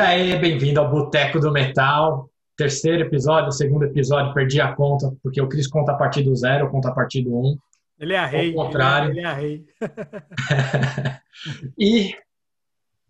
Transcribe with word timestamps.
aí, 0.00 0.38
bem-vindo 0.38 0.80
ao 0.80 0.90
Boteco 0.90 1.38
do 1.38 1.52
Metal. 1.52 2.28
Terceiro 2.56 3.02
episódio, 3.02 3.52
segundo 3.52 3.84
episódio, 3.84 4.32
perdi 4.32 4.60
a 4.60 4.72
conta, 4.72 5.12
porque 5.22 5.40
o 5.40 5.48
Cris 5.48 5.66
conta 5.66 5.92
a 5.92 5.94
partir 5.94 6.22
do 6.22 6.34
zero, 6.34 6.66
eu 6.66 6.70
conto 6.70 6.88
a 6.88 6.92
partir 6.92 7.22
do 7.22 7.36
um. 7.36 7.58
Ele 7.98 8.14
é 8.14 8.18
a 8.18 8.26
rei. 8.26 8.48
Ao 8.48 8.64
contrário. 8.64 9.10
Ele 9.10 9.20
é 9.20 9.24
a 9.24 9.34
rei. 9.34 9.64
e, 11.78 12.14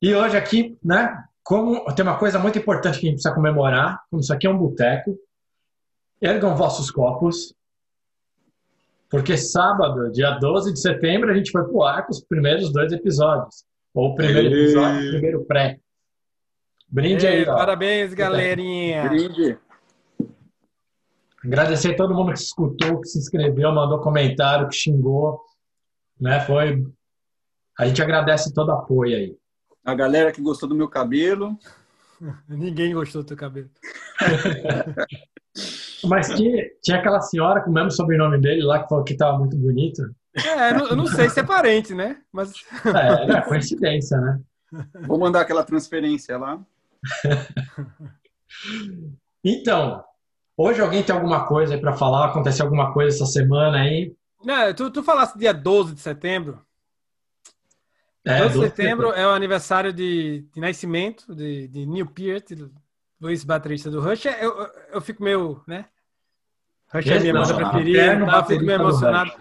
e 0.02 0.14
hoje 0.14 0.36
aqui, 0.36 0.76
né, 0.84 1.16
como 1.44 1.84
tem 1.94 2.04
uma 2.04 2.18
coisa 2.18 2.38
muito 2.38 2.58
importante 2.58 2.98
que 2.98 3.06
a 3.06 3.10
gente 3.10 3.18
precisa 3.18 3.34
comemorar, 3.34 4.00
como 4.10 4.20
isso 4.20 4.32
aqui 4.32 4.46
é 4.46 4.50
um 4.50 4.58
boteco, 4.58 5.16
ergam 6.20 6.56
vossos 6.56 6.90
copos, 6.90 7.54
porque 9.08 9.36
sábado, 9.36 10.10
dia 10.10 10.32
12 10.32 10.72
de 10.72 10.80
setembro, 10.80 11.30
a 11.30 11.34
gente 11.34 11.52
foi 11.52 11.64
pro 11.64 11.84
ar 11.84 12.04
com 12.04 12.10
os 12.10 12.24
primeiros 12.24 12.72
dois 12.72 12.92
episódios. 12.92 13.64
Ou 13.94 14.10
o 14.10 14.14
primeiro 14.16 14.48
Ei. 14.48 14.62
episódio, 14.64 15.06
o 15.06 15.10
primeiro 15.10 15.44
pré. 15.44 15.78
Brinde 16.90 17.26
Ei, 17.26 17.38
aí, 17.38 17.48
ó. 17.48 17.54
parabéns, 17.54 18.12
galerinha. 18.12 19.08
Brinde. 19.08 19.58
Agradecer 21.44 21.92
a 21.92 21.96
todo 21.96 22.14
mundo 22.14 22.32
que 22.32 22.38
escutou, 22.38 23.00
que 23.00 23.08
se 23.08 23.18
inscreveu, 23.18 23.72
mandou 23.72 24.00
comentário, 24.00 24.68
que 24.68 24.74
xingou. 24.74 25.40
Né? 26.20 26.40
Foi. 26.40 26.84
A 27.78 27.86
gente 27.86 28.02
agradece 28.02 28.52
todo 28.52 28.68
o 28.68 28.72
apoio 28.72 29.16
aí. 29.16 29.36
A 29.84 29.94
galera 29.94 30.32
que 30.32 30.42
gostou 30.42 30.68
do 30.68 30.74
meu 30.74 30.88
cabelo. 30.88 31.56
Ninguém 32.48 32.92
gostou 32.92 33.22
do 33.22 33.28
teu 33.28 33.36
cabelo. 33.36 33.70
Mas 36.04 36.28
tinha, 36.34 36.70
tinha 36.82 36.98
aquela 36.98 37.20
senhora 37.20 37.60
com 37.62 37.70
o 37.70 37.72
mesmo 37.72 37.90
sobrenome 37.90 38.38
dele 38.38 38.62
lá 38.62 38.82
que 38.82 38.88
falou 38.88 39.04
que 39.04 39.12
estava 39.12 39.38
muito 39.38 39.56
bonita. 39.56 40.10
É, 40.34 40.70
eu 40.70 40.96
não, 40.96 41.06
sei 41.06 41.28
se 41.28 41.40
é 41.40 41.42
parente, 41.42 41.94
né? 41.94 42.18
Mas 42.32 42.52
É, 42.84 43.38
é 43.38 43.40
coincidência, 43.42 44.18
né? 44.18 44.40
Vou 45.06 45.18
mandar 45.18 45.40
aquela 45.40 45.64
transferência 45.64 46.38
lá. 46.38 46.60
Então, 49.44 50.04
hoje 50.56 50.80
alguém 50.80 51.02
tem 51.02 51.14
alguma 51.14 51.46
coisa 51.46 51.74
aí 51.74 51.80
para 51.80 51.96
falar? 51.96 52.26
Aconteceu 52.26 52.66
alguma 52.66 52.92
coisa 52.92 53.16
essa 53.16 53.26
semana 53.26 53.78
aí? 53.78 54.14
Não, 54.44 54.72
tu, 54.74 54.90
tu 54.90 55.02
falaste 55.02 55.38
dia 55.38 55.52
12 55.52 55.94
de 55.94 56.00
setembro. 56.00 56.60
É, 58.24 58.38
12 58.40 58.48
de 58.48 58.54
12 58.60 58.68
setembro 58.68 59.12
é 59.12 59.26
o 59.26 59.30
aniversário 59.30 59.92
de, 59.92 60.46
de 60.52 60.60
nascimento 60.60 61.34
de, 61.34 61.68
de 61.68 61.86
Neil 61.86 62.06
Peart, 62.06 62.50
Luiz 63.20 63.44
baterista 63.44 63.90
do 63.90 64.00
Rush. 64.00 64.26
Eu, 64.26 64.32
eu, 64.32 64.70
eu 64.94 65.00
fico 65.00 65.22
meio, 65.22 65.62
né? 65.66 65.86
Rush 66.92 67.06
é 67.06 67.16
a 67.16 67.20
minha 67.20 67.32
banda 67.32 67.54
preferida, 67.54 68.26
tá? 68.26 68.38
eu 68.38 68.44
fico 68.44 68.64
meio 68.64 68.80
emocionado. 68.80 69.32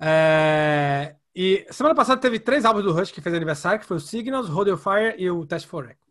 É, 0.00 1.14
e 1.34 1.66
semana 1.70 1.94
passada 1.94 2.20
teve 2.20 2.38
três 2.38 2.64
álbuns 2.64 2.84
do 2.84 2.92
Rush 2.92 3.12
que 3.12 3.20
fez 3.20 3.34
aniversário, 3.34 3.80
que 3.80 3.86
foi 3.86 3.96
o 3.96 4.00
Signals, 4.00 4.48
Your 4.48 4.76
Fire 4.76 5.14
e 5.18 5.30
o 5.30 5.44
Test 5.46 5.66
for 5.66 5.84
Echo. 5.88 6.03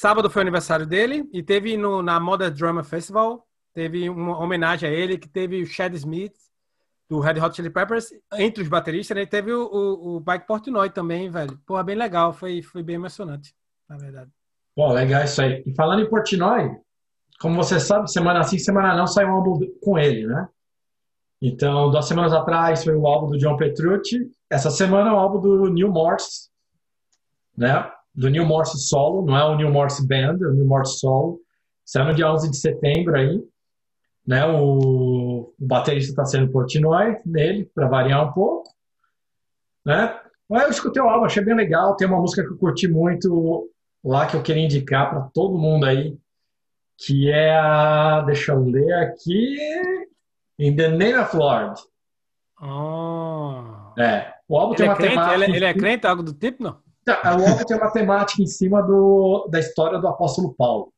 Sábado 0.00 0.30
foi 0.30 0.40
o 0.40 0.44
aniversário 0.44 0.86
dele 0.86 1.28
e 1.30 1.42
teve 1.42 1.76
no, 1.76 2.00
na 2.00 2.18
Modern 2.18 2.54
Drama 2.54 2.82
Festival, 2.82 3.46
teve 3.74 4.08
uma 4.08 4.38
homenagem 4.38 4.88
a 4.88 4.90
ele, 4.90 5.18
que 5.18 5.28
teve 5.28 5.60
o 5.60 5.66
Chad 5.66 5.92
Smith, 5.92 6.32
do 7.06 7.20
Red 7.20 7.38
Hot 7.38 7.54
Chili 7.54 7.68
Peppers, 7.68 8.08
entre 8.32 8.62
os 8.62 8.68
bateristas, 8.70 9.14
né? 9.14 9.24
E 9.24 9.26
teve 9.26 9.52
o, 9.52 9.62
o, 9.66 10.16
o 10.16 10.24
Mike 10.26 10.46
Portnoy 10.46 10.88
também, 10.88 11.28
velho. 11.28 11.54
Porra, 11.66 11.84
bem 11.84 11.96
legal, 11.96 12.32
foi, 12.32 12.62
foi 12.62 12.82
bem 12.82 12.94
emocionante, 12.94 13.54
na 13.86 13.98
verdade. 13.98 14.30
Pô, 14.74 14.90
legal 14.90 15.22
isso 15.22 15.42
aí. 15.42 15.62
E 15.66 15.74
falando 15.74 16.00
em 16.00 16.08
Portnoy, 16.08 16.70
como 17.38 17.56
você 17.56 17.78
sabe, 17.78 18.10
semana 18.10 18.42
sim, 18.42 18.56
semana 18.56 18.96
não, 18.96 19.06
saiu 19.06 19.28
um 19.28 19.32
álbum 19.32 19.60
com 19.82 19.98
ele, 19.98 20.26
né? 20.26 20.48
Então, 21.42 21.90
duas 21.90 22.08
semanas 22.08 22.32
atrás 22.32 22.84
foi 22.84 22.96
o 22.96 23.06
álbum 23.06 23.32
do 23.32 23.36
John 23.36 23.58
Petrucci. 23.58 24.30
Essa 24.48 24.70
semana 24.70 25.10
é 25.10 25.12
o 25.12 25.18
álbum 25.18 25.40
do 25.42 25.68
Neil 25.68 25.92
Morse, 25.92 26.48
né? 27.54 27.86
Do 28.14 28.28
Neil 28.28 28.44
Morse 28.44 28.78
solo, 28.78 29.24
não 29.24 29.36
é 29.36 29.44
o 29.44 29.56
Neil 29.56 29.70
Morse 29.70 30.06
Band, 30.06 30.38
é 30.42 30.46
o 30.46 30.52
Neil 30.52 30.66
Morse 30.66 30.98
solo. 30.98 31.40
Saiu 31.84 32.06
no 32.06 32.14
dia 32.14 32.30
11 32.30 32.50
de 32.50 32.56
setembro 32.56 33.16
aí. 33.16 33.42
Né? 34.26 34.46
O, 34.46 35.52
o 35.58 35.66
baterista 35.66 36.10
está 36.12 36.24
sendo 36.24 36.50
Portnoy 36.50 37.16
nele, 37.24 37.70
para 37.74 37.88
variar 37.88 38.28
um 38.28 38.32
pouco. 38.32 38.70
Né? 39.84 40.18
Mas 40.48 40.64
eu 40.64 40.70
escutei 40.70 41.02
o 41.02 41.08
álbum, 41.08 41.24
achei 41.24 41.44
bem 41.44 41.54
legal. 41.54 41.96
Tem 41.96 42.06
uma 42.06 42.20
música 42.20 42.42
que 42.44 42.52
eu 42.52 42.58
curti 42.58 42.86
muito 42.88 43.68
lá 44.04 44.26
que 44.26 44.36
eu 44.36 44.42
queria 44.42 44.64
indicar 44.64 45.10
para 45.10 45.20
todo 45.32 45.58
mundo 45.58 45.86
aí, 45.86 46.16
que 46.98 47.30
é 47.30 47.56
a. 47.56 48.22
Deixa 48.26 48.52
eu 48.52 48.62
ler 48.64 48.92
aqui. 48.94 49.56
In 50.58 50.76
the 50.76 50.88
Name 50.88 51.14
of 51.14 51.34
Lord. 51.36 51.80
Oh. 52.60 53.98
É. 53.98 54.34
O 54.48 54.58
álbum 54.58 54.74
Ele 54.74 54.76
tem 54.78 54.86
é 54.86 54.90
uma 54.90 54.96
crente? 54.96 55.10
temática. 55.14 55.34
Ele, 55.34 55.44
é- 55.44 55.56
ele 55.56 55.64
é 55.64 55.74
crente, 55.74 56.06
algo 56.06 56.22
do 56.22 56.34
tipo, 56.34 56.62
não? 56.62 56.76
Tá, 57.04 57.36
O 57.36 57.46
álbum 57.46 57.64
tem 57.64 57.76
uma 57.76 57.90
temática 57.90 58.42
em 58.42 58.46
cima 58.46 58.82
do, 58.82 59.48
da 59.50 59.58
história 59.58 59.98
do 59.98 60.06
apóstolo 60.06 60.54
Paulo. 60.54 60.92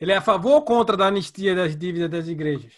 Ele 0.00 0.12
é 0.12 0.16
a 0.16 0.20
favor 0.20 0.54
ou 0.54 0.62
contra 0.62 0.96
da 0.96 1.06
anistia 1.06 1.54
das 1.54 1.76
dívidas 1.76 2.10
das 2.10 2.28
igrejas? 2.28 2.72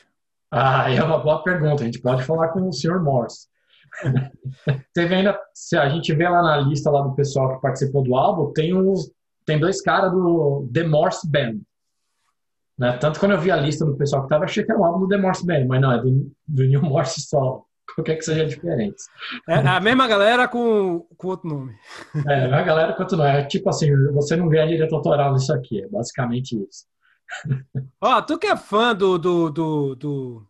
Ah, 0.51 0.91
é 0.91 1.03
uma 1.03 1.19
boa 1.19 1.43
pergunta. 1.43 1.83
A 1.83 1.87
gente 1.87 2.01
pode 2.01 2.23
falar 2.25 2.49
com 2.49 2.69
o 2.69 2.73
Sr. 2.73 3.03
Morse. 3.03 3.49
Teve 4.95 5.15
ainda, 5.15 5.39
se 5.53 5.77
a 5.77 5.89
gente 5.89 6.15
vê 6.15 6.29
lá 6.29 6.43
na 6.43 6.57
lista 6.59 6.91
lá 6.91 7.03
do 7.03 7.15
pessoal 7.15 7.55
que 7.55 7.63
participou 7.63 8.03
do 8.03 8.15
álbum, 8.15 8.53
tem 8.53 8.75
os, 8.75 9.11
tem 9.45 9.59
dois 9.59 9.81
caras 9.81 10.13
do 10.13 10.69
The 10.73 10.85
Morse 10.85 11.29
Band. 11.29 11.59
Né? 12.79 12.97
Tanto 12.99 13.19
quando 13.19 13.33
eu 13.33 13.41
vi 13.41 13.51
a 13.51 13.57
lista 13.57 13.85
do 13.85 13.97
pessoal 13.97 14.23
que 14.23 14.27
estava, 14.27 14.45
achei 14.45 14.65
que 14.65 14.71
era 14.71 14.81
um 14.81 14.85
álbum 14.85 15.01
do 15.01 15.09
The 15.09 15.17
Morse 15.17 15.45
Band, 15.45 15.67
mas 15.67 15.81
não, 15.81 15.93
é 15.93 16.01
do, 16.01 16.31
do 16.47 16.65
New 16.65 16.83
Morse 16.83 17.21
solo. 17.21 17.67
Qualquer 17.95 18.17
que 18.17 18.23
seja 18.23 18.43
a 18.43 18.47
diferença. 18.47 19.09
É 19.49 19.55
a 19.55 19.81
mesma 19.81 20.07
galera 20.07 20.47
com, 20.47 21.01
com 21.17 21.29
outro 21.29 21.49
nome. 21.49 21.75
É, 22.29 22.45
a 22.45 22.63
galera 22.63 22.93
continua. 22.93 23.29
É 23.31 23.45
tipo 23.45 23.69
assim, 23.69 23.91
você 24.13 24.37
não 24.37 24.49
ganha 24.49 24.67
direito 24.69 24.95
autoral 24.95 25.33
nisso 25.33 25.53
aqui. 25.53 25.83
É 25.83 25.89
basicamente 25.89 26.53
isso. 26.57 26.87
Ó, 28.01 28.23
tu 28.23 28.39
que 28.39 28.47
é 28.47 28.57
fã 28.57 28.95
do. 28.95 29.19
do, 29.19 29.51
do, 29.51 29.95
do- 29.97 30.47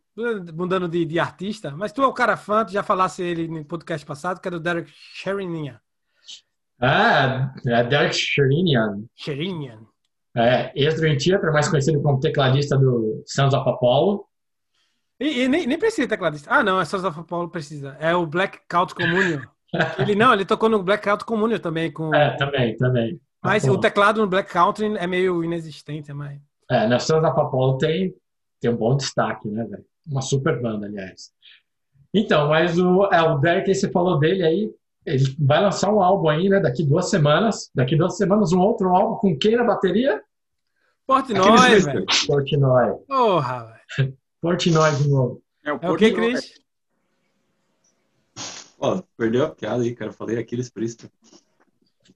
mudando 0.53 0.89
de, 0.89 1.05
de 1.05 1.19
artista, 1.21 1.71
mas 1.71 1.93
tu 1.93 2.03
é 2.03 2.07
o 2.07 2.13
cara 2.13 2.37
fã, 2.37 2.65
tu 2.65 2.73
já 2.73 2.83
falasse 2.83 3.23
ele 3.23 3.47
no 3.47 3.65
podcast 3.65 4.05
passado, 4.05 4.41
que 4.41 4.49
é 4.49 4.51
do 4.51 4.59
Derek 4.59 4.91
Sherinian. 4.93 5.81
Ah, 6.81 7.53
é 7.67 7.85
Derek 7.85 8.15
Sherinian. 8.15 9.05
Sherinian. 9.15 9.81
É, 10.37 10.73
ex-Dream 10.75 11.17
Theater, 11.19 11.53
mais 11.53 11.69
conhecido 11.69 12.01
como 12.03 12.21
tecladista 12.21 12.77
do 12.77 13.23
Sons 13.27 13.55
of 13.55 13.69
Apollo. 13.69 14.25
E, 15.21 15.43
e 15.43 15.49
nem, 15.49 15.67
nem 15.67 15.79
precisa 15.79 16.03
de 16.03 16.09
tecladista. 16.09 16.51
Ah, 16.53 16.63
não, 16.63 16.81
é 16.81 16.85
só 16.85 16.97
o 16.99 17.25
Paulo 17.25 17.49
precisa. 17.49 17.97
É 18.01 18.15
o 18.15 18.27
Black 18.27 18.61
Count 18.69 18.95
Communion. 18.95 19.41
Ele 19.99 20.15
não, 20.15 20.33
ele 20.33 20.47
tocou 20.47 20.67
no 20.67 20.83
Black 20.83 21.05
Count 21.05 21.27
Communion 21.27 21.59
também. 21.59 21.93
Com... 21.93 22.15
É, 22.15 22.35
também, 22.39 22.75
também. 22.79 23.21
Mas 23.43 23.65
Apollo. 23.65 23.79
o 23.79 23.81
teclado 23.83 24.21
no 24.21 24.27
Black 24.27 24.51
Country 24.51 24.97
é 24.97 25.07
meio 25.07 25.45
inexistente, 25.45 26.11
mais. 26.13 26.41
É, 26.71 26.87
na 26.87 26.99
Sons 26.99 27.23
of 27.23 27.39
Apollo 27.39 27.77
tem, 27.77 28.15
tem 28.61 28.71
um 28.71 28.77
bom 28.77 28.97
destaque, 28.97 29.47
né, 29.47 29.65
velho? 29.65 29.85
Uma 30.07 30.23
super 30.23 30.61
banda, 30.61 30.87
aliás. 30.87 31.31
Então, 32.13 32.49
mas 32.49 32.79
o, 32.79 33.05
é, 33.13 33.21
o 33.23 33.37
Derek, 33.39 33.75
você 33.75 33.91
falou 33.91 34.19
dele 34.19 34.43
aí, 34.43 34.71
ele 35.05 35.37
vai 35.39 35.61
lançar 35.63 35.93
um 35.93 36.03
álbum 36.03 36.29
aí, 36.29 36.49
né, 36.49 36.61
daqui 36.61 36.83
duas 36.83 37.11
semanas. 37.11 37.71
Daqui 37.75 37.95
duas 37.95 38.17
semanas, 38.17 38.53
um 38.53 38.61
outro 38.61 38.89
álbum 38.89 39.17
com 39.17 39.39
quem 39.39 39.57
na 39.57 39.65
bateria? 39.65 40.23
Portnoy, 41.07 41.79
velho. 41.81 42.07
Portnoy. 42.27 42.95
Porra, 43.07 43.77
velho. 43.97 44.18
Portnoy 44.41 44.95
de 44.97 45.09
novo. 45.09 45.43
É 45.65 45.73
o, 45.73 45.79
É 45.83 45.91
o 45.91 45.97
que, 45.97 46.11
Portnoy. 46.11 46.33
Cris? 46.33 46.53
Ó, 48.81 49.03
perdeu 49.17 49.45
a 49.45 49.51
piada 49.51 49.83
aí, 49.83 49.95
cara. 49.95 50.11
Eu 50.11 50.15
falei 50.15 50.39
Aquiles 50.39 50.71
Priester. 50.71 51.11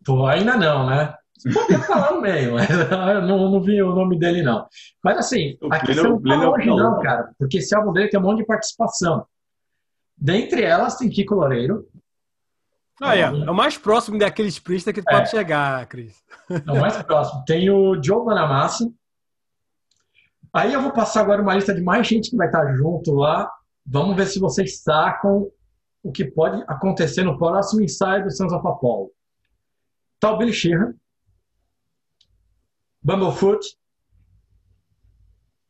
Pô, 0.04 0.26
ainda 0.26 0.56
não, 0.56 0.86
né? 0.86 1.14
Podia 1.52 1.78
falar 1.80 2.12
no 2.12 2.20
meio, 2.20 2.52
mas 2.54 2.68
eu 2.70 3.22
não, 3.22 3.50
não 3.50 3.60
vi 3.60 3.82
o 3.82 3.92
nome 3.94 4.16
dele, 4.18 4.42
não. 4.42 4.66
Mas 5.02 5.18
assim, 5.18 5.56
O 5.60 5.72
aqui 5.72 5.92
você 5.92 6.02
não 6.02 6.22
tá 6.22 6.34
é 6.34 6.66
Paulo. 6.66 6.76
não, 6.76 7.00
cara. 7.02 7.32
Porque 7.38 7.58
esse 7.58 7.74
álbum 7.74 7.92
dele 7.92 8.08
tem 8.08 8.20
um 8.20 8.22
monte 8.22 8.38
de 8.38 8.46
participação. 8.46 9.26
Dentre 10.16 10.62
elas 10.62 10.96
tem 10.96 11.08
Kiko 11.10 11.34
Loureiro, 11.34 11.88
Aí, 13.00 13.20
ó, 13.24 13.34
é 13.46 13.50
o 13.50 13.54
mais 13.54 13.76
próximo 13.76 14.16
daqueles 14.16 14.60
Priester 14.60 14.94
que 14.94 15.00
tu 15.02 15.06
pode 15.06 15.22
É. 15.22 15.26
chegar, 15.26 15.84
Cris. 15.86 16.22
é 16.48 16.70
o 16.70 16.80
mais 16.80 16.96
próximo. 17.02 17.42
Tem 17.44 17.68
o 17.68 18.00
Joe 18.00 18.22
Bonamassa. 18.24 18.88
Aí 20.52 20.72
eu 20.72 20.82
vou 20.82 20.92
passar 20.92 21.22
agora 21.22 21.40
uma 21.40 21.54
lista 21.54 21.74
de 21.74 21.80
mais 21.80 22.06
gente 22.06 22.30
que 22.30 22.36
vai 22.36 22.46
estar 22.46 22.74
junto 22.74 23.14
lá. 23.14 23.50
Vamos 23.86 24.14
ver 24.14 24.26
se 24.26 24.38
vocês 24.38 24.82
sacam 24.82 25.50
o 26.02 26.12
que 26.12 26.24
pode 26.24 26.62
acontecer 26.68 27.22
no 27.22 27.38
próximo 27.38 27.82
ensaio 27.82 28.24
do 28.24 28.30
Sons 28.30 28.52
of 28.52 28.66
Apollo. 28.66 29.10
Tá 30.20 30.32
o 30.32 30.36
Billy 30.36 30.52
Sheehan. 30.52 30.94
Bumblefoot. 33.02 33.76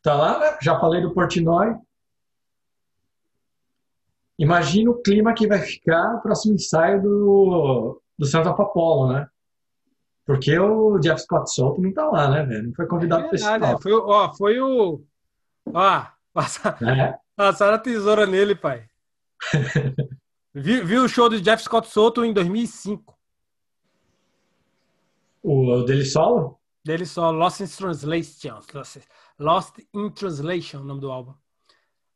Tá 0.02 0.14
lá, 0.14 0.38
né? 0.40 0.58
Já 0.60 0.78
falei 0.80 1.00
do 1.00 1.14
Portnoy. 1.14 1.76
Imagina 4.38 4.90
o 4.90 5.00
clima 5.00 5.32
que 5.32 5.46
vai 5.46 5.60
ficar 5.60 6.14
no 6.14 6.20
próximo 6.20 6.54
ensaio 6.54 7.00
do, 7.00 8.02
do 8.18 8.26
Sons 8.26 8.46
of 8.46 8.60
Apollo, 8.60 9.12
né? 9.12 9.28
Porque 10.24 10.56
o 10.58 10.98
Jeff 11.00 11.20
Scott 11.22 11.52
Soto 11.52 11.80
não 11.80 11.92
tá 11.92 12.08
lá, 12.08 12.30
né, 12.30 12.44
velho? 12.44 12.68
Não 12.68 12.74
foi 12.74 12.86
convidado 12.86 13.26
esse 13.34 13.42
Verdade, 13.44 13.64
é. 13.64 13.66
palco, 13.68 13.82
foi, 13.82 13.92
o- 13.92 14.06
ó, 14.08 14.32
foi 14.34 14.60
o. 14.60 15.02
Ó, 15.74 16.06
passa- 16.32 16.76
né? 16.80 17.18
passaram 17.36 17.74
a 17.74 17.78
tesoura 17.78 18.26
nele, 18.26 18.54
pai. 18.54 18.86
Vi, 20.54 20.82
vi 20.84 20.98
o 20.98 21.08
show 21.08 21.30
do 21.30 21.40
Jeff 21.40 21.62
Scott 21.62 21.88
Soto 21.88 22.22
em 22.26 22.32
2005. 22.32 23.18
O 25.42 25.82
dele 25.82 26.04
solo? 26.04 26.60
Dele 26.84 27.06
só 27.06 27.30
Lost 27.30 27.60
in 27.60 27.66
Translation. 27.66 28.60
Lost 29.38 29.78
in 29.94 30.10
Translation, 30.10 30.80
o 30.80 30.84
nome 30.84 31.00
do 31.00 31.10
álbum. 31.10 31.34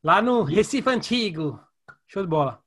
Lá 0.04 0.20
no 0.20 0.42
Recife 0.42 0.88
Antigo. 0.88 1.58
Show 2.06 2.22
de 2.22 2.28
bola. 2.28 2.62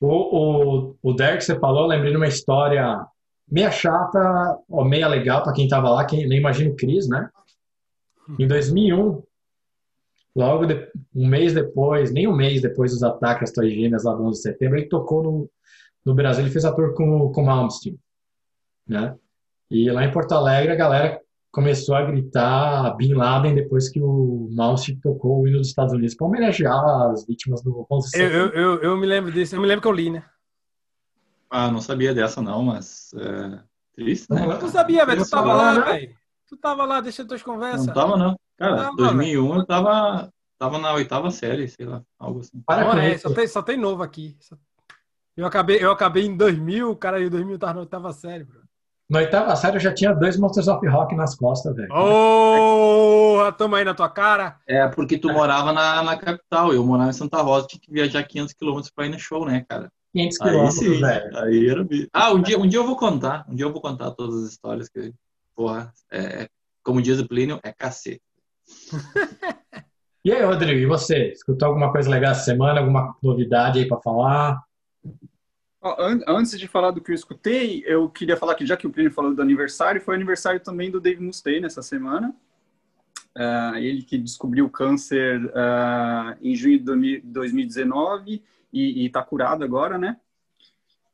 O, 0.00 0.06
o, 0.06 0.96
o 1.02 1.12
Derek, 1.12 1.44
você 1.44 1.58
falou, 1.58 1.82
eu 1.82 1.88
lembrei 1.88 2.12
de 2.12 2.16
uma 2.16 2.28
história 2.28 3.04
meia 3.50 3.70
chata, 3.70 4.58
ou 4.68 4.84
meia 4.84 5.08
legal 5.08 5.42
para 5.42 5.52
quem 5.52 5.64
estava 5.64 5.90
lá, 5.90 6.04
quem 6.04 6.26
nem 6.26 6.38
imagina 6.38 6.70
o 6.70 6.76
Cris, 6.76 7.08
né? 7.08 7.28
Em 8.38 8.46
2001, 8.46 9.22
logo 10.36 10.66
de, 10.66 10.74
um 11.14 11.26
mês 11.26 11.54
depois, 11.54 12.12
nem 12.12 12.28
um 12.28 12.36
mês 12.36 12.60
depois 12.60 12.92
dos 12.92 13.02
ataques 13.02 13.44
às 13.44 13.52
Torres 13.52 13.74
Gêmeas 13.74 14.04
lá 14.04 14.14
no 14.14 14.26
11 14.26 14.36
de 14.36 14.42
setembro, 14.42 14.78
ele 14.78 14.88
tocou 14.88 15.22
no, 15.22 15.50
no 16.04 16.14
Brasil, 16.14 16.44
ele 16.44 16.52
fez 16.52 16.64
ator 16.64 16.94
com, 16.94 17.32
com 17.32 17.42
Malmsteen, 17.42 17.98
né? 18.86 19.16
E 19.70 19.90
lá 19.90 20.04
em 20.04 20.12
Porto 20.12 20.32
Alegre 20.32 20.72
a 20.72 20.76
galera 20.76 21.20
começou 21.50 21.94
a 21.94 22.02
gritar 22.02 22.94
Bin 22.96 23.14
Laden 23.14 23.54
depois 23.54 23.88
que 23.88 24.00
o 24.00 24.48
Malmsteen 24.52 25.00
tocou 25.00 25.42
o 25.42 25.48
hino 25.48 25.58
dos 25.58 25.68
Estados 25.68 25.92
Unidos 25.94 26.14
para 26.14 26.26
homenagear 26.26 27.10
as 27.10 27.26
vítimas 27.26 27.62
do 27.62 27.86
11 27.90 28.10
de 28.10 28.18
Eu, 28.22 28.30
eu, 28.30 28.48
eu, 28.52 28.82
eu 28.82 28.96
me 28.96 29.06
lembro 29.06 29.32
disso. 29.32 29.56
Eu 29.56 29.60
me 29.60 29.66
lembro 29.66 29.82
que 29.82 29.88
eu 29.88 29.92
li, 29.92 30.10
né? 30.10 30.24
Ah, 31.50 31.70
não 31.70 31.80
sabia 31.80 32.14
dessa 32.14 32.42
não, 32.42 32.62
mas 32.62 33.10
é, 33.14 33.60
triste, 33.94 34.26
né? 34.30 34.46
Não, 34.46 34.58
Tu 34.58 34.68
sabia, 34.68 35.06
velho. 35.06 35.22
Tu 35.22 35.26
Eu 35.26 35.30
tava 35.30 35.48
sabia, 35.48 35.62
lá, 35.62 35.74
né? 35.74 35.92
velho. 35.92 36.16
Tu 36.46 36.56
tava 36.56 36.84
lá, 36.84 37.00
deixa 37.00 37.24
tuas 37.24 37.42
conversas. 37.42 37.86
Não 37.86 37.94
tava 37.94 38.16
não. 38.16 38.38
Cara, 38.56 38.76
Tava, 38.76 38.96
2001 38.96 39.54
eu 39.54 39.66
tava, 39.66 40.32
tava 40.58 40.78
na 40.78 40.92
oitava 40.92 41.30
série, 41.30 41.68
sei 41.68 41.86
lá, 41.86 42.02
algo 42.18 42.40
assim. 42.40 42.60
Para 42.66 42.84
Não, 42.84 42.90
com 42.92 42.98
é, 42.98 43.16
só, 43.16 43.32
tem, 43.32 43.46
só 43.46 43.62
tem 43.62 43.76
novo 43.76 44.02
aqui. 44.02 44.36
Eu 45.36 45.46
acabei, 45.46 45.82
eu 45.82 45.92
acabei 45.92 46.24
em 46.26 46.36
2000, 46.36 46.90
o 46.90 46.96
cara 46.96 47.20
de 47.20 47.30
2000 47.30 47.58
tava 47.58 47.74
na 47.74 47.80
oitava 47.80 48.12
série, 48.12 48.44
bro. 48.44 48.67
Na 49.08 49.20
oitava 49.20 49.56
série 49.56 49.76
eu 49.76 49.80
já 49.80 49.92
tinha 49.92 50.12
dois 50.12 50.36
Monsters 50.36 50.68
of 50.68 50.86
Rock 50.86 51.16
nas 51.16 51.34
costas, 51.34 51.74
velho. 51.74 51.88
Ô, 51.90 53.50
toma 53.52 53.78
aí 53.78 53.84
na 53.84 53.94
tua 53.94 54.10
cara. 54.10 54.58
É 54.66 54.86
porque 54.86 55.16
tu 55.16 55.32
morava 55.32 55.72
na, 55.72 56.02
na 56.02 56.16
capital, 56.16 56.74
eu 56.74 56.84
morava 56.84 57.08
em 57.08 57.14
Santa 57.14 57.40
Rosa, 57.40 57.66
tinha 57.66 57.80
que 57.80 57.90
viajar 57.90 58.22
500 58.22 58.52
quilômetros 58.52 58.92
pra 58.94 59.06
ir 59.06 59.10
no 59.10 59.18
show, 59.18 59.46
né, 59.46 59.64
cara? 59.66 59.90
500 60.12 60.40
Aí 60.40 60.50
quilômetros, 60.50 61.00
velho. 61.00 61.38
aí 61.38 61.68
era... 61.68 61.86
Ah, 62.12 62.32
um 62.32 62.42
dia, 62.42 62.58
um 62.58 62.66
dia 62.66 62.78
eu 62.78 62.86
vou 62.86 62.96
contar, 62.96 63.46
um 63.48 63.54
dia 63.54 63.64
eu 63.64 63.72
vou 63.72 63.80
contar 63.80 64.10
todas 64.10 64.44
as 64.44 64.50
histórias 64.50 64.90
que, 64.90 65.14
porra, 65.56 65.90
é, 66.12 66.46
como 66.82 67.00
diz 67.00 67.18
o 67.18 67.26
Plínio, 67.26 67.58
é 67.62 67.72
cacete. 67.72 68.20
E 70.24 70.32
aí, 70.32 70.44
Rodrigo, 70.44 70.78
e 70.78 70.84
você? 70.84 71.28
Escutou 71.32 71.68
alguma 71.68 71.90
coisa 71.90 72.10
legal 72.10 72.32
essa 72.32 72.44
semana? 72.44 72.80
Alguma 72.80 73.16
novidade 73.22 73.78
aí 73.78 73.88
pra 73.88 74.00
falar? 74.02 74.60
Antes 76.26 76.58
de 76.58 76.66
falar 76.68 76.90
do 76.90 77.00
que 77.00 77.10
eu 77.10 77.14
escutei, 77.14 77.82
eu 77.86 78.08
queria 78.08 78.36
falar 78.36 78.54
que 78.54 78.66
já 78.66 78.76
que 78.76 78.86
o 78.86 78.90
Plínio 78.90 79.12
falou 79.12 79.34
do 79.34 79.42
aniversário, 79.42 80.00
foi 80.00 80.14
aniversário 80.14 80.60
também 80.60 80.90
do 80.90 81.00
Dave 81.00 81.22
Mustaine 81.22 81.60
nessa 81.60 81.82
semana. 81.82 82.34
Ah, 83.34 83.74
ele 83.76 84.02
que 84.02 84.18
descobriu 84.18 84.68
câncer 84.68 85.40
ah, 85.54 86.36
em 86.42 86.54
junho 86.56 86.78
de 86.78 86.84
2000 86.84 87.22
2019 87.24 88.42
e 88.72 89.06
está 89.06 89.22
curado 89.22 89.64
agora, 89.64 89.96
né? 89.96 90.18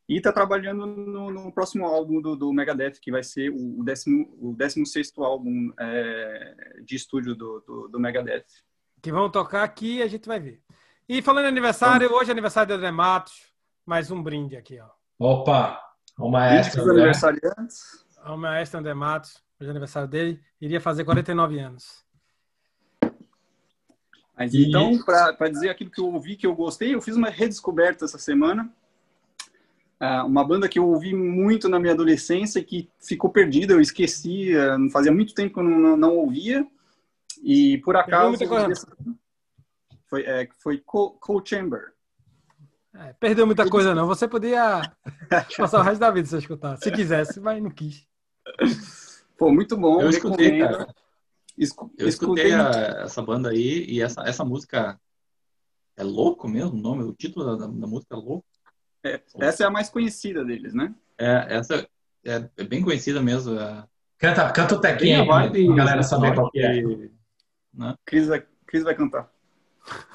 E 0.09 0.17
está 0.17 0.33
trabalhando 0.33 0.87
no, 0.87 1.31
no 1.31 1.53
próximo 1.53 1.87
álbum 1.87 2.21
do, 2.21 2.37
do 2.37 2.53
Megadeth, 2.53 3.01
que 3.01 3.11
vai 3.11 3.23
ser 3.23 3.51
o, 3.51 3.81
o, 3.81 3.85
décimo, 3.85 4.37
o 4.39 4.55
16 4.55 5.13
álbum 5.19 5.73
é, 5.79 6.81
de 6.85 6.95
estúdio 6.97 7.35
do, 7.35 7.61
do, 7.61 7.89
do 7.89 8.01
Megadeth. 8.01 8.45
Que 9.01 9.11
vão 9.11 9.31
tocar 9.31 9.63
aqui 9.63 9.97
e 9.97 10.03
a 10.03 10.07
gente 10.07 10.27
vai 10.27 10.39
ver. 10.39 10.61
E 11.09 11.23
falando 11.23 11.47
em 11.47 11.49
aniversário, 11.49 12.13
hoje 12.13 12.31
é 12.31 12.33
aniversário 12.33 12.69
do 12.69 12.75
André 12.75 12.91
Matos. 12.91 13.54
Mais 13.87 14.11
um 14.11 14.23
brinde 14.23 14.57
aqui, 14.57 14.79
ó. 14.81 14.89
Opa, 15.19 15.81
o 16.19 16.25
Antes 16.27 16.33
maestro, 16.33 16.87
né? 16.87 16.93
aniversariantes, 16.93 18.05
Ao 18.23 18.37
maestro 18.39 18.81
André 18.81 18.95
Matos, 18.95 19.43
hoje 19.61 19.69
é 19.69 19.71
aniversário 19.71 20.09
dele. 20.09 20.41
Iria 20.61 20.81
fazer 20.81 21.05
49 21.05 21.59
anos. 21.59 22.05
Mas 24.37 24.53
E- 24.55 24.67
então, 24.69 24.99
para 25.05 25.49
dizer 25.51 25.69
aquilo 25.69 25.91
que 25.91 26.01
eu 26.01 26.07
ouvi, 26.13 26.37
que 26.37 26.47
eu 26.47 26.55
gostei, 26.55 26.95
eu 26.95 27.01
fiz 27.03 27.17
uma 27.17 27.29
redescoberta 27.29 28.05
essa 28.05 28.19
semana. 28.19 28.73
Ah, 30.01 30.25
uma 30.25 30.45
banda 30.45 30.69
que 30.69 30.79
eu 30.79 30.89
ouvi 30.89 31.15
muito 31.15 31.69
na 31.69 31.79
minha 31.79 31.93
adolescência 31.93 32.59
e 32.59 32.65
que 32.65 32.91
ficou 33.01 33.31
perdida, 33.31 33.75
eu 33.75 33.81
esqueci, 33.81 34.57
ah, 34.57 34.77
fazia 34.91 35.13
muito 35.13 35.35
tempo 35.35 35.55
que 35.55 35.61
eu 35.61 35.65
não, 35.65 35.79
não, 35.79 35.97
não 35.97 36.17
ouvia. 36.17 36.67
E 37.43 37.79
por 37.79 37.97
acaso. 37.97 38.39
Foi, 40.07 40.23
é, 40.23 40.49
foi 40.59 40.79
Co- 40.79 41.13
Cold 41.21 41.49
Chamber. 41.49 41.94
É, 42.97 43.13
perdeu 43.15 43.47
muita 43.47 43.69
coisa, 43.69 43.95
não. 43.95 44.07
Você 44.07 44.29
podia 44.29 44.81
passar 45.59 45.81
o 45.81 45.83
resto 45.83 46.01
da 46.01 46.11
vida 46.11 46.29
se 46.29 46.37
escutar. 46.37 46.77
Se 46.79 46.91
quisesse, 46.93 47.41
mas 47.41 47.63
não 47.63 47.71
quis. 47.71 48.07
Pô, 49.37 49.51
muito 49.53 49.77
bom. 49.77 50.01
Eu 50.01 50.11
escutei, 50.11 50.51
recomendo. 50.53 50.79
cara. 50.79 50.95
Escu- 51.59 51.93
Eu 51.99 52.09
escutei 52.09 52.53
a- 52.53 53.03
essa 53.05 53.23
banda 53.23 53.51
aí 53.51 53.85
e 53.89 54.01
essa, 54.01 54.23
essa 54.23 54.45
música 54.45 54.99
é 55.97 56.03
louco 56.05 56.49
mesmo 56.49 56.73
o 56.73 56.81
nome, 56.81 57.03
o 57.05 57.13
título 57.13 57.57
da, 57.57 57.67
da 57.67 57.87
música 57.87 58.15
é 58.15 58.19
louco. 58.19 58.45
Essa 59.41 59.65
é 59.65 59.67
a 59.67 59.71
mais 59.71 59.91
conhecida 59.91 60.45
deles, 60.45 60.73
né? 60.75 60.95
É, 61.19 61.57
essa 61.57 61.87
é, 62.25 62.49
é 62.57 62.65
bem 62.65 62.83
conhecida 62.83 63.21
mesmo. 63.21 63.59
É, 63.59 63.85
Canta, 64.17 64.51
canta 64.53 64.77
o 64.77 64.81
tequinho 64.81 65.23
a 65.23 65.25
vibe 65.43 65.75
galera 65.75 66.03
saber 66.03 66.35
qual 66.35 66.51
que 66.51 66.61
é. 66.61 66.81
né? 67.75 67.95
Cris 68.07 68.29
vai, 68.29 68.47
Cris 68.67 68.83
vai 68.85 68.95
cantar. 68.95 69.29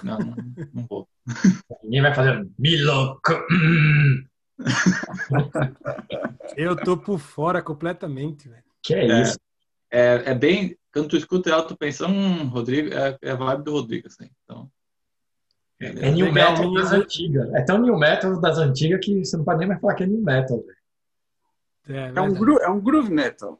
Não, 0.04 0.18
não, 0.20 0.36
não 0.74 0.88
vou. 0.88 1.08
Ninguém 1.84 2.02
vai 2.02 2.14
fazer 2.14 2.48
Miloco. 2.58 3.34
Eu 6.58 6.76
tô 6.76 6.98
por 6.98 7.20
fora 7.20 7.62
completamente, 7.62 8.50
velho. 8.50 8.64
Que 8.82 8.94
é 8.96 9.08
É. 9.08 9.22
isso? 9.22 9.40
É, 9.92 10.32
é 10.32 10.36
bem. 10.36 10.78
Quando 10.92 11.08
tu 11.10 11.18
escuta 11.18 11.50
ela, 11.52 11.62
tu 11.64 11.78
pensa, 11.78 12.08
hum, 12.08 12.48
Rodrigo, 12.48 12.94
é, 12.94 13.18
é 13.22 13.32
a 13.32 13.36
vibe 13.36 13.64
do 13.64 13.72
Rodrigo, 13.74 14.08
assim. 14.08 14.30
Então, 14.44 14.70
É 15.80 16.12
new 16.12 16.26
Legal, 16.26 16.52
metal 16.58 16.74
das 16.74 16.92
antigas. 16.92 17.54
É 17.54 17.62
tão 17.62 17.78
new 17.80 17.98
metal 17.98 18.40
das 18.42 18.58
antigas 18.58 19.00
que 19.04 19.24
você 19.24 19.38
não 19.38 19.46
pode 19.46 19.60
nem 19.60 19.68
mais 19.68 19.80
falar 19.80 19.94
que 19.96 20.04
é 20.04 20.08
new 20.08 20.22
metal, 20.22 20.58
velho. 20.62 20.78
É, 21.88 21.94
É 21.94 22.10
um, 22.10 22.14
verdade. 22.14 22.40
gru, 22.40 22.58
é 22.58 22.70
um 22.70 22.80
groove 22.82 23.12
metal. 23.12 23.60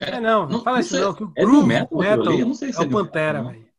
É, 0.00 0.20
não, 0.20 0.42
não 0.42 0.48
Não- 0.48 0.64
fala 0.64 0.80
isso 0.80 0.98
não, 0.98 1.14
que 1.14 1.22
o 1.24 1.32
É 1.36 1.42
groove 1.42 1.58
new 1.60 1.66
metal 1.68 1.98
metal 1.98 2.26
ali? 2.26 2.40
Eu 2.40 2.46
não 2.46 2.54
sei 2.54 2.72
se 2.72 2.78
é 2.78 2.82
é 2.82 2.84
o 2.84 2.88
new 2.88 2.98
Pantera, 2.98 3.38
metal, 3.42 3.52
velho. 3.52 3.73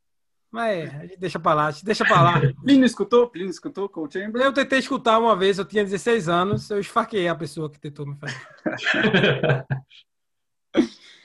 Mas 0.55 0.95
a 0.95 1.05
gente 1.05 1.19
deixa 1.19 1.37
pra 1.37 1.53
lá, 1.53 1.69
deixa 1.83 2.05
pra 2.05 2.21
lá. 2.21 2.33
Plínio 2.63 2.85
escutou? 2.85 3.29
Plínio 3.29 3.49
escutou 3.51 3.89
Cold 3.89 4.13
Chamber? 4.13 4.41
Eu 4.41 4.53
tentei 4.53 4.79
escutar 4.79 5.19
uma 5.19 5.35
vez, 5.35 5.59
eu 5.59 5.65
tinha 5.65 5.83
16 5.83 6.29
anos, 6.29 6.69
eu 6.69 6.79
esfaqueei 6.79 7.27
a 7.27 7.35
pessoa 7.35 7.69
que 7.69 7.77
tentou 7.77 8.05
me 8.05 8.15
fazer. 8.15 8.37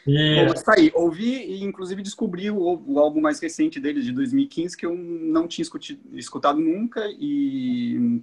E 0.06 0.34
Bom, 0.34 0.54
tá 0.54 0.74
aí, 0.78 0.90
ouvi 0.94 1.44
e 1.44 1.62
inclusive 1.62 2.02
descobri 2.02 2.50
o, 2.50 2.56
o 2.58 2.98
álbum 2.98 3.20
mais 3.20 3.38
recente 3.38 3.78
deles, 3.78 4.04
de 4.04 4.12
2015, 4.12 4.74
que 4.74 4.86
eu 4.86 4.94
não 4.94 5.46
tinha 5.46 5.62
escuti- 5.62 6.00
escutado 6.14 6.58
nunca 6.58 7.02
e 7.18 8.22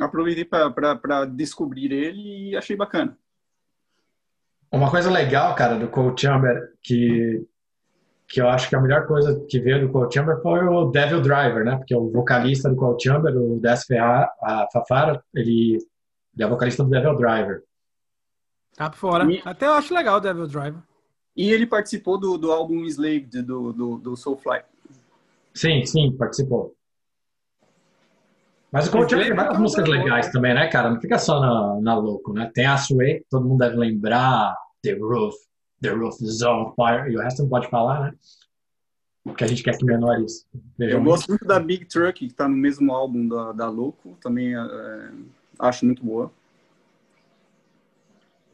aproveitei 0.00 0.44
para 0.44 1.24
descobrir 1.24 1.92
ele 1.92 2.50
e 2.50 2.56
achei 2.56 2.76
bacana. 2.76 3.18
uma 4.70 4.88
coisa 4.88 5.10
legal, 5.10 5.52
cara, 5.56 5.76
do 5.76 5.88
Cold 5.88 6.18
Chamber, 6.20 6.72
que, 6.80 7.44
que 8.28 8.40
eu 8.42 8.48
acho 8.48 8.68
que 8.68 8.76
a 8.76 8.80
melhor 8.80 9.06
coisa 9.06 9.42
que 9.48 9.58
veio 9.58 9.80
do 9.86 9.92
Cold 9.92 10.12
Chamber 10.12 10.40
foi 10.42 10.62
o 10.64 10.90
Devil 10.90 11.22
Driver, 11.22 11.64
né? 11.64 11.76
Porque 11.76 11.94
o 11.96 12.10
vocalista 12.10 12.68
do 12.68 12.76
Cold 12.76 13.02
Chamber, 13.02 13.34
o 13.36 13.58
Des 13.58 13.84
Ferra- 13.84 14.30
a 14.42 14.66
Fafara, 14.72 15.22
ele, 15.34 15.78
ele 16.34 16.44
é 16.44 16.46
vocalista 16.46 16.84
do 16.84 16.90
Devil 16.90 17.16
Driver. 17.16 17.62
Tá 18.76 18.90
por 18.90 18.96
fora. 18.98 19.24
E- 19.32 19.40
Até 19.44 19.66
eu 19.66 19.72
acho 19.72 19.94
legal 19.94 20.18
o 20.18 20.20
Devil 20.20 20.46
Driver. 20.46 20.82
E 21.34 21.50
ele 21.50 21.66
participou 21.66 22.18
do, 22.18 22.36
do 22.36 22.52
álbum 22.52 22.84
Enslaved 22.84 23.42
do, 23.42 23.72
do, 23.72 23.96
do 23.98 24.16
Soulfly. 24.16 24.60
Sim, 25.54 25.84
sim, 25.86 26.14
participou. 26.16 26.74
Mas 28.70 28.86
o 28.88 28.90
Cold 28.92 29.10
Chamber 29.10 29.26
tem 29.28 29.34
várias 29.36 29.58
músicas 29.58 29.88
legais 29.88 30.30
também, 30.30 30.52
né, 30.52 30.68
cara? 30.68 30.90
Não 30.90 31.00
fica 31.00 31.18
só 31.18 31.40
na, 31.40 31.80
na 31.80 31.94
louco, 31.96 32.34
né? 32.34 32.50
Tem 32.54 32.66
a 32.66 32.76
Sway, 32.76 33.24
todo 33.30 33.46
mundo 33.48 33.60
deve 33.60 33.76
lembrar, 33.76 34.54
The 34.82 34.92
Roof, 34.92 35.34
The 35.80 35.90
Roof 35.90 36.20
is 36.22 36.42
on 36.42 36.74
Fire, 36.74 37.10
e 37.10 37.16
o 37.16 37.20
resto 37.20 37.42
não 37.42 37.48
pode 37.48 37.68
falar, 37.68 38.00
né? 38.00 38.14
Porque 39.22 39.44
a 39.44 39.46
gente 39.46 39.62
quer 39.62 39.76
que 39.76 39.84
menores 39.84 40.46
vejam 40.76 40.98
Eu 40.98 41.02
isso. 41.02 41.10
gosto 41.10 41.28
muito 41.28 41.44
da 41.44 41.60
Big 41.60 41.84
Truck, 41.84 42.18
que 42.18 42.26
está 42.26 42.48
no 42.48 42.56
mesmo 42.56 42.92
álbum 42.92 43.28
da, 43.28 43.52
da 43.52 43.68
Louco, 43.68 44.16
também 44.20 44.56
é, 44.56 45.10
acho 45.58 45.84
muito 45.84 46.04
boa. 46.04 46.32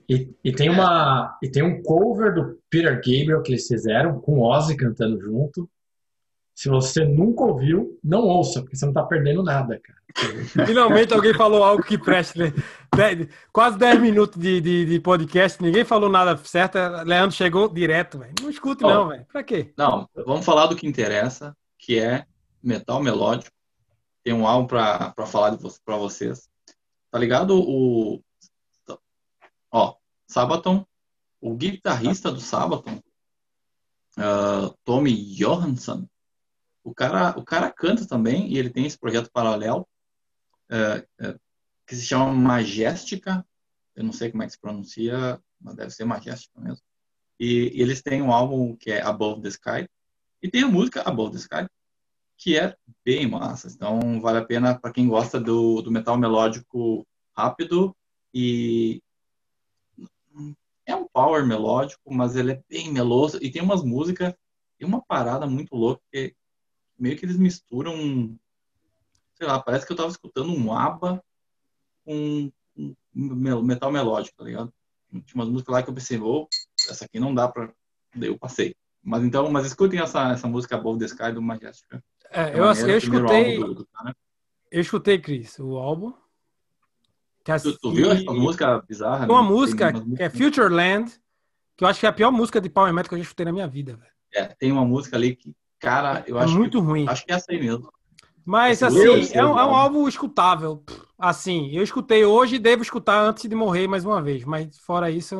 E, 0.09 0.29
e 0.45 0.53
tem 0.53 0.69
uma 0.69 1.39
e 1.43 1.49
tem 1.49 1.63
um 1.63 1.83
cover 1.83 2.35
do 2.35 2.59
Peter 2.69 2.95
Gabriel 2.97 3.43
que 3.43 3.53
eles 3.53 3.67
fizeram 3.67 4.21
com 4.21 4.41
Ozzy 4.41 4.77
cantando 4.77 5.19
junto. 5.21 5.69
Se 6.55 6.69
você 6.69 7.05
nunca 7.05 7.43
ouviu, 7.45 7.99
não 8.05 8.21
ouça, 8.23 8.61
porque 8.61 8.77
você 8.77 8.85
não 8.85 8.93
tá 8.93 9.03
perdendo 9.03 9.43
nada, 9.43 9.81
cara. 9.81 9.99
Finalmente 10.67 11.13
alguém 11.13 11.35
falou 11.35 11.63
algo 11.65 11.83
que 11.83 11.99
preste. 11.99 12.39
né? 12.39 12.53
Dez- 12.95 13.29
Quase 13.53 13.77
10 13.79 14.01
minutos 14.01 14.41
de, 14.41 14.61
de, 14.61 14.85
de 14.87 15.01
podcast, 15.01 15.61
ninguém 15.61 15.85
falou 15.85 16.09
nada 16.09 16.37
certo. 16.45 16.79
Leandro 17.05 17.35
chegou 17.37 17.69
direto, 17.69 18.19
velho. 18.19 18.33
Não 18.41 18.49
escute, 18.51 18.83
não, 18.83 19.09
velho. 19.09 19.27
Pra 19.27 19.43
quê? 19.43 19.73
Não, 19.77 20.09
vamos 20.25 20.45
falar 20.45 20.67
do 20.67 20.77
que 20.77 20.87
interessa, 20.87 21.57
que 21.79 21.99
é 21.99 22.25
metal 22.63 23.03
melódico. 23.03 23.51
Tem 24.23 24.33
um 24.33 24.47
álbum 24.47 24.67
pra, 24.67 25.11
pra 25.11 25.27
falar 25.27 25.57
pra 25.85 25.97
vocês. 25.97 26.49
Tá 27.11 27.19
ligado? 27.19 27.59
O. 27.61 28.23
Ó, 29.71 29.97
Sabaton, 30.29 30.87
o 31.41 31.55
guitarrista 31.55 32.31
do 32.31 32.41
Sabaton, 32.41 33.01
uh, 34.19 34.73
Tommy 34.85 35.13
Johansson, 35.35 36.07
o 36.85 36.95
cara, 36.95 37.35
o 37.37 37.45
cara 37.45 37.71
canta 37.73 38.07
também 38.07 38.49
e 38.53 38.57
ele 38.59 38.71
tem 38.71 38.87
esse 38.87 38.97
projeto 38.99 39.31
paralelo 39.33 39.87
uh, 40.75 41.29
uh, 41.29 41.41
que 41.87 41.95
se 41.95 42.05
chama 42.05 42.33
Majestica. 42.33 43.47
Eu 43.95 44.05
não 44.05 44.13
sei 44.13 44.31
como 44.31 44.43
é 44.43 44.47
que 44.47 44.53
se 44.53 44.61
pronuncia, 44.61 45.41
mas 45.61 45.75
deve 45.75 45.91
ser 45.91 46.05
Majestica 46.05 46.61
mesmo. 46.61 46.83
E, 47.39 47.71
e 47.75 47.83
eles 47.83 48.03
têm 48.03 48.23
um 48.23 48.33
álbum 48.33 48.77
que 48.77 48.91
é 48.91 49.03
Above 49.03 49.43
the 49.43 49.49
Sky 49.49 49.89
e 50.43 50.51
tem 50.51 50.63
a 50.63 50.69
música 50.69 51.03
Above 51.03 51.33
the 51.33 51.39
Sky 51.39 51.67
que 52.37 52.59
é 52.59 52.77
bem 53.05 53.29
massa. 53.29 53.69
Então 53.69 54.21
vale 54.21 54.39
a 54.39 54.45
pena 54.45 54.79
para 54.79 54.93
quem 54.93 55.09
gosta 55.09 55.41
do, 55.41 55.81
do 55.81 55.91
metal 55.91 56.19
melódico 56.19 57.07
rápido 57.37 57.97
e 58.33 59.03
é 60.87 60.95
um 60.95 61.07
power 61.09 61.47
melódico, 61.47 62.13
mas 62.13 62.37
ele 62.37 62.53
é 62.53 62.63
bem 62.69 62.93
meloso 62.93 63.39
e 63.41 63.51
tem 63.51 63.63
umas 63.63 63.83
músicas 63.83 64.35
e 64.79 64.85
uma 64.85 65.01
parada 65.03 65.47
muito 65.47 65.75
louca 65.75 66.03
que 66.13 66.35
meio 66.99 67.17
que 67.17 67.25
eles 67.25 67.37
misturam, 67.37 68.39
sei 69.45 69.53
lá, 69.53 69.61
parece 69.61 69.87
que 69.87 69.93
eu 69.93 69.97
tava 69.97 70.09
escutando 70.09 70.51
um 70.51 70.73
ABBA 70.73 71.23
com 72.05 72.51
um 73.15 73.63
metal 73.63 73.93
melódico, 73.93 74.37
tá 74.39 74.45
ligado? 74.45 74.73
Tinha 75.11 75.35
umas 75.35 75.49
músicas 75.49 75.73
lá 75.73 75.83
que 75.83 75.91
eu 75.91 75.95
pensei, 75.95 76.19
oh, 76.19 76.49
essa 76.89 77.05
aqui 77.05 77.21
não 77.21 77.35
dá 77.35 77.47
pra. 77.47 77.71
Daí 78.15 78.29
eu 78.29 78.39
passei. 78.39 78.75
Mas 79.03 79.23
então, 79.23 79.51
mas 79.51 79.67
escutem 79.67 80.01
essa, 80.01 80.33
essa 80.33 80.49
música 80.49 80.77
Above 80.77 80.99
the 80.99 81.05
Sky 81.05 81.31
do 81.33 81.43
Majestic. 81.43 81.87
É, 82.31 82.51
é 82.51 82.59
eu, 82.59 82.65
eu 82.65 82.99
escutei. 82.99 83.59
Do, 83.59 83.75
do 83.75 83.89
eu 84.71 84.81
escutei, 84.81 85.19
Chris, 85.21 85.59
o 85.59 85.77
álbum. 85.77 86.13
Tu, 87.45 87.79
tu, 87.79 87.93
viu 87.93 88.11
a 88.11 88.33
música 88.33 88.83
bizarra? 88.89 89.27
Uma 89.31 89.43
música 89.43 89.93
que 89.93 90.23
é 90.23 90.31
Futureland, 90.31 91.13
que 91.77 91.85
eu 91.85 91.89
acho 91.89 92.01
que 92.01 92.07
é 92.07 92.09
a 92.09 92.13
pior 92.13 92.33
música 92.33 92.61
de 92.61 92.71
Power 92.71 92.93
Metal 92.93 93.11
que 93.11 93.15
eu 93.15 93.19
já 93.19 93.25
escutei 93.25 93.45
na 93.45 93.53
minha 93.53 93.69
vida. 93.69 94.01
É, 94.35 94.47
tem 94.47 94.73
uma 94.73 94.85
música 94.85 95.17
ali 95.17 95.37
que, 95.37 95.55
cara, 95.79 96.25
eu 96.27 96.39
é 96.39 96.45
acho 96.45 96.57
muito 96.57 96.81
que, 96.81 96.85
ruim. 96.85 97.07
Acho 97.07 97.25
que 97.27 97.33
é 97.33 97.37
essa 97.37 97.53
aí 97.53 97.61
mesmo. 97.61 97.93
Mas 98.45 98.83
assim, 98.83 99.33
é 99.33 99.45
um, 99.45 99.59
é 99.59 99.65
um, 99.65 99.75
álbum 99.75 100.07
escutável. 100.07 100.83
Assim, 101.19 101.71
eu 101.73 101.83
escutei 101.83 102.25
hoje 102.25 102.57
e 102.57 102.59
devo 102.59 102.83
escutar 102.83 103.21
antes 103.21 103.49
de 103.49 103.55
morrer 103.55 103.87
mais 103.87 104.05
uma 104.05 104.21
vez. 104.21 104.45
Mas 104.45 104.79
fora 104.79 105.11
isso, 105.11 105.35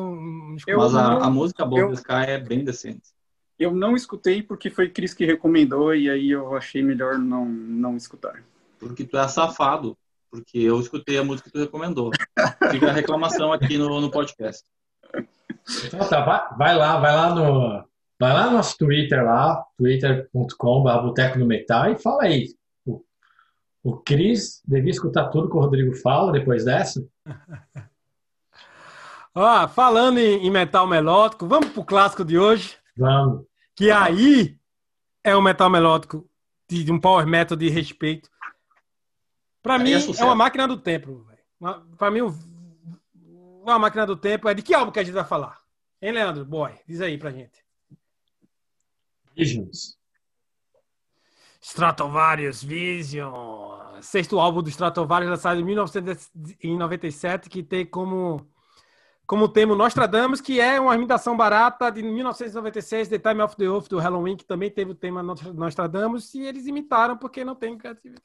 eu 0.67 0.77
Mas 0.77 0.95
a, 0.95 1.25
a 1.25 1.29
música 1.29 1.65
Bob 1.65 1.79
eu... 1.79 1.93
Sky 1.93 2.25
é 2.27 2.39
bem 2.39 2.63
decente. 2.63 3.13
Eu 3.57 3.73
não 3.73 3.95
escutei 3.95 4.41
porque 4.41 4.69
foi 4.69 4.89
Cris 4.89 5.13
que 5.13 5.25
recomendou 5.25 5.95
e 5.95 6.09
aí 6.09 6.31
eu 6.31 6.55
achei 6.55 6.81
melhor 6.81 7.17
não, 7.17 7.45
não 7.45 7.95
escutar. 7.95 8.43
Porque 8.79 9.05
tu 9.05 9.17
é 9.17 9.27
safado 9.27 9.95
porque 10.35 10.57
eu 10.57 10.79
escutei 10.81 11.17
a 11.17 11.23
música 11.23 11.49
que 11.49 11.53
tu 11.53 11.61
recomendou. 11.61 12.11
Fica 12.69 12.89
a 12.89 12.93
reclamação 12.93 13.53
aqui 13.53 13.77
no, 13.77 14.01
no 14.01 14.11
podcast. 14.11 14.63
Então 15.85 16.07
tá, 16.09 16.21
vai, 16.25 16.57
vai, 16.57 16.75
lá, 16.75 16.99
vai 16.99 17.15
lá 17.15 17.33
no. 17.33 17.85
Vai 18.19 18.33
lá 18.33 18.45
no 18.45 18.57
nosso 18.57 18.77
Twitter 18.77 19.23
lá, 19.23 19.63
twitter.com.br 19.77 21.01
Boteco 21.01 21.37
no 21.37 21.45
Metal 21.45 21.91
e 21.91 21.97
fala 21.97 22.23
aí. 22.23 22.47
O, 23.85 23.97
Cris 23.97 24.63
devia 24.67 24.89
escutar 24.89 25.29
tudo 25.29 25.47
que 25.47 25.55
o 25.55 25.59
Rodrigo 25.59 25.93
fala 25.97 26.31
depois 26.31 26.65
dessa? 26.65 27.07
Ó, 29.35 29.67
falando 29.67 30.17
em, 30.17 30.47
em 30.47 30.49
metal 30.49 30.87
melódico, 30.87 31.45
vamos 31.45 31.69
pro 31.69 31.85
clássico 31.85 32.25
de 32.25 32.35
hoje. 32.35 32.77
Vamos. 32.97 33.45
Que 33.75 33.91
aí 33.91 34.57
é 35.23 35.37
um 35.37 35.41
metal 35.41 35.69
melódico 35.69 36.27
de, 36.67 36.83
de 36.83 36.91
um 36.91 36.99
power 36.99 37.27
metal 37.27 37.55
de 37.55 37.69
respeito. 37.69 38.27
Para 39.61 39.77
mim, 39.77 39.91
é, 39.91 39.97
é, 39.97 40.23
uma 40.23 40.33
máquina 40.33 40.67
do 40.67 40.77
tempo. 40.77 41.23
Para 41.95 42.09
mim, 42.09 42.21
uma 43.61 43.77
máquina 43.77 44.07
do 44.07 44.15
tempo 44.15 44.49
é 44.49 44.53
de 44.55 44.63
que 44.63 44.73
álbum 44.73 44.91
que 44.91 44.99
a 44.99 45.03
gente 45.03 45.13
vai 45.13 45.25
falar? 45.25 45.59
Hein, 46.01 46.13
Leandro? 46.13 46.43
Boy, 46.43 46.71
diz 46.87 47.01
aí 47.01 47.19
pra 47.19 47.29
gente. 47.29 47.63
Visions. 49.35 49.95
Stratovarius 51.67 52.63
Vision. 52.63 53.33
Sexto 53.99 54.39
álbum 54.39 54.61
do 54.61 54.69
Stratovarius, 54.69 55.31
lançado 55.31 55.59
em 55.59 55.63
1997, 55.63 57.49
que 57.49 57.63
tem 57.63 57.83
como, 57.83 58.47
como 59.25 59.49
tema 59.49 59.75
Nostradamus, 59.75 60.41
que 60.41 60.59
é 60.59 60.79
uma 60.79 60.93
imitação 60.93 61.35
barata 61.35 61.89
de 61.89 62.03
1996, 62.03 63.07
The 63.07 63.17
Time 63.17 63.41
of 63.41 63.55
the 63.57 63.67
Oath, 63.67 63.89
do 63.89 63.97
Halloween, 63.97 64.37
que 64.37 64.45
também 64.45 64.69
teve 64.69 64.91
o 64.91 64.95
tema 64.95 65.23
Nostradamus, 65.23 66.35
e 66.35 66.41
eles 66.41 66.67
imitaram 66.67 67.17
porque 67.17 67.43
não 67.43 67.55
tem 67.55 67.75
criatividade. 67.75 68.23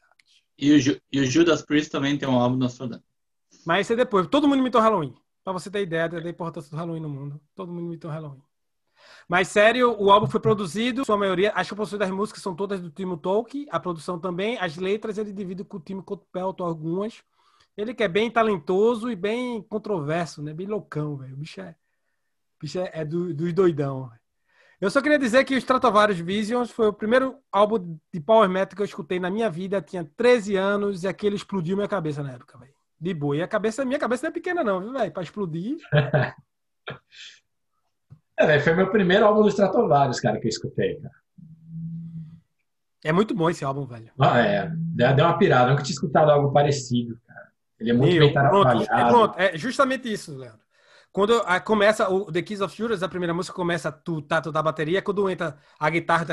E 0.58 0.72
o, 0.72 1.00
e 1.10 1.20
o 1.20 1.24
Judas 1.24 1.62
Priest 1.62 1.90
também 1.90 2.18
tem 2.18 2.28
um 2.28 2.38
álbum 2.38 2.56
Nostradamus. 2.56 3.06
Mas 3.64 3.86
isso 3.86 3.94
é 3.94 3.96
depois. 3.96 4.26
Todo 4.26 4.46
mundo 4.46 4.58
imitou 4.58 4.82
Halloween. 4.82 5.14
Pra 5.42 5.54
você 5.54 5.70
ter 5.70 5.80
ideia 5.80 6.06
da 6.10 6.28
importância 6.28 6.70
do 6.70 6.76
Halloween 6.76 7.00
no 7.00 7.08
mundo. 7.08 7.40
Todo 7.54 7.72
mundo 7.72 7.86
imitou 7.86 8.10
Halloween. 8.10 8.42
Mas 9.28 9.48
sério, 9.48 9.96
o 10.00 10.10
álbum 10.10 10.26
foi 10.26 10.40
produzido, 10.40 11.04
sua 11.04 11.16
maioria, 11.16 11.52
acho 11.54 11.68
que 11.70 11.74
a 11.74 11.76
produção 11.76 11.98
das 11.98 12.10
músicas 12.10 12.42
são 12.42 12.54
todas 12.54 12.80
do 12.80 12.90
Timo 12.90 13.16
Tolkien, 13.16 13.66
a 13.70 13.78
produção 13.78 14.18
também, 14.18 14.58
as 14.58 14.76
letras 14.76 15.18
ele 15.18 15.32
divide 15.32 15.64
com 15.64 15.76
o 15.76 15.80
Timo 15.80 16.02
Cotpelto 16.02 16.64
algumas. 16.64 17.22
Ele 17.76 17.94
que 17.94 18.02
é 18.02 18.08
bem 18.08 18.30
talentoso 18.30 19.10
e 19.10 19.16
bem 19.16 19.62
controverso, 19.62 20.42
né? 20.42 20.52
Bem 20.52 20.66
loucão, 20.66 21.16
velho. 21.16 21.34
O 21.34 21.36
bicho 21.36 21.60
é, 21.60 21.74
bicho 22.60 22.78
é, 22.78 22.90
é 22.92 23.04
do, 23.04 23.32
dos 23.32 23.52
doidão. 23.52 24.10
Eu 24.80 24.90
só 24.90 25.02
queria 25.02 25.18
dizer 25.18 25.44
que 25.44 25.54
o 25.54 25.58
Stratovarius 25.58 26.18
Visions 26.18 26.70
foi 26.70 26.88
o 26.88 26.92
primeiro 26.92 27.38
álbum 27.52 27.98
de 28.12 28.20
power 28.20 28.48
metal 28.48 28.74
que 28.74 28.82
eu 28.82 28.86
escutei 28.86 29.20
na 29.20 29.30
minha 29.30 29.50
vida. 29.50 29.80
Tinha 29.82 30.10
13 30.16 30.56
anos 30.56 31.04
e 31.04 31.08
aquele 31.08 31.36
explodiu 31.36 31.76
minha 31.76 31.88
cabeça 31.88 32.22
na 32.22 32.32
época, 32.32 32.58
velho. 32.58 32.72
De 32.98 33.12
boa. 33.12 33.36
E 33.36 33.42
a 33.42 33.48
cabeça, 33.48 33.84
minha 33.84 33.98
cabeça 33.98 34.24
não 34.24 34.30
é 34.30 34.32
pequena 34.32 34.64
não, 34.64 34.80
viu, 34.80 34.92
velho? 34.92 35.12
Pra 35.12 35.22
explodir. 35.22 35.78
é, 38.40 38.46
véio, 38.46 38.60
foi 38.62 38.74
meu 38.74 38.90
primeiro 38.90 39.26
álbum 39.26 39.42
do 39.42 39.48
Stratovarius, 39.48 40.18
cara, 40.18 40.40
que 40.40 40.46
eu 40.46 40.50
escutei, 40.50 40.96
cara. 40.96 41.14
É 43.04 43.12
muito 43.12 43.34
bom 43.34 43.48
esse 43.48 43.64
álbum, 43.64 43.86
velho. 43.86 44.10
Ah, 44.18 44.40
é. 44.40 44.70
Deu 44.70 45.24
uma 45.24 45.38
pirada. 45.38 45.66
Eu 45.66 45.70
nunca 45.70 45.82
tinha 45.82 45.94
escutado 45.94 46.30
algo 46.30 46.52
parecido, 46.52 47.18
cara. 47.26 47.48
Ele 47.78 47.90
é 47.90 47.92
muito 47.94 48.12
Meu, 48.12 48.20
bem 48.20 48.32
pronto, 48.32 48.82
é, 48.82 49.08
pronto, 49.08 49.34
é 49.38 49.58
justamente 49.58 50.12
isso, 50.12 50.36
Leandro. 50.36 50.59
Quando 51.12 51.42
a, 51.44 51.58
começa 51.58 52.08
o 52.08 52.30
The 52.30 52.40
Keys 52.40 52.60
of 52.60 52.76
Judas, 52.76 53.02
a 53.02 53.08
primeira 53.08 53.34
música 53.34 53.54
começa 53.54 53.90
tu 53.90 54.22
tá 54.22 54.38
da 54.38 54.62
bateria, 54.62 55.02
quando 55.02 55.28
entra 55.28 55.58
a 55.78 55.90
guitarra 55.90 56.24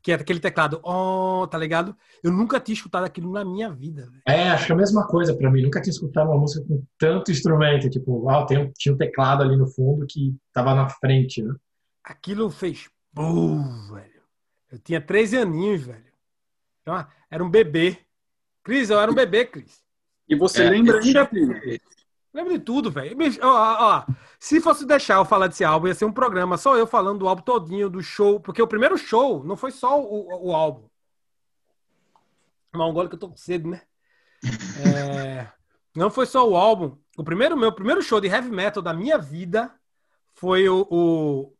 que 0.00 0.12
é 0.12 0.14
aquele 0.14 0.38
teclado, 0.38 0.80
oh, 0.84 1.44
tá 1.48 1.58
ligado? 1.58 1.96
Eu 2.22 2.30
nunca 2.30 2.60
tinha 2.60 2.74
escutado 2.74 3.02
aquilo 3.04 3.32
na 3.32 3.44
minha 3.44 3.68
vida. 3.72 4.02
Véio. 4.02 4.22
É, 4.28 4.50
acho 4.50 4.66
que 4.66 4.72
é 4.72 4.74
a 4.76 4.78
mesma 4.78 5.08
coisa 5.08 5.34
para 5.34 5.50
mim. 5.50 5.62
Nunca 5.62 5.80
tinha 5.80 5.90
escutado 5.90 6.28
uma 6.28 6.38
música 6.38 6.64
com 6.68 6.84
tanto 6.96 7.32
instrumento, 7.32 7.90
tipo, 7.90 8.28
ah, 8.28 8.46
tem, 8.46 8.70
tinha 8.78 8.94
um 8.94 8.98
teclado 8.98 9.42
ali 9.42 9.56
no 9.56 9.66
fundo 9.66 10.06
que 10.08 10.36
tava 10.52 10.76
na 10.76 10.88
frente, 10.88 11.42
né? 11.42 11.52
Aquilo 12.04 12.48
fez, 12.48 12.88
uh, 13.18 13.92
velho. 13.92 14.22
Eu 14.70 14.78
tinha 14.78 15.00
13 15.00 15.38
aninhos, 15.38 15.82
velho. 15.82 16.04
Então, 16.82 17.06
era 17.28 17.42
um 17.42 17.50
bebê. 17.50 17.98
Cris, 18.62 18.88
eu 18.88 19.00
era 19.00 19.10
um 19.10 19.14
bebê, 19.14 19.44
Cris. 19.44 19.87
E 20.28 20.36
você 20.36 20.64
é, 20.64 20.70
lembra 20.70 21.00
ainda, 21.00 21.26
Plínio? 21.26 21.58
Lembro 22.32 22.52
de 22.52 22.58
tudo, 22.58 22.90
velho. 22.90 23.16
Ó, 23.42 23.48
ó, 23.48 24.06
se 24.38 24.60
fosse 24.60 24.86
deixar 24.86 25.16
eu 25.16 25.24
falar 25.24 25.46
desse 25.46 25.64
álbum, 25.64 25.88
ia 25.88 25.94
ser 25.94 26.04
um 26.04 26.12
programa 26.12 26.58
só 26.58 26.76
eu 26.76 26.86
falando 26.86 27.20
do 27.20 27.28
álbum 27.28 27.42
todinho, 27.42 27.88
do 27.88 28.02
show. 28.02 28.38
Porque 28.38 28.60
o 28.60 28.66
primeiro 28.66 28.98
show 28.98 29.42
não 29.42 29.56
foi 29.56 29.70
só 29.70 30.00
o, 30.00 30.48
o 30.48 30.54
álbum. 30.54 30.88
Que 32.70 33.14
eu 33.14 33.18
tô 33.18 33.28
com 33.30 33.36
cedo, 33.36 33.68
né? 33.70 33.82
É, 34.78 35.48
não 35.96 36.10
foi 36.10 36.26
só 36.26 36.48
o 36.48 36.56
álbum. 36.56 36.96
O 37.16 37.24
primeiro 37.24 37.56
meu 37.56 37.72
primeiro 37.72 38.00
show 38.00 38.20
de 38.20 38.28
heavy 38.28 38.50
metal 38.50 38.80
da 38.80 38.94
minha 38.94 39.18
vida 39.18 39.74
foi 40.34 40.68
o, 40.68 40.86
o 40.88 41.52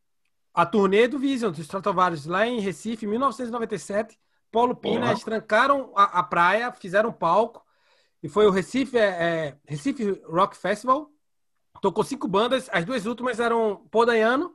a 0.54 0.64
turnê 0.64 1.08
do 1.08 1.18
Vision, 1.18 1.50
dos 1.50 1.58
Stratovarius, 1.60 2.26
lá 2.26 2.46
em 2.46 2.60
Recife, 2.60 3.04
em 3.04 3.08
1997. 3.08 4.16
Paulo 4.52 4.76
Pina, 4.76 5.10
eles 5.10 5.24
trancaram 5.24 5.92
a, 5.96 6.20
a 6.20 6.22
praia, 6.22 6.70
fizeram 6.70 7.10
um 7.10 7.12
palco 7.12 7.66
e 8.22 8.28
foi 8.28 8.46
o 8.46 8.50
Recife, 8.50 8.96
é, 8.96 9.06
é, 9.06 9.56
Recife 9.66 10.20
Rock 10.26 10.56
Festival. 10.56 11.10
Tocou 11.80 12.02
cinco 12.02 12.26
bandas, 12.26 12.68
as 12.72 12.84
duas 12.84 13.06
últimas 13.06 13.38
eram 13.38 13.86
Podaiano, 13.90 14.52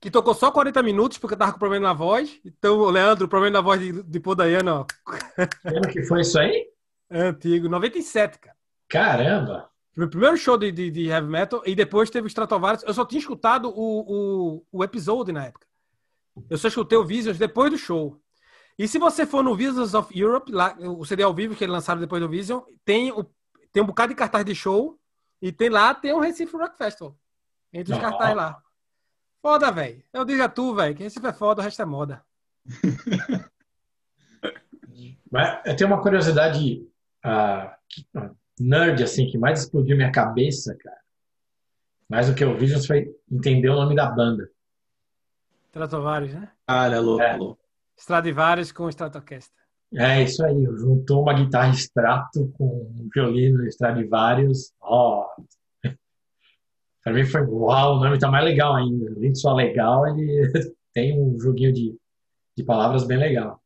que 0.00 0.10
tocou 0.10 0.32
só 0.32 0.50
40 0.52 0.80
minutos, 0.82 1.18
porque 1.18 1.36
tava 1.36 1.52
com 1.52 1.58
problema 1.58 1.88
na 1.88 1.92
voz. 1.92 2.40
Então, 2.44 2.78
o 2.78 2.90
Leandro, 2.90 3.26
o 3.26 3.28
problema 3.28 3.54
na 3.54 3.60
voz 3.60 3.80
de, 3.80 4.02
de 4.02 4.20
Podaiano, 4.20 4.70
ó. 4.72 4.86
Ano 5.64 5.88
que 5.90 6.04
foi 6.04 6.20
isso 6.20 6.38
aí? 6.38 6.68
É 7.10 7.22
antigo, 7.22 7.68
97, 7.68 8.38
cara. 8.38 8.56
Caramba! 8.88 9.70
Meu 9.96 10.08
primeiro 10.08 10.36
show 10.36 10.56
de, 10.56 10.70
de, 10.70 10.90
de, 10.92 11.08
heavy 11.08 11.28
metal, 11.28 11.60
e 11.66 11.74
depois 11.74 12.08
teve 12.08 12.26
o 12.26 12.28
Stratovarius. 12.28 12.84
Eu 12.84 12.94
só 12.94 13.04
tinha 13.04 13.18
escutado 13.18 13.68
o, 13.68 14.60
o, 14.60 14.66
o 14.70 14.84
episódio 14.84 15.34
na 15.34 15.46
época. 15.46 15.66
Eu 16.48 16.56
só 16.56 16.68
escutei 16.68 16.96
o 16.96 17.04
Visions 17.04 17.36
depois 17.36 17.72
do 17.72 17.76
show. 17.76 18.16
E 18.78 18.86
se 18.86 18.98
você 18.98 19.26
for 19.26 19.42
no 19.42 19.56
Visions 19.56 19.92
of 19.92 20.16
Europe, 20.16 20.52
lá, 20.52 20.76
o 20.78 21.04
CD 21.04 21.22
ao 21.24 21.34
vivo 21.34 21.56
que 21.56 21.64
eles 21.64 21.72
lançaram 21.72 22.00
depois 22.00 22.22
do 22.22 22.28
Vision, 22.28 22.60
tem, 22.84 23.10
o, 23.10 23.24
tem 23.72 23.82
um 23.82 23.86
bocado 23.86 24.10
de 24.10 24.14
cartaz 24.16 24.44
de 24.44 24.54
show 24.54 24.96
e 25.42 25.50
tem 25.50 25.68
lá, 25.68 25.92
tem 25.94 26.12
o 26.12 26.20
Recife 26.20 26.56
Rock 26.56 26.78
Festival. 26.78 27.16
Entre 27.72 27.92
os 27.92 27.98
cartazes 27.98 28.36
lá. 28.36 28.62
Foda, 29.42 29.70
velho. 29.72 30.02
Eu 30.12 30.24
digo 30.24 30.42
a 30.42 30.48
tu, 30.48 30.74
velho, 30.74 30.94
que 30.94 31.02
Recife 31.02 31.26
é 31.26 31.32
foda, 31.32 31.60
o 31.60 31.64
resto 31.64 31.82
é 31.82 31.84
moda. 31.84 32.24
Mas 35.30 35.60
eu 35.66 35.76
tenho 35.76 35.90
uma 35.90 36.00
curiosidade 36.00 36.86
uh, 37.24 37.70
que, 37.88 38.06
nerd, 38.58 39.02
assim, 39.02 39.26
que 39.26 39.36
mais 39.36 39.62
explodiu 39.64 39.96
minha 39.96 40.10
cabeça, 40.12 40.74
cara, 40.76 40.98
mais 42.08 42.28
do 42.28 42.34
que 42.34 42.44
o 42.44 42.56
Visions 42.56 42.86
foi 42.86 43.14
entender 43.30 43.68
o 43.68 43.74
nome 43.76 43.94
da 43.94 44.06
banda. 44.06 44.50
Stratovarius, 45.66 46.34
né? 46.34 46.50
Cara, 46.66 46.96
é 46.96 47.00
louco, 47.00 47.22
É. 47.22 47.36
louco. 47.36 47.67
Stradivarius 47.98 48.72
com 48.72 48.88
Stratocaster. 48.88 49.58
É 49.94 50.22
isso 50.22 50.44
aí, 50.44 50.64
juntou 50.76 51.22
uma 51.22 51.32
guitarra 51.32 51.72
Strato 51.72 52.52
com 52.56 52.64
um 52.64 53.08
violino 53.12 53.66
Stradivarius. 53.66 54.72
Ó, 54.80 55.26
pra 57.02 57.12
mim 57.12 57.24
foi 57.24 57.40
uau, 57.42 57.96
o 57.96 58.00
nome 58.04 58.18
tá 58.18 58.30
mais 58.30 58.44
legal 58.44 58.76
ainda. 58.76 59.10
Além 59.16 59.32
de 59.32 59.40
só 59.40 59.54
legal, 59.54 60.06
ele 60.06 60.52
tem 60.94 61.18
um 61.18 61.38
joguinho 61.38 61.72
de, 61.72 61.96
de 62.56 62.64
palavras 62.64 63.04
bem 63.04 63.18
legal. 63.18 63.60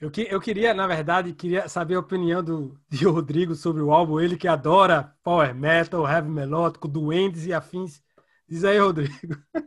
Eu, 0.00 0.10
que, 0.10 0.26
eu 0.30 0.40
queria, 0.40 0.72
na 0.72 0.86
verdade, 0.86 1.34
queria 1.34 1.68
saber 1.68 1.94
a 1.94 2.00
opinião 2.00 2.42
do 2.42 2.74
de 2.88 3.04
Rodrigo 3.04 3.54
sobre 3.54 3.82
o 3.82 3.92
álbum. 3.92 4.18
Ele 4.18 4.36
que 4.36 4.48
adora 4.48 5.14
power 5.22 5.54
metal, 5.54 6.08
heavy 6.08 6.30
melódico, 6.30 6.88
duendes 6.88 7.46
e 7.46 7.52
afins. 7.52 8.02
Diz 8.50 8.64
aí, 8.64 8.78
Rodrigo. 8.80 9.14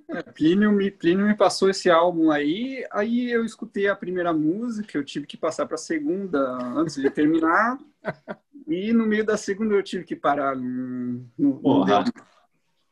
É, 0.10 0.22
Plínio 0.22 0.70
me, 0.74 0.92
Plínio 0.92 1.26
me 1.26 1.34
passou 1.38 1.70
esse 1.70 1.90
álbum 1.90 2.30
aí, 2.30 2.86
aí 2.92 3.32
eu 3.32 3.46
escutei 3.46 3.88
a 3.88 3.96
primeira 3.96 4.34
música, 4.34 4.98
eu 4.98 5.06
tive 5.06 5.26
que 5.26 5.38
passar 5.38 5.66
para 5.66 5.76
a 5.76 5.78
segunda 5.78 6.38
antes 6.76 6.96
de 6.96 7.10
terminar, 7.10 7.80
e 8.68 8.92
no 8.92 9.06
meio 9.06 9.26
da 9.26 9.38
segunda 9.38 9.74
eu 9.74 9.82
tive 9.82 10.04
que 10.04 10.18
parar. 10.18 10.58
No, 10.58 11.26
no, 11.38 11.62
Porra. 11.62 12.04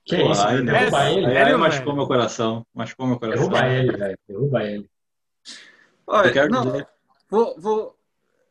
Que 0.06 0.16
Porra, 0.16 0.32
isso, 0.32 0.48
aí, 0.48 0.66
derruba 0.66 1.04
é 1.04 1.14
ele, 1.14 1.26
sério, 1.26 1.56
aí 1.56 1.60
machucou 1.60 1.96
meu 1.96 2.08
coração. 2.08 2.66
Machucou 2.74 3.08
meu 3.08 3.20
coração. 3.20 3.50
derruba 3.50 3.68
ele, 3.70 3.98
velho, 3.98 4.18
derruba 4.26 4.64
ele. 4.64 4.90
Olha, 6.08 6.28
Eu 6.28 6.34
quero 6.34 6.50
não, 6.50 6.64
dizer, 6.64 6.88
vou, 7.30 7.60
vou- 7.60 8.00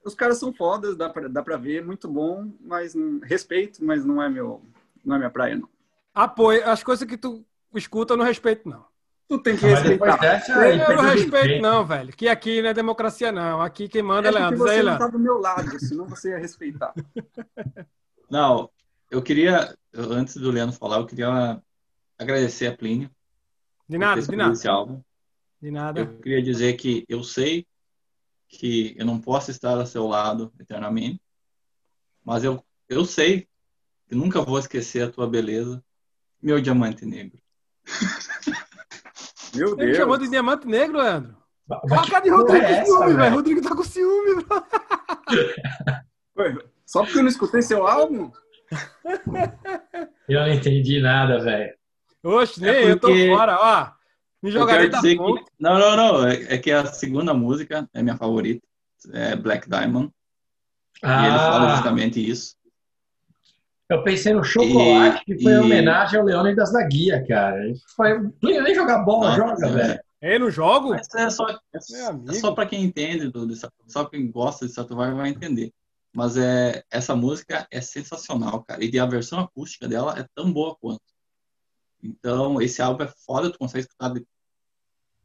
os 0.04 0.14
caras 0.14 0.36
são 0.36 0.52
fodas, 0.52 0.94
dá 0.94 1.08
pra, 1.08 1.26
dá 1.26 1.42
pra 1.42 1.56
ver, 1.56 1.82
muito 1.82 2.06
bom, 2.06 2.52
mas 2.60 2.94
respeito, 3.22 3.82
mas 3.82 4.04
não 4.04 4.22
é 4.22 4.28
meu, 4.28 4.60
não 5.02 5.16
é 5.16 5.18
minha 5.18 5.30
praia, 5.30 5.56
não. 5.56 5.68
Apoio. 6.14 6.68
As 6.68 6.82
coisas 6.82 7.06
que 7.08 7.16
tu 7.16 7.44
escuta 7.74 8.14
eu 8.14 8.16
não 8.16 8.24
respeito, 8.24 8.68
não. 8.68 8.84
Tu 9.28 9.38
tem 9.38 9.56
que 9.56 9.64
respeitar. 9.64 10.16
dessa, 10.16 10.52
Eu 10.52 10.96
não 10.96 11.04
respeito, 11.04 11.62
não, 11.62 11.86
velho. 11.86 12.12
Que 12.12 12.26
aqui 12.26 12.60
não 12.60 12.70
é 12.70 12.74
democracia, 12.74 13.30
não. 13.30 13.60
Aqui 13.60 13.88
quem 13.88 14.02
manda 14.02 14.26
é 14.26 14.30
Leandro. 14.30 14.68
Aí, 14.68 14.78
você 14.78 14.82
não 14.82 14.98
tá 14.98 15.06
do 15.06 15.18
meu 15.20 15.38
lado, 15.38 15.78
senão 15.78 16.04
você 16.06 16.30
ia 16.30 16.38
respeitar. 16.38 16.92
Não, 18.30 18.70
eu 19.10 19.20
queria, 19.20 19.76
antes 19.92 20.36
do 20.36 20.52
Leandro 20.52 20.76
falar, 20.76 20.98
eu 20.98 21.06
queria 21.06 21.60
agradecer 22.16 22.68
a 22.68 22.76
Plínio 22.76 23.10
De 23.88 23.98
nada, 23.98 24.22
de 24.22 24.36
nada. 24.36 24.52
esse 24.52 24.68
álbum. 24.68 25.02
De 25.60 25.68
nada. 25.68 26.00
Eu 26.02 26.18
queria 26.20 26.40
dizer 26.40 26.74
que 26.74 27.04
eu 27.08 27.24
sei 27.24 27.66
que 28.48 28.94
eu 28.96 29.04
não 29.04 29.20
posso 29.20 29.50
estar 29.50 29.76
ao 29.76 29.86
seu 29.86 30.06
lado 30.06 30.52
eternamente, 30.60 31.20
mas 32.24 32.44
eu, 32.44 32.64
eu 32.88 33.04
sei 33.04 33.48
que 34.08 34.14
nunca 34.14 34.42
vou 34.42 34.58
esquecer 34.60 35.02
a 35.02 35.10
tua 35.10 35.28
beleza, 35.28 35.82
meu 36.42 36.60
diamante 36.60 37.04
negro. 37.06 37.38
Meu 39.54 39.68
Ele 39.70 39.76
me 39.76 39.84
Deus. 39.86 39.96
chamou 39.96 40.16
de 40.16 40.28
diamante 40.28 40.64
negro, 40.66 40.98
Leandro. 40.98 41.36
Mas 41.68 41.80
Olha 41.90 42.00
a 42.00 42.04
que 42.04 42.10
cara 42.12 42.22
de 42.24 42.30
Rodrigo 42.30 42.64
é 42.64 42.68
com 42.68 42.72
essa, 42.72 42.84
ciúme, 42.84 43.14
velho. 43.14 43.34
Rodrigo 43.34 43.62
tá 43.62 43.74
com 43.76 43.82
ciúme. 43.84 44.46
Ué, 46.38 46.56
Só 46.86 47.02
porque 47.04 47.18
eu 47.18 47.22
não 47.22 47.28
escutei 47.30 47.62
seu 47.62 47.86
álbum? 47.86 48.30
Eu 50.28 50.40
não 50.40 50.52
entendi 50.52 51.00
nada, 51.00 51.40
velho. 51.40 51.74
Oxe, 52.22 52.60
nem 52.60 52.70
É 52.70 52.90
eu 52.92 52.98
tô 53.00 53.08
porque- 53.08 53.28
fora, 53.28 53.58
ó. 53.58 53.92
Me 54.42 54.52
quero 54.52 54.90
da 54.90 55.00
que. 55.00 55.16
Não, 55.58 55.78
não, 55.78 55.96
não. 55.96 56.26
É, 56.28 56.54
é 56.54 56.58
que 56.58 56.70
a 56.70 56.86
segunda 56.86 57.34
música 57.34 57.88
é 57.92 58.02
minha 58.02 58.16
favorita. 58.16 58.64
É 59.12 59.34
Black 59.36 59.68
Diamond. 59.68 60.10
E 61.02 61.06
ele 61.06 61.38
fala 61.38 61.72
Ah, 61.72 61.74
justamente 61.74 62.20
isso. 62.30 62.54
Eu 63.90 64.02
pensei 64.04 64.32
no 64.32 64.42
Chocolate, 64.44 65.22
E- 65.22 65.24
que 65.36 65.42
foi 65.42 65.52
e- 65.52 65.54
em 65.54 65.58
homenagem 65.58 66.18
ao 66.18 66.24
Leônidas 66.24 66.72
da 66.72 66.82
Guia, 66.86 67.24
cara. 67.26 67.60
Foi, 67.96 68.18
nem 68.42 68.74
jogar 68.74 69.04
bola, 69.04 69.36
Nossa, 69.36 69.66
joga, 69.66 69.66
é. 69.82 69.86
velho. 69.88 70.00
Eu 70.22 70.40
não 70.40 70.50
jogo? 70.50 70.90
Mas 70.90 71.08
é 71.14 71.30
só, 71.30 71.48
é, 71.48 71.58
é 72.28 72.32
só 72.34 72.52
para 72.52 72.66
quem 72.66 72.84
entende, 72.84 73.28
do, 73.28 73.48
só 73.86 74.04
quem 74.04 74.30
gosta 74.30 74.64
de 74.66 74.70
Stratovarius 74.70 75.16
vai 75.16 75.30
entender. 75.30 75.72
Mas 76.12 76.36
é, 76.36 76.82
essa 76.90 77.14
música 77.16 77.66
é 77.70 77.80
sensacional, 77.80 78.62
cara. 78.64 78.84
E 78.84 78.98
a 78.98 79.06
versão 79.06 79.38
acústica 79.40 79.88
dela 79.88 80.18
é 80.18 80.26
tão 80.34 80.52
boa 80.52 80.76
quanto. 80.80 81.00
Então, 82.02 82.60
esse 82.60 82.80
álbum 82.82 83.04
é 83.04 83.08
foda, 83.26 83.50
tu 83.50 83.58
consegue 83.58 83.86
escutar. 83.86 84.08
de- 84.12 84.26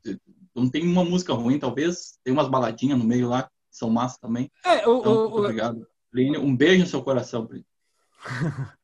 de- 0.03 0.19
não 0.55 0.69
tem 0.69 0.83
uma 0.87 1.03
música 1.03 1.33
ruim, 1.33 1.57
talvez. 1.59 2.17
Tem 2.23 2.31
umas 2.33 2.47
baladinhas 2.47 2.97
no 2.97 3.03
meio 3.03 3.27
lá, 3.27 3.43
que 3.43 3.49
são 3.71 3.89
massa 3.89 4.17
também. 4.21 4.49
É, 4.63 4.87
o, 4.87 4.99
Então, 4.99 5.13
o- 5.13 5.21
muito 5.23 5.35
o- 5.35 5.39
obrigado. 5.39 5.87
Plínio, 6.11 6.41
um 6.41 6.55
beijo 6.55 6.81
no 6.83 6.87
seu 6.89 7.01
coração, 7.03 7.45
Plínio. 7.45 7.65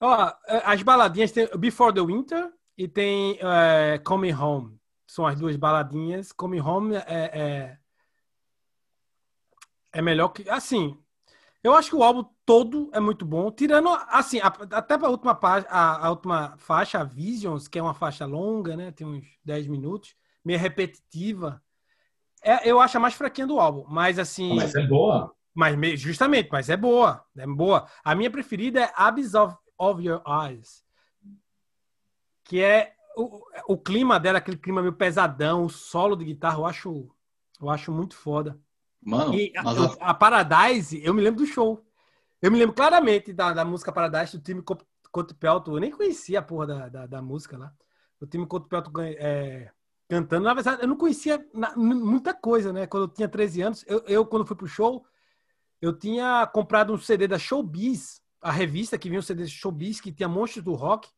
ó, 0.00 0.32
as 0.64 0.82
baladinhas 0.82 1.32
tem 1.32 1.48
Before 1.58 1.92
the 1.94 2.00
Winter 2.00 2.52
e 2.76 2.88
tem 2.88 3.38
é, 3.40 3.98
Coming 3.98 4.32
Home. 4.32 4.78
São 5.06 5.26
as 5.26 5.38
duas 5.38 5.56
baladinhas. 5.56 6.32
Coming 6.32 6.60
Home 6.60 6.96
é, 6.96 7.02
é, 7.06 7.78
é 9.92 10.02
melhor 10.02 10.28
que. 10.28 10.48
Assim, 10.48 10.98
eu 11.62 11.74
acho 11.74 11.90
que 11.90 11.96
o 11.96 12.02
álbum 12.02 12.24
todo 12.44 12.90
é 12.92 13.00
muito 13.00 13.24
bom. 13.24 13.50
Tirando, 13.50 13.88
assim, 14.08 14.40
a- 14.40 14.52
até 14.72 14.94
a 14.94 15.08
última, 15.08 15.38
a, 15.42 16.06
a 16.06 16.10
última 16.10 16.56
faixa, 16.58 16.98
a 17.00 17.04
Visions, 17.04 17.68
que 17.68 17.78
é 17.78 17.82
uma 17.82 17.94
faixa 17.94 18.26
longa, 18.26 18.76
né? 18.76 18.90
Tem 18.90 19.06
uns 19.06 19.24
10 19.44 19.66
minutos, 19.66 20.14
meio 20.44 20.58
repetitiva. 20.58 21.62
É, 22.42 22.68
eu 22.68 22.80
acho 22.80 22.96
a 22.96 23.00
mais 23.00 23.14
fraquinha 23.14 23.46
do 23.46 23.58
álbum. 23.58 23.84
Mas 23.88 24.18
assim. 24.18 24.54
Mas 24.54 24.74
é 24.74 24.86
boa. 24.86 25.34
Mas 25.54 25.76
me- 25.76 25.96
justamente, 25.96 26.48
mas 26.50 26.68
é 26.68 26.76
boa, 26.76 27.24
é 27.36 27.46
boa. 27.46 27.86
A 28.02 28.14
minha 28.14 28.30
preferida 28.30 28.80
é 28.82 28.92
Abyss 28.96 29.34
of, 29.34 29.56
of 29.78 30.02
Your 30.04 30.20
Eyes, 30.26 30.82
que 32.44 32.60
é 32.60 32.94
o, 33.16 33.40
o 33.68 33.78
clima 33.78 34.18
dela, 34.18 34.38
aquele 34.38 34.56
clima 34.56 34.82
meio 34.82 34.92
pesadão, 34.94 35.64
o 35.64 35.68
solo 35.70 36.16
de 36.16 36.24
guitarra, 36.24 36.58
eu 36.58 36.66
acho, 36.66 37.08
eu 37.60 37.70
acho 37.70 37.92
muito 37.92 38.16
foda. 38.16 38.58
Mano, 39.00 39.34
E 39.34 39.52
a, 39.56 40.10
a- 40.10 40.14
Paradise, 40.14 41.00
eu 41.04 41.14
me 41.14 41.22
lembro 41.22 41.44
do 41.44 41.46
show. 41.46 41.84
Eu 42.42 42.50
me 42.50 42.58
lembro 42.58 42.74
claramente 42.74 43.32
da, 43.32 43.52
da 43.52 43.64
música 43.64 43.92
Paradise 43.92 44.36
do 44.36 44.42
time 44.42 44.62
Cotepelto. 45.12 45.72
Eu 45.76 45.80
nem 45.80 45.90
conhecia 45.90 46.40
a 46.40 46.42
porra 46.42 46.66
da, 46.66 46.88
da, 46.88 47.06
da 47.06 47.22
música 47.22 47.56
lá. 47.56 47.72
O 48.20 48.26
time 48.26 48.46
Cotepelto 48.46 48.90
é, 49.00 49.70
cantando. 50.08 50.44
Na 50.44 50.54
verdade, 50.54 50.82
eu 50.82 50.88
não 50.88 50.96
conhecia 50.96 51.46
na- 51.54 51.74
muita 51.76 52.34
coisa, 52.34 52.72
né? 52.72 52.86
Quando 52.86 53.04
eu 53.04 53.08
tinha 53.08 53.28
13 53.28 53.62
anos, 53.62 53.84
eu, 53.86 54.02
eu 54.06 54.26
quando 54.26 54.46
fui 54.46 54.56
pro 54.56 54.66
show, 54.66 55.06
eu 55.84 55.92
tinha 55.92 56.46
comprado 56.46 56.94
um 56.94 56.98
CD 56.98 57.28
da 57.28 57.38
Showbiz, 57.38 58.22
a 58.40 58.50
revista 58.50 58.96
que 58.96 59.10
vinha 59.10 59.18
um 59.18 59.22
CD 59.22 59.44
de 59.44 59.50
Showbiz, 59.50 60.00
que 60.00 60.10
tinha 60.10 60.26
Monstros 60.26 60.64
do 60.64 60.72
Rock. 60.72 61.10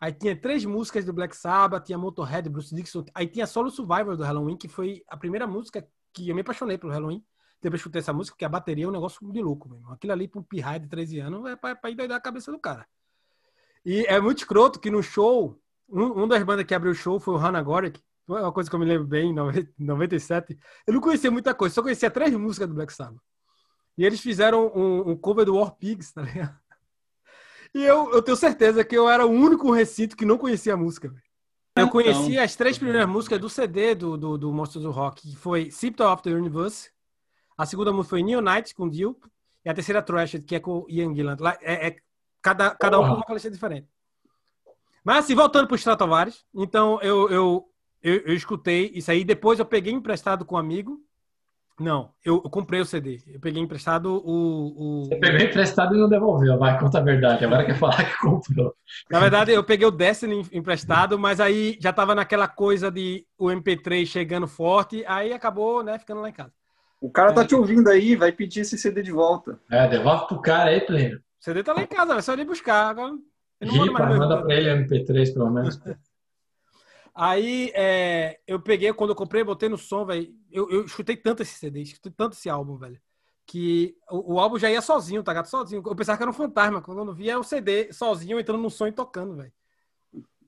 Aí 0.00 0.12
tinha 0.12 0.34
três 0.34 0.64
músicas 0.64 1.04
do 1.04 1.12
Black 1.12 1.36
Sabbath, 1.36 1.84
tinha 1.84 1.96
Motorhead, 1.96 2.48
Bruce 2.48 2.74
Dixon. 2.74 3.04
Aí 3.14 3.28
tinha 3.28 3.46
Solo 3.46 3.70
Survivor 3.70 4.16
do 4.16 4.24
Halloween, 4.24 4.56
que 4.56 4.66
foi 4.66 5.04
a 5.06 5.16
primeira 5.16 5.46
música 5.46 5.86
que 6.12 6.28
eu 6.28 6.34
me 6.34 6.40
apaixonei 6.40 6.76
pelo 6.76 6.92
Halloween. 6.92 7.24
Depois 7.62 7.80
que 7.80 7.82
escutei 7.82 8.00
essa 8.00 8.12
música, 8.12 8.34
porque 8.34 8.44
a 8.44 8.48
bateria 8.48 8.84
é 8.84 8.88
um 8.88 8.90
negócio 8.90 9.30
de 9.30 9.40
louco, 9.40 9.68
mesmo. 9.68 9.92
Aquilo 9.92 10.12
ali 10.12 10.26
para 10.26 10.40
um 10.40 10.80
de 10.80 10.88
13 10.88 11.20
anos 11.20 11.46
é 11.48 11.54
pra, 11.54 11.76
pra 11.76 11.90
ir 11.90 11.94
doidar 11.94 12.18
a 12.18 12.20
cabeça 12.20 12.50
do 12.50 12.58
cara. 12.58 12.84
E 13.84 14.04
é 14.06 14.20
muito 14.20 14.38
escroto 14.38 14.80
que 14.80 14.90
no 14.90 15.04
show, 15.04 15.56
um, 15.88 16.24
um 16.24 16.26
das 16.26 16.42
bandas 16.42 16.66
que 16.66 16.74
abriu 16.74 16.90
o 16.90 16.96
show 16.96 17.20
foi 17.20 17.34
o 17.34 17.36
Hannah 17.36 17.62
Gorek. 17.62 18.02
Uma 18.26 18.50
coisa 18.50 18.68
que 18.68 18.74
eu 18.74 18.80
me 18.80 18.86
lembro 18.86 19.06
bem, 19.06 19.30
em 19.30 19.34
90 19.34 19.72
97. 19.78 20.58
Eu 20.84 20.94
não 20.94 21.00
conhecia 21.00 21.30
muita 21.30 21.54
coisa, 21.54 21.76
só 21.76 21.82
conhecia 21.82 22.10
três 22.10 22.34
músicas 22.34 22.66
do 22.66 22.74
Black 22.74 22.92
Sabbath. 22.92 23.29
E 24.00 24.04
eles 24.06 24.18
fizeram 24.22 24.72
um, 24.74 25.10
um 25.10 25.14
cover 25.16 25.44
do 25.44 25.56
War 25.56 25.72
Pigs, 25.72 26.10
tá 26.10 26.22
ligado? 26.22 26.58
E 27.74 27.82
eu, 27.82 28.10
eu 28.14 28.22
tenho 28.22 28.34
certeza 28.34 28.82
que 28.82 28.96
eu 28.96 29.06
era 29.06 29.26
o 29.26 29.30
único 29.30 29.70
recinto 29.70 30.16
que 30.16 30.24
não 30.24 30.38
conhecia 30.38 30.72
a 30.72 30.76
música. 30.76 31.08
Eu 31.76 31.82
Então, 31.82 31.88
conheci 31.90 32.38
as 32.38 32.56
três 32.56 32.78
primeiras 32.78 33.06
músicas 33.06 33.38
do 33.38 33.50
CD 33.50 33.94
do, 33.94 34.16
do, 34.16 34.38
do 34.38 34.52
Monsters 34.54 34.84
do 34.84 34.90
Rock, 34.90 35.20
que 35.20 35.36
foi 35.36 35.70
Symptom 35.70 36.10
of 36.10 36.22
the 36.22 36.30
Universe, 36.30 36.90
a 37.58 37.66
segunda 37.66 37.92
música 37.92 38.08
foi 38.08 38.22
New 38.22 38.40
Night, 38.40 38.74
com 38.74 38.88
Dio, 38.88 39.14
e 39.66 39.68
a 39.68 39.74
terceira 39.74 40.00
Trashed, 40.00 40.46
que 40.46 40.54
é 40.54 40.60
com 40.60 40.78
o 40.78 40.86
Ian 40.88 41.14
Gillan. 41.14 41.36
Lá 41.38 41.58
É, 41.60 41.88
é- 41.88 41.96
cada, 42.40 42.70
cada 42.70 42.98
um 42.98 43.02
com 43.02 43.08
uma 43.08 43.16
vocalista 43.18 43.50
diferente. 43.50 43.86
Mas 45.04 45.18
assim, 45.18 45.34
voltando 45.34 45.66
para 45.66 45.74
os 45.74 45.80
Stratovarius, 45.82 46.46
então 46.54 46.98
eu, 47.02 47.28
eu, 47.30 47.70
eu, 48.02 48.14
eu 48.28 48.34
escutei 48.34 48.90
isso 48.94 49.10
aí, 49.10 49.24
depois 49.24 49.58
eu 49.58 49.66
peguei 49.66 49.92
emprestado 49.92 50.46
com 50.46 50.54
um 50.54 50.58
amigo. 50.58 51.04
Não, 51.80 52.10
eu, 52.22 52.42
eu 52.44 52.50
comprei 52.50 52.78
o 52.78 52.84
CD. 52.84 53.22
Eu 53.26 53.40
peguei 53.40 53.62
emprestado 53.62 54.22
o. 54.22 55.00
o... 55.00 55.04
Você 55.06 55.16
pegou 55.16 55.40
emprestado 55.40 55.96
e 55.96 55.98
não 55.98 56.10
devolveu, 56.10 56.58
vai, 56.58 56.78
conta 56.78 56.98
a 56.98 57.02
verdade. 57.02 57.42
Agora 57.42 57.64
quer 57.64 57.78
falar 57.78 58.04
que 58.04 58.18
comprou. 58.18 58.74
Na 59.10 59.18
verdade, 59.18 59.50
eu 59.50 59.64
peguei 59.64 59.86
o 59.86 59.90
Destiny 59.90 60.46
emprestado, 60.52 61.18
mas 61.18 61.40
aí 61.40 61.78
já 61.80 61.90
tava 61.90 62.14
naquela 62.14 62.46
coisa 62.46 62.90
de 62.90 63.24
o 63.38 63.46
MP3 63.46 64.04
chegando 64.04 64.46
forte, 64.46 65.02
aí 65.08 65.32
acabou, 65.32 65.82
né, 65.82 65.98
ficando 65.98 66.20
lá 66.20 66.28
em 66.28 66.34
casa. 66.34 66.52
O 67.00 67.10
cara 67.10 67.32
tá 67.32 67.46
te 67.46 67.54
ouvindo 67.54 67.88
aí, 67.88 68.14
vai 68.14 68.30
pedir 68.30 68.60
esse 68.60 68.76
CD 68.76 69.02
de 69.02 69.10
volta. 69.10 69.58
É, 69.70 69.88
devolve 69.88 70.28
pro 70.28 70.42
cara 70.42 70.68
aí, 70.68 70.82
Plínio. 70.82 71.16
O 71.16 71.44
CD 71.44 71.62
tá 71.62 71.72
lá 71.72 71.82
em 71.82 71.86
casa, 71.86 72.14
é 72.14 72.20
só 72.20 72.34
ele 72.34 72.44
buscar. 72.44 72.90
Agora, 72.90 73.14
eu 73.58 73.66
não 73.66 73.74
mando 73.74 73.90
Ripa, 73.90 74.06
manda 74.06 74.42
pra 74.42 74.54
ele 74.54 74.84
MP3 74.84 75.32
pelo 75.32 75.50
menos. 75.50 75.80
Aí 77.14 77.70
é, 77.74 78.40
eu 78.46 78.60
peguei, 78.60 78.92
quando 78.92 79.10
eu 79.10 79.16
comprei, 79.16 79.44
botei 79.44 79.68
no 79.68 79.78
som, 79.78 80.04
velho. 80.04 80.32
Eu, 80.50 80.70
eu 80.70 80.84
escutei 80.84 81.16
tanto 81.16 81.42
esse 81.42 81.54
CD, 81.54 81.82
escutei 81.82 82.12
tanto 82.12 82.34
esse 82.34 82.48
álbum, 82.48 82.76
velho. 82.76 83.00
que 83.46 83.96
o, 84.10 84.34
o 84.34 84.40
álbum 84.40 84.58
já 84.58 84.70
ia 84.70 84.80
sozinho, 84.80 85.22
tá 85.22 85.32
ligado? 85.32 85.46
Sozinho. 85.46 85.82
Eu 85.84 85.96
pensava 85.96 86.16
que 86.16 86.22
era 86.22 86.30
um 86.30 86.34
fantasma. 86.34 86.80
Quando 86.80 86.98
eu 86.98 87.14
via 87.14 87.38
o 87.38 87.42
CD 87.42 87.92
sozinho 87.92 88.38
entrando 88.38 88.62
no 88.62 88.70
som 88.70 88.86
e 88.86 88.92
tocando, 88.92 89.36
velho. 89.36 89.52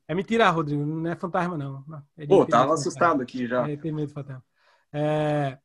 É 0.07 0.15
mentira, 0.15 0.49
Rodrigo. 0.51 0.85
Não 0.85 1.11
é 1.11 1.17
fantasma, 1.17 1.57
não. 1.57 1.85
Ele 2.17 2.29
Pô, 2.29 2.47
tava 2.47 2.75
assustado 2.75 3.23
aqui 3.23 3.47
já. 3.47 3.67
Ele 3.69 3.77
tem 3.77 3.93
medo 3.93 4.09
de 4.09 4.15
fantasma. 4.15 4.45
É, 4.93 5.59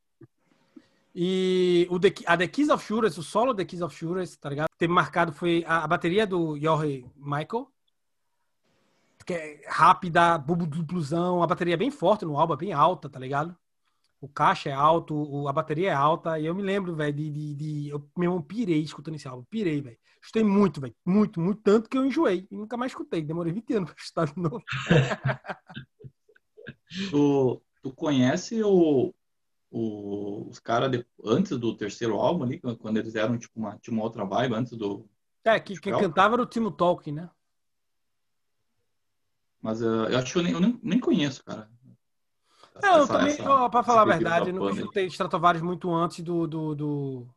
E 1.14 1.88
o 1.90 2.00
The, 2.00 2.14
a 2.28 2.38
The 2.38 2.48
Keys 2.48 2.70
of 2.70 2.86
Shures, 2.86 3.18
o 3.18 3.24
solo 3.24 3.54
The 3.54 3.66
Keys 3.66 3.82
of 3.82 3.96
Shures, 3.96 4.38
tá 4.38 4.50
ligado? 4.50 4.68
Teve 4.78 4.94
marcado 4.94 5.32
foi 5.34 5.64
a, 5.68 5.84
a 5.84 5.88
bateria 5.88 6.28
do 6.28 6.56
Jorge 6.60 7.06
Michael. 7.16 7.68
Que 9.28 9.34
é 9.34 9.62
rápida, 9.68 10.38
bubu 10.38 10.66
dupluzão, 10.66 11.44
a 11.44 11.48
bateria 11.48 11.74
é 11.74 11.78
bem 11.78 11.92
forte 11.92 12.24
no 12.26 12.40
álbum, 12.40 12.54
é 12.54 12.58
bem 12.58 12.72
alta, 12.74 13.10
tá 13.10 13.20
ligado? 13.20 13.54
O 14.22 14.28
caixa 14.30 14.70
é 14.70 14.74
alto, 14.74 15.48
a 15.48 15.54
bateria 15.54 15.90
é 15.92 15.94
alta, 15.94 16.40
e 16.40 16.46
eu 16.46 16.56
me 16.56 16.64
lembro, 16.64 16.96
velho, 16.96 17.14
de, 17.14 17.30
de, 17.30 17.54
de- 17.56 17.90
Eu 17.90 18.10
mesmo 18.18 18.42
pirei 18.42 18.82
escutando 18.82 19.16
esse 19.16 19.28
álbum, 19.28 19.44
pirei, 19.50 19.82
velho. 19.82 19.98
Escutei 20.22 20.44
muito, 20.44 20.80
velho, 20.82 20.96
muito, 21.06 21.40
muito, 21.42 21.62
tanto 21.62 21.90
que 21.90 21.98
eu 21.98 22.06
enjoei 22.06 22.48
e 22.50 22.56
nunca 22.56 22.78
mais 22.78 22.92
escutei. 22.94 23.22
Demorei 23.22 23.52
20 23.54 23.74
anos 23.74 23.92
pra 23.94 24.02
escutar 24.02 24.26
de 24.34 24.40
novo. 24.42 24.64
Tu, 27.12 27.62
tu 27.84 27.94
conhece 27.94 28.64
o, 28.64 29.14
o- 29.70 30.48
os 30.50 30.60
caras 30.60 31.04
antes 31.24 31.58
do 31.58 31.76
terceiro 31.76 32.16
álbum 32.16 32.44
ali, 32.44 32.60
quando 32.60 32.98
eles 32.98 33.14
eram 33.16 33.38
tipo 33.38 33.60
uma, 33.60 33.78
tinha 33.78 33.94
uma 33.94 34.04
outra 34.04 34.24
vibe 34.26 34.56
antes 34.56 34.76
do. 34.78 35.08
É, 35.44 35.60
que 35.60 35.80
quem 35.80 35.94
cantava 35.94 36.36
era 36.36 36.42
o 36.44 36.46
Timo 36.46 36.72
Tolkien, 36.72 37.16
né? 37.16 37.30
Mas 39.62 39.82
uh, 39.82 39.86
eu 40.10 40.20
acho 40.20 40.34
que 40.34 40.40
eu 40.40 40.44
nem, 40.44 40.54
eu 40.54 40.60
nem, 40.60 40.80
nem 40.84 41.00
conheço, 41.00 41.44
cara. 41.44 41.70
Não, 42.82 42.98
eu 42.98 43.04
Essa- 43.04 43.14
também, 43.18 43.34
essa- 43.34 43.50
ó, 43.50 43.70
pra 43.70 43.82
falar 43.84 44.04
a 44.04 44.06
verdade, 44.06 44.52
aí. 44.52 44.70
escutei 44.78 45.06
Stratovarius 45.08 45.64
muito 45.64 45.92
antes 45.94 46.20
do 46.24 46.46
do, 46.46 46.76
do, 46.76 47.28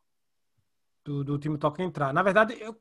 do, 1.05 1.25
do 1.25 1.39
Timo 1.39 1.57
Tolkien 1.59 1.89
entrar. 1.89 2.13
Na 2.13 2.23
verdade, 2.23 2.57
eu, 2.61 2.77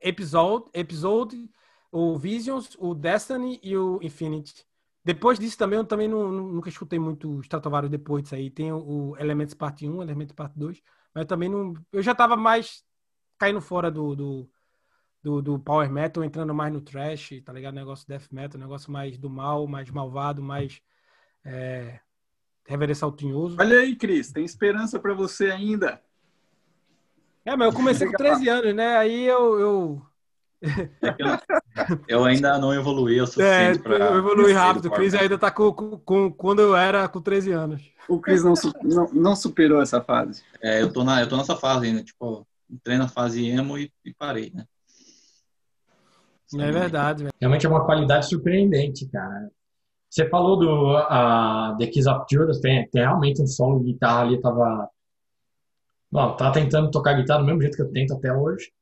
episode, 0.00 0.66
episode, 0.74 1.48
o 1.92 2.18
Visions, 2.18 2.76
o 2.78 2.94
Destiny 2.94 3.60
e 3.62 3.76
o 3.76 4.00
Infinity. 4.02 4.66
Depois 5.04 5.38
disso 5.38 5.56
também, 5.58 5.78
eu 5.78 5.84
também 5.84 6.08
não- 6.08 6.30
não- 6.32 6.48
nunca 6.48 6.68
escutei 6.68 6.98
muito 6.98 7.40
Stratovarius 7.40 7.90
depois 7.90 8.22
disso 8.24 8.34
aí. 8.34 8.50
Tem 8.50 8.72
o, 8.72 9.10
o 9.12 9.16
Elements 9.18 9.54
Parte 9.54 9.88
1, 9.88 10.02
Elements 10.02 10.32
Parte 10.32 10.58
2, 10.58 10.80
mas 11.14 11.22
eu 11.22 11.28
também 11.28 11.48
não... 11.48 11.74
Eu 11.92 12.02
já 12.02 12.14
tava 12.14 12.36
mais 12.36 12.82
caindo 13.38 13.60
fora 13.60 13.90
do, 13.90 14.16
do, 14.16 14.50
do, 15.24 15.40
do 15.40 15.58
Power 15.58 15.90
Metal, 15.90 16.22
entrando 16.22 16.52
mais 16.54 16.70
no 16.70 16.82
Trash, 16.82 17.40
tá 17.42 17.50
ligado? 17.50 17.74
Negócio 17.74 18.06
Death 18.06 18.30
Metal, 18.30 18.60
negócio 18.60 18.92
mais 18.92 19.16
do 19.16 19.30
mal, 19.30 19.66
mais 19.66 19.90
malvado, 19.90 20.42
mais... 20.42 20.82
É, 21.42 21.98
reverência 22.66 23.04
ao 23.06 23.12
tinhoso. 23.12 23.56
Olha 23.58 23.78
aí, 23.78 23.96
Cris, 23.96 24.30
tem 24.30 24.44
esperança 24.44 24.98
pra 24.98 25.14
você 25.14 25.50
ainda. 25.50 26.00
É, 27.44 27.56
mas 27.56 27.68
eu 27.68 27.74
comecei 27.74 28.06
com 28.06 28.12
13 28.12 28.48
anos, 28.48 28.74
né? 28.74 28.96
Aí 28.98 29.24
eu... 29.24 29.58
eu... 29.58 30.02
Eu 32.08 32.24
ainda 32.24 32.56
não 32.58 32.72
evoluí 32.72 33.20
o 33.20 33.24
É, 33.24 33.26
suficiente 33.26 33.80
pra. 33.80 33.96
eu 33.96 34.18
evolui 34.18 34.52
rápido. 34.52 34.86
O 34.86 34.98
Metal. 34.98 35.20
ainda 35.20 35.36
tá 35.36 35.50
com, 35.50 35.72
com, 35.72 35.98
com- 35.98 36.32
quando 36.32 36.62
eu 36.62 36.74
era 36.76 37.06
com 37.08 37.20
13 37.20 37.50
anos. 37.50 37.82
O 38.08 38.18
Cris 38.20 38.42
não, 38.42 38.54
não, 38.82 39.12
não 39.12 39.36
superou 39.36 39.82
essa 39.82 40.00
fase. 40.00 40.42
É, 40.62 40.80
eu 40.80 40.90
tô, 40.92 41.02
na, 41.04 41.20
eu 41.20 41.28
tô 41.28 41.36
nessa 41.36 41.56
fase 41.56 41.86
ainda, 41.86 42.02
tipo, 42.02 42.46
entrei 42.70 42.96
na 42.96 43.08
fase 43.08 43.44
emo 43.44 43.76
e, 43.76 43.92
e 44.04 44.14
parei, 44.14 44.52
né? 44.54 44.64
É 46.52 46.70
verdade. 46.70 47.28
Realmente 47.40 47.66
é 47.66 47.68
uma 47.68 47.84
qualidade 47.84 48.28
surpreendente, 48.28 49.06
cara. 49.06 49.50
Você 50.08 50.28
falou 50.28 50.56
do 50.56 50.96
a 50.96 51.74
The 51.78 51.86
Keys 51.88 52.06
of 52.06 52.24
Judas, 52.30 52.60
tem, 52.60 52.88
tem 52.88 53.02
realmente 53.02 53.42
um 53.42 53.46
solo 53.46 53.80
de 53.80 53.92
guitarra 53.92 54.20
ali, 54.22 54.40
tava. 54.40 54.88
Bom, 56.10 56.36
tava 56.36 56.52
tentando 56.52 56.90
tocar 56.90 57.14
guitarra 57.14 57.40
do 57.40 57.46
mesmo 57.46 57.62
jeito 57.62 57.76
que 57.76 57.82
eu 57.82 57.90
tento 57.90 58.14
até 58.14 58.32
hoje. 58.32 58.72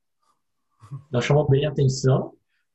Não 1.11 1.23
chamou 1.23 1.49
bem 1.49 1.65
a 1.65 1.71
atenção. 1.71 2.35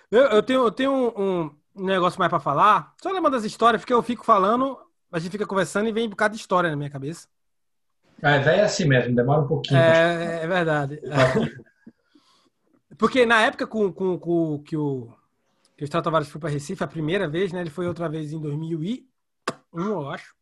Eu, 0.10 0.24
eu 0.24 0.42
tenho, 0.42 0.64
eu 0.64 0.72
tenho 0.72 0.92
um, 0.92 1.52
um 1.76 1.86
negócio 1.86 2.18
mais 2.18 2.30
pra 2.30 2.40
falar. 2.40 2.94
Só 3.00 3.12
lembrando 3.12 3.34
das 3.34 3.44
histórias, 3.44 3.82
porque 3.82 3.94
eu 3.94 4.02
fico 4.02 4.26
falando, 4.26 4.78
a 5.12 5.20
gente 5.20 5.32
fica 5.32 5.46
conversando 5.46 5.88
e 5.88 5.92
vem 5.92 6.08
um 6.08 6.12
bocado 6.12 6.34
de 6.34 6.40
história 6.40 6.70
na 6.72 6.76
minha 6.76 6.90
cabeça. 6.90 7.28
É, 8.24 8.40
velho 8.40 8.62
é 8.62 8.64
assim 8.64 8.86
mesmo, 8.86 9.16
demora 9.16 9.42
um 9.42 9.48
pouquinho. 9.48 9.80
É, 9.80 10.44
é 10.44 10.48
verdade. 10.48 11.00
Porque 12.98 13.26
na 13.26 13.42
época 13.42 13.68
com, 13.68 13.92
com, 13.92 14.18
com 14.18 14.60
que 14.64 14.76
o 14.76 15.14
que 15.78 15.84
o 15.84 15.86
Stratovarius 15.86 16.32
foi 16.32 16.42
para 16.42 16.50
Recife, 16.50 16.84
a 16.84 16.88
primeira 16.88 17.28
vez, 17.28 17.54
né? 17.54 17.62
Ele 17.62 17.70
foi 17.70 17.88
outra 17.88 18.10
vez 18.10 18.34
em 18.34 18.42
2001, 18.42 19.06
eu 19.74 20.10
acho. 20.10 20.36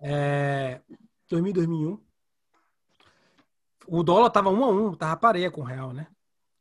É, 0.00 0.80
2000, 1.28 1.52
2001. 1.52 2.00
O 3.86 4.02
dólar 4.02 4.30
tava 4.30 4.48
um 4.48 4.64
a 4.64 4.68
um, 4.70 4.94
tava 4.94 5.16
pareia 5.18 5.50
com 5.50 5.60
o 5.60 5.64
real, 5.64 5.92
né? 5.92 6.06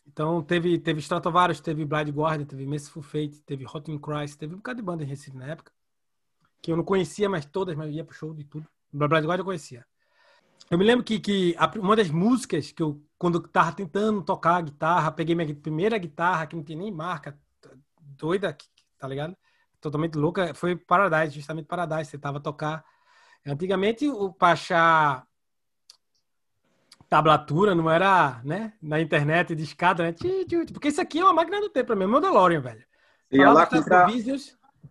Então 0.05 0.41
teve 0.43 0.77
teve 0.79 0.99
Stratovarius, 0.99 1.61
teve 1.61 1.85
Blind 1.85 2.09
Guardian, 2.09 2.45
teve 2.45 2.65
Merciful 2.65 3.03
Fate, 3.03 3.41
teve 3.45 3.65
Hot 3.65 3.89
in 3.89 3.97
Christ, 3.97 4.37
teve 4.37 4.53
um 4.53 4.57
bocado 4.57 4.77
de 4.77 4.83
banda 4.83 5.03
em 5.03 5.07
Recife 5.07 5.37
na 5.37 5.47
época. 5.47 5.71
Que 6.61 6.71
eu 6.71 6.77
não 6.77 6.83
conhecia, 6.83 7.29
mas 7.29 7.45
todas, 7.45 7.75
mas 7.75 7.93
ia 7.93 8.03
pro 8.03 8.15
show 8.15 8.33
de 8.33 8.43
tudo. 8.43 8.67
Blind 8.91 9.11
Guardian 9.11 9.37
eu 9.37 9.45
conhecia. 9.45 9.85
Eu 10.69 10.77
me 10.77 10.84
lembro 10.84 11.03
que, 11.03 11.19
que 11.19 11.56
a- 11.58 11.71
uma 11.80 11.95
das 11.95 12.10
músicas 12.10 12.71
que 12.71 12.84
eu, 12.84 13.01
quando 13.17 13.38
eu 13.39 13.47
tava 13.47 13.71
tentando 13.71 14.21
tocar 14.21 14.58
a 14.58 14.62
guitarra, 14.62 15.12
peguei 15.12 15.34
minha 15.36 15.56
primeira 15.56 15.97
guitarra, 15.97 16.45
que 16.45 16.56
não 16.56 16.63
tinha 16.63 16.77
nem 16.77 16.91
marca, 16.91 17.38
doida, 18.01 18.56
tá 18.97 19.08
ligado? 19.08 19.36
Totalmente 19.80 20.15
louca, 20.15 20.53
foi 20.53 20.75
Paradise, 20.75 21.36
justamente 21.36 21.67
Paradise. 21.67 22.10
Você 22.12 22.17
tava 22.17 22.38
a 22.39 22.41
tocar. 22.41 22.84
Antigamente, 23.45 24.10
o 24.10 24.34
pra 24.34 24.49
achar 24.51 25.25
tablatura 27.08 27.73
não 27.73 27.89
era, 27.89 28.41
né? 28.43 28.73
Na 28.82 28.99
internet, 28.99 29.56
de 29.56 29.63
escada, 29.63 30.03
né? 30.03 30.13
Porque 30.73 30.89
isso 30.89 30.99
aqui 30.99 31.19
é 31.19 31.23
uma 31.23 31.34
máquina 31.34 31.62
do 31.62 31.69
tempo 31.69 31.88
pra 31.88 31.95
mim, 31.95 32.03
é 32.03 32.08
meu 32.08 32.19
DeLorean, 32.19 32.60
velho. 32.60 32.84
Você 33.30 33.38
ia 33.38 33.47
lá 33.53 33.65
comprar, 33.84 34.06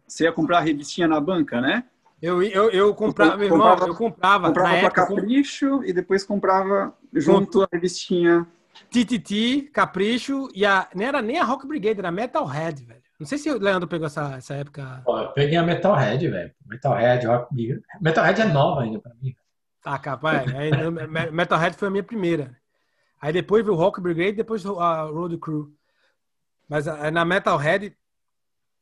você 0.07 0.25
ia 0.25 0.33
comprar 0.33 0.59
a 0.59 0.61
revistinha 0.61 1.07
na 1.09 1.21
banca, 1.21 1.61
né? 1.61 1.85
Eu, 2.21 2.43
eu, 2.43 2.71
eu 2.71 2.95
comprava, 2.95 3.37
meu 3.37 3.45
irmão, 3.47 3.59
Comprava- 3.61 3.87
eu 3.91 3.95
comprava. 3.95 4.47
Comprava 4.49 4.49
na 4.49 4.53
pra 4.53 4.87
época, 4.87 5.07
capricho 5.07 5.85
e 5.85 5.93
depois 5.93 6.25
comprava 6.25 6.95
junto 7.13 7.63
a 7.63 7.69
revistinha. 7.71 8.47
Tititi, 8.91 9.63
Capricho 9.73 10.49
e 10.55 10.65
a. 10.65 10.89
Nem 10.95 11.07
era 11.09 11.21
nem 11.23 11.39
a 11.39 11.45
Rock 11.45 11.67
Brigade, 11.67 11.99
era 11.99 12.11
Metalhead, 12.11 12.85
velho. 12.85 13.03
Não 13.19 13.27
sei 13.27 13.39
se 13.39 13.51
o 13.51 13.59
Leandro 13.59 13.89
pegou 13.89 14.07
essa, 14.07 14.35
essa 14.37 14.55
época. 14.55 15.01
Pô, 15.05 15.19
eu 15.19 15.29
peguei 15.33 15.57
a 15.57 15.63
Metalhead, 15.63 16.29
velho. 16.29 16.53
Metalhead, 16.67 17.27
Rock 17.27 17.55
League. 17.55 17.83
Metalhead 18.01 18.41
é 18.43 18.45
nova 18.45 18.83
ainda 18.83 18.99
pra 18.99 19.13
mim. 19.23 19.35
Tá, 19.83 19.99
capaz. 19.99 20.55
Aí, 20.55 20.71
eu- 20.71 20.93
Me- 20.93 21.31
Metalhead 21.31 21.77
foi 21.77 21.89
a 21.89 21.91
minha 21.91 22.03
primeira. 22.03 22.55
Aí 23.21 23.33
depois 23.33 23.65
veio 23.65 23.75
o 23.75 23.79
Rock 23.81 24.01
Brigade, 24.01 24.33
depois 24.33 24.65
a 24.67 25.03
Road 25.05 25.39
Crew. 25.39 25.73
Mas 26.69 26.87
ah, 26.87 27.11
na 27.11 27.25
Metalhead, 27.25 27.97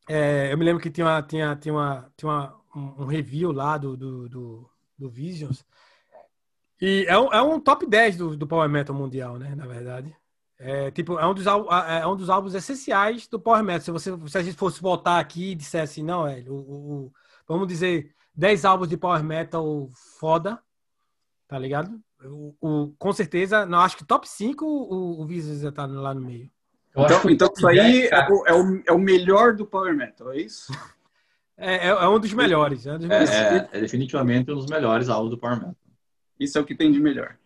é, 0.08 0.52
eu 0.52 0.58
me 0.58 0.64
lembro 0.64 0.82
que 0.82 0.90
tinha, 0.90 1.06
uma, 1.06 1.22
tinha, 1.22 1.54
tinha, 1.56 1.72
uma, 1.72 2.10
tinha 2.16 2.28
uma, 2.30 2.56
um 2.74 3.02
um 3.02 3.06
review 3.06 3.52
lá 3.52 3.76
do, 3.78 3.96
do, 3.96 4.28
do, 4.28 4.70
do 4.98 5.08
Visions. 5.10 5.64
E 6.80 7.04
é 7.08 7.18
um, 7.18 7.32
é 7.32 7.40
um 7.42 7.60
top 7.60 7.86
10 7.86 8.16
do, 8.16 8.36
do 8.36 8.46
Power 8.46 8.68
Metal 8.68 8.94
mundial, 8.94 9.38
né? 9.38 9.54
Na 9.54 9.66
verdade. 9.66 10.14
É, 10.58 10.90
tipo, 10.90 11.18
é 11.18 11.26
um, 11.26 11.34
dos, 11.34 11.46
é 11.46 12.06
um 12.06 12.16
dos 12.16 12.30
álbuns 12.30 12.54
essenciais 12.54 13.26
do 13.26 13.40
Power 13.40 13.62
Metal. 13.62 13.80
Se, 13.82 13.90
você, 13.90 14.28
se 14.28 14.38
a 14.38 14.42
gente 14.42 14.56
fosse 14.56 14.80
voltar 14.80 15.18
aqui 15.18 15.50
e 15.50 15.54
dissesse, 15.54 16.02
não, 16.02 16.24
velho, 16.24 16.52
o, 16.54 16.58
o- 16.58 17.04
o- 17.06 17.12
vamos 17.46 17.66
dizer, 17.68 18.14
10 18.34 18.64
álbuns 18.64 18.88
de 18.88 18.96
Power 18.96 19.22
Metal 19.22 19.88
foda, 20.18 20.60
tá 21.48 21.58
ligado? 21.58 22.00
O, 22.24 22.54
o- 22.60 22.94
com 22.98 23.12
certeza, 23.12 23.66
não 23.66 23.80
acho 23.80 23.96
que 23.96 24.04
top 24.04 24.28
5 24.28 24.64
o, 24.64 25.20
o 25.20 25.26
Visions 25.26 25.60
já 25.60 25.72
tá 25.72 25.86
lá 25.86 26.14
no 26.14 26.20
meio. 26.20 26.50
Eu 26.94 27.02
Então, 27.04 27.30
então 27.30 27.50
isso 27.56 27.66
aí 27.66 27.76
10, 27.76 28.12
é 28.12 28.28
o, 28.30 28.46
é, 28.46 28.54
o, 28.54 28.82
é 28.88 28.92
o 28.92 28.98
melhor 28.98 29.54
do 29.54 29.66
Power 29.66 29.94
Metal, 29.94 30.30
é 30.32 30.38
isso? 30.38 30.72
É, 31.56 31.74
é, 31.76 31.88
é 31.88 32.08
um 32.08 32.18
dos 32.18 32.32
melhores. 32.32 32.86
É 32.86 32.94
um 32.94 32.98
dos 32.98 33.04
É, 33.04 33.08
melhores. 33.08 33.30
é- 33.30 33.68
é 33.72 33.80
definitivamente 33.80 34.50
um 34.50 34.54
dos 34.56 34.66
melhores 34.66 35.08
álbuns 35.08 35.30
do 35.30 35.38
Power 35.38 35.56
Metal. 35.58 35.76
Isso 36.38 36.58
é 36.58 36.60
o 36.60 36.64
que 36.64 36.74
tem 36.74 36.90
de 36.90 36.98
melhor. 37.00 37.36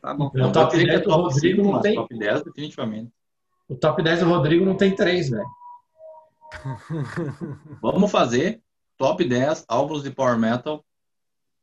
Tá 0.00 0.14
bom. 0.14 0.30
O 0.34 0.38
Não 0.38 0.52
top 0.52 0.76
vou 0.76 0.84
dizer 0.84 0.84
que 0.84 0.86
10 0.90 1.00
é 1.00 1.02
do 1.04 1.08
top 1.10 1.22
Rodrigo 1.34 1.62
5, 1.62 1.72
não 1.72 1.80
tem. 1.80 1.94
top 1.94 2.18
10 2.18 2.42
definitivamente. 2.44 3.12
O 3.68 3.74
top 3.76 4.02
10 4.02 4.20
do 4.20 4.26
Rodrigo 4.28 4.64
não 4.64 4.76
tem 4.76 4.94
3, 4.94 5.30
velho. 5.30 5.46
Vamos 7.80 8.10
fazer 8.10 8.60
top 8.98 9.24
10 9.24 9.64
álbuns 9.68 10.02
de 10.02 10.10
Power 10.10 10.38
Metal 10.38 10.84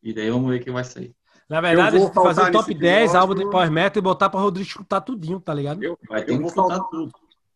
e 0.02 0.14
daí 0.14 0.30
vamos 0.30 0.50
ver 0.50 0.60
o 0.60 0.64
que 0.64 0.72
vai 0.72 0.84
sair. 0.84 1.14
Na 1.48 1.62
verdade, 1.62 1.98
Eu 1.98 2.04
a 2.08 2.10
vou 2.12 2.24
fazer 2.24 2.42
o 2.42 2.52
top 2.52 2.70
nesse 2.70 2.80
10 2.80 2.98
episódio. 3.02 3.20
álbum 3.22 3.36
de 3.36 3.50
Power 3.50 3.72
Metal 3.72 4.00
e 4.00 4.04
botar 4.04 4.30
pra 4.30 4.40
Rodrigo 4.40 4.68
escutar 4.68 5.02
tudinho, 5.02 5.40
tá 5.40 5.54
ligado? 5.54 5.84
Eu, 5.84 5.98
Vai 6.08 6.22
eu 6.22 6.26
ter 6.26 6.34
que 6.34 6.40
vou 6.42 6.50
faltar, 6.50 6.80
tudo. 6.90 7.12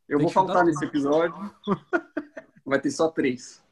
eu 0.10 0.18
Tem 0.18 0.26
vou 0.26 0.30
faltar 0.34 0.66
nesse 0.66 0.84
episódio. 0.86 1.52
Vai 2.66 2.80
ter 2.80 2.92
só 2.92 3.08
três. 3.10 3.63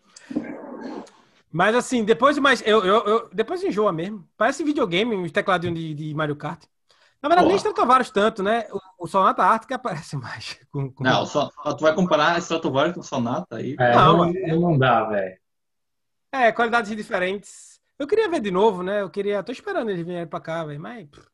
Mas 1.51 1.75
assim, 1.75 2.03
depois 2.03 2.37
mais. 2.37 2.61
Eu, 2.65 2.83
eu, 2.85 3.05
eu- 3.05 3.29
depois 3.33 3.63
enjoa 3.63 3.91
mesmo. 3.91 4.27
Parece 4.37 4.63
videogame, 4.63 5.15
um 5.15 5.27
tecladinho 5.29 5.73
de, 5.73 5.93
de 5.93 6.13
Mario 6.13 6.35
Kart. 6.35 6.63
Na 7.21 7.29
verdade, 7.29 7.45
Pô. 7.45 7.49
nem 7.49 7.57
Stratovarius 7.57 8.09
tanto, 8.09 8.41
né? 8.41 8.65
O, 8.71 9.05
o 9.05 9.07
Sonata 9.07 9.43
Ártica 9.43 9.75
aparece 9.75 10.15
mais. 10.17 10.57
Com, 10.71 10.91
com- 10.91 11.03
Não, 11.03 11.25
só, 11.25 11.49
tu 11.49 11.81
vai 11.81 11.93
comparar 11.93 12.37
Stratovarius 12.39 12.95
com 12.95 13.03
Sonata 13.03 13.57
aí. 13.57 13.75
É, 13.79 13.95
Não, 13.95 14.31
não, 14.31 14.59
não 14.59 14.77
dá, 14.77 15.03
velho. 15.05 15.37
É, 16.31 16.51
qualidades 16.51 16.95
diferentes. 16.95 17.79
Eu 17.99 18.07
queria 18.07 18.29
ver 18.29 18.39
de 18.39 18.49
novo, 18.49 18.81
né? 18.81 19.01
Eu 19.01 19.09
queria. 19.09 19.43
Tô 19.43 19.51
esperando 19.51 19.91
eles 19.91 20.05
virem 20.05 20.25
pra 20.25 20.39
cá, 20.39 20.63
velho. 20.63 20.79
Mas. 20.79 21.07
pff, 21.09 21.27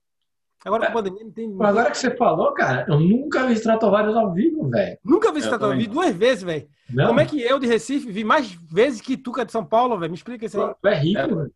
Agora 0.65 0.85
com 0.85 0.91
a 0.91 0.93
pandemia 0.93 1.23
não 1.23 1.31
tem. 1.31 1.49
Mas 1.49 1.69
Agora 1.69 1.91
que 1.91 1.97
você 1.97 2.15
falou, 2.15 2.51
cara, 2.53 2.85
eu 2.89 2.99
nunca 2.99 3.45
vi 3.47 3.53
Stratovarius 3.53 4.15
ao 4.15 4.33
vivo, 4.33 4.69
velho. 4.69 4.97
Nunca 5.03 5.31
vi 5.31 5.39
Stratovarius. 5.39 5.85
Vi 5.85 5.89
duas 5.91 6.15
vezes, 6.15 6.43
velho. 6.43 6.67
Como 7.07 7.19
é 7.19 7.25
que 7.25 7.41
eu 7.41 7.59
de 7.59 7.67
Recife 7.67 8.11
vi 8.11 8.23
mais 8.23 8.51
vezes 8.71 8.99
que 9.01 9.15
tu 9.17 9.31
que 9.31 9.41
é 9.41 9.45
de 9.45 9.51
São 9.51 9.63
Paulo, 9.65 9.97
velho? 9.97 10.11
Me 10.11 10.17
explica 10.17 10.45
isso 10.45 10.59
aí. 10.61 10.73
Tu 10.81 10.87
é 10.87 10.95
rico, 10.95 11.19
É. 11.19 11.27
velho. 11.27 11.51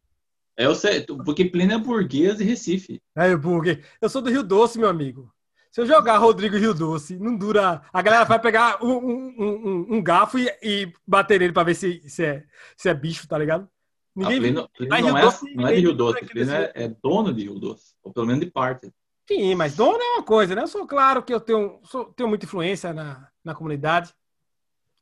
Eu 0.57 0.75
sei, 0.75 1.01
porque 1.25 1.45
Plínio 1.45 1.75
é 1.75 1.79
burguês 1.79 2.37
de 2.37 2.43
Recife. 2.43 3.01
Aí, 3.15 3.35
porque 3.37 3.79
eu 4.01 4.09
sou 4.09 4.21
do 4.21 4.29
Rio 4.29 4.43
Doce, 4.43 4.77
meu 4.77 4.89
amigo. 4.89 5.31
Se 5.71 5.79
eu 5.81 5.85
jogar 5.85 6.17
Rodrigo 6.17 6.57
Rio 6.57 6.73
Doce, 6.73 7.17
não 7.17 7.35
dura. 7.35 7.81
A 7.93 8.01
galera 8.01 8.25
vai 8.25 8.37
pegar 8.37 8.83
um, 8.83 8.91
um- 8.91 9.35
um- 9.39 9.87
um 9.95 10.03
garfo 10.03 10.37
e, 10.37 10.47
e 10.61 10.91
bater 11.07 11.39
nele 11.39 11.53
pra 11.53 11.63
ver 11.63 11.73
se, 11.75 12.01
se, 12.07 12.25
é, 12.25 12.43
se 12.75 12.89
é 12.89 12.93
bicho, 12.93 13.25
tá 13.27 13.37
ligado? 13.37 13.67
Ninguém 14.15 14.39
Plínio, 14.41 14.69
Plínio 14.75 14.99
não, 14.99 15.07
Rio 15.07 15.17
é, 15.17 15.21
Doce, 15.21 15.55
não 15.55 15.67
é 15.67 15.73
de 15.73 15.79
Rio 15.81 15.93
Doce, 15.93 16.25
Plínio 16.25 16.53
é, 16.53 16.71
é 16.75 16.87
dono 16.87 17.33
de 17.33 17.43
Rio 17.43 17.59
Doce. 17.59 17.95
Ou 18.03 18.11
pelo 18.11 18.25
menos 18.25 18.43
de 18.43 18.51
parte. 18.51 18.91
Sim, 19.27 19.55
mas 19.55 19.75
dono 19.75 19.97
é 20.01 20.15
uma 20.15 20.23
coisa, 20.23 20.53
né? 20.53 20.63
Eu 20.63 20.67
sou 20.67 20.85
claro 20.85 21.23
que 21.23 21.33
eu 21.33 21.39
tenho, 21.39 21.79
sou- 21.83 22.05
tenho 22.05 22.27
muita 22.27 22.45
influência 22.45 22.93
na, 22.93 23.29
na 23.43 23.55
comunidade. 23.55 24.13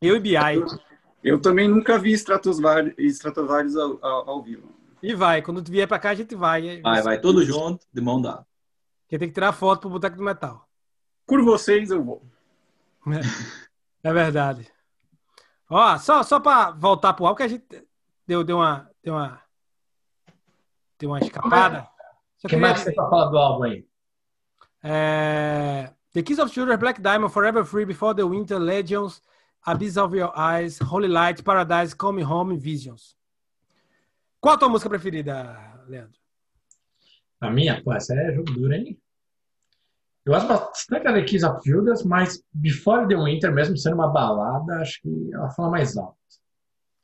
Eu 0.01 0.15
e 0.15 0.19
BI. 0.19 0.35
Eu 1.23 1.41
também 1.41 1.67
nunca 1.67 1.97
vi 1.97 2.11
Stratovarius, 2.11 3.75
ao, 3.75 3.97
ao, 4.05 4.29
ao 4.29 4.43
vivo. 4.43 4.71
E 5.01 5.15
vai. 5.15 5.41
Quando 5.41 5.63
tu 5.63 5.71
vier 5.71 5.87
pra 5.87 5.99
cá, 5.99 6.11
a 6.11 6.15
gente 6.15 6.35
vai. 6.35 6.81
Vai, 6.81 7.01
vai 7.01 7.19
tudo 7.19 7.43
junto, 7.43 7.85
de 7.91 8.01
mão 8.01 8.21
dada. 8.21 8.45
Porque 9.03 9.17
tem 9.17 9.27
que 9.27 9.33
tirar 9.33 9.51
foto 9.51 9.81
pro 9.81 9.89
Boteco 9.89 10.17
do 10.17 10.23
Metal. 10.23 10.67
Por 11.25 11.43
vocês 11.43 11.89
eu 11.89 12.03
vou. 12.03 12.21
É 14.01 14.13
verdade. 14.13 14.65
Ó, 15.69 15.97
só, 15.97 16.23
só 16.23 16.39
pra 16.39 16.71
voltar 16.71 17.11
pro 17.11 17.25
álbum, 17.25 17.35
que 17.35 17.43
a 17.43 17.47
gente 17.49 17.65
deu, 18.25 18.45
deu 18.45 18.55
uma. 18.55 18.89
Deu 19.09 19.15
uma. 19.15 19.41
Deu 20.99 21.09
uma 21.09 21.19
escapada. 21.19 21.87
O 22.43 22.47
que 22.47 22.55
mais 22.55 22.79
você 22.79 22.93
falando 22.93 23.31
do 23.31 23.37
álbum 23.39 23.63
aí? 23.63 23.87
é, 24.83 25.91
The 26.13 26.21
Kiss 26.21 26.39
of 26.39 26.53
Children, 26.53 26.77
Black 26.77 27.01
Diamond, 27.01 27.33
Forever 27.33 27.65
Free, 27.65 27.85
Before 27.85 28.15
the 28.15 28.23
Winter, 28.23 28.59
Legends, 28.59 29.19
Abyss 29.65 29.97
of 29.97 30.15
Your 30.15 30.31
Eyes, 30.37 30.79
Holy 30.79 31.07
Light, 31.07 31.41
Paradise, 31.41 31.95
Come 31.95 32.23
Home, 32.23 32.55
Visions. 32.55 33.17
Qual 34.39 34.53
a 34.53 34.59
tua 34.59 34.69
música 34.69 34.89
preferida, 34.89 35.57
Leandro? 35.87 36.19
A 37.41 37.49
minha? 37.49 37.83
Pô, 37.83 37.93
essa 37.93 38.13
é 38.13 38.35
jogo 38.35 38.51
duro, 38.51 38.73
hein? 38.73 38.95
Eu 40.23 40.33
gosto 40.33 40.47
bastante 40.47 41.03
da 41.03 41.13
The 41.13 41.23
Kiss 41.23 41.43
of 41.43 41.67
Judas, 41.67 42.03
mas 42.03 42.43
Before 42.53 43.07
the 43.07 43.15
Winter, 43.15 43.51
mesmo 43.51 43.75
sendo 43.75 43.95
uma 43.95 44.09
balada, 44.09 44.75
acho 44.81 45.01
que 45.01 45.33
ela 45.33 45.49
fala 45.49 45.71
mais 45.71 45.97
alto. 45.97 46.18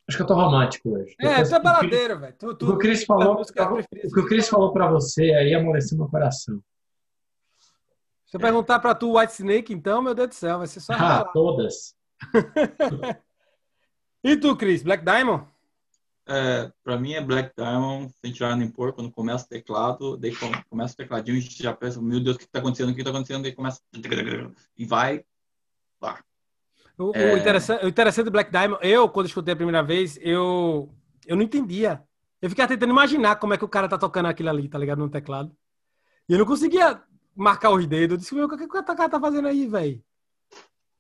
Acho 0.08 0.18
que 0.18 0.24
eu 0.24 0.28
tô 0.28 0.36
romântico 0.36 0.90
hoje. 0.90 1.16
É, 1.20 1.28
Depois 1.30 1.50
tu 1.50 1.56
é 1.56 1.60
baladeiro, 1.60 2.20
velho. 2.20 2.36
Tu, 2.38 2.48
O 2.50 2.56
que 2.58 2.66
o 2.66 2.78
Chris 2.78 3.04
falou, 3.06 3.42
o 3.42 3.44
que 3.46 4.20
o 4.20 4.26
Chris 4.28 4.48
falou 4.48 4.72
pra 4.72 4.90
você 4.92 5.24
aí 5.34 5.54
amoleceu 5.56 5.98
meu 5.98 6.08
coração. 6.08 6.62
Se 8.26 8.38
eu 8.38 8.40
perguntar 8.40 8.80
pra 8.80 8.94
tu 8.94 9.18
White 9.18 9.34
Snake, 9.34 9.74
então, 9.74 10.02
meu 10.02 10.14
Deus 10.14 10.30
do 10.30 10.36
céu, 10.36 10.58
vai 10.60 10.68
ser 10.68 10.80
só. 10.80 10.94
Ah, 10.98 11.26
todas. 11.26 11.96
E 14.24 14.36
tu, 14.38 14.56
Chris? 14.56 14.82
Black 14.82 15.04
Diamond? 15.06 15.46
É, 16.28 16.72
pra 16.84 16.98
mim 16.98 17.14
é 17.14 17.22
Black 17.22 17.52
Diamond, 17.56 18.12
sem 18.20 18.32
tirar 18.34 18.56
nem 18.56 18.68
pôr, 18.68 18.92
quando 18.94 19.12
começa 19.12 19.46
o 19.46 19.48
teclado, 19.48 20.18
daí 20.18 20.36
com- 20.36 20.52
começa 20.68 20.96
o 20.96 20.98
tecladinho, 20.98 21.38
a 21.38 21.42
gente 21.42 21.62
já 21.62 21.72
pensa, 21.72 22.02
meu 22.02 22.20
Deus, 22.20 22.36
o 22.36 22.40
que 22.40 22.48
tá 22.48 22.58
acontecendo, 22.58 22.90
o 22.92 22.96
que 22.96 23.04
tá 23.04 23.12
acontecendo, 23.12 23.44
daí 23.44 23.54
começa 23.54 23.80
e 24.76 24.86
vai, 24.86 25.24
pá. 26.00 26.24
O, 26.98 27.12
o 27.12 27.16
É. 27.16 27.38
interessante, 27.38 27.86
o 27.86 27.90
interessante 27.90 28.26
do 28.26 28.32
Black 28.32 28.52
Diamond, 28.52 28.80
eu, 28.82 29.10
quando 29.10 29.26
escutei 29.28 29.54
a 29.54 29.58
primeira 29.58 29.84
vez, 29.84 30.18
eu, 30.22 30.90
eu 31.26 31.36
não 31.36 31.44
entendia. 31.44 32.02
Eu 32.42 32.50
ficava 32.50 32.70
tentando 32.70 32.92
imaginar 32.92 33.36
como 33.38 33.54
é 33.54 33.58
que 33.58 33.66
o 33.66 33.70
cara 33.70 33.88
tá 33.88 33.98
tocando 33.98 34.28
aquilo 34.28 34.50
ali, 34.50 34.68
tá 34.70 34.78
ligado? 34.78 35.00
No 35.00 35.10
teclado. 35.10 35.52
E 36.30 36.34
eu 36.34 36.40
não 36.40 36.46
conseguia 36.46 37.02
marcar 37.36 37.72
os 37.72 37.86
dedos. 37.86 38.14
Eu 38.14 38.18
disse, 38.18 38.36
meu, 38.36 38.46
o 38.46 38.50
que, 38.50 38.58
que 38.58 38.64
o 38.64 38.68
cara 38.84 39.10
tá 39.10 39.20
fazendo 39.20 39.48
aí, 39.48 39.68
velho? 39.68 40.02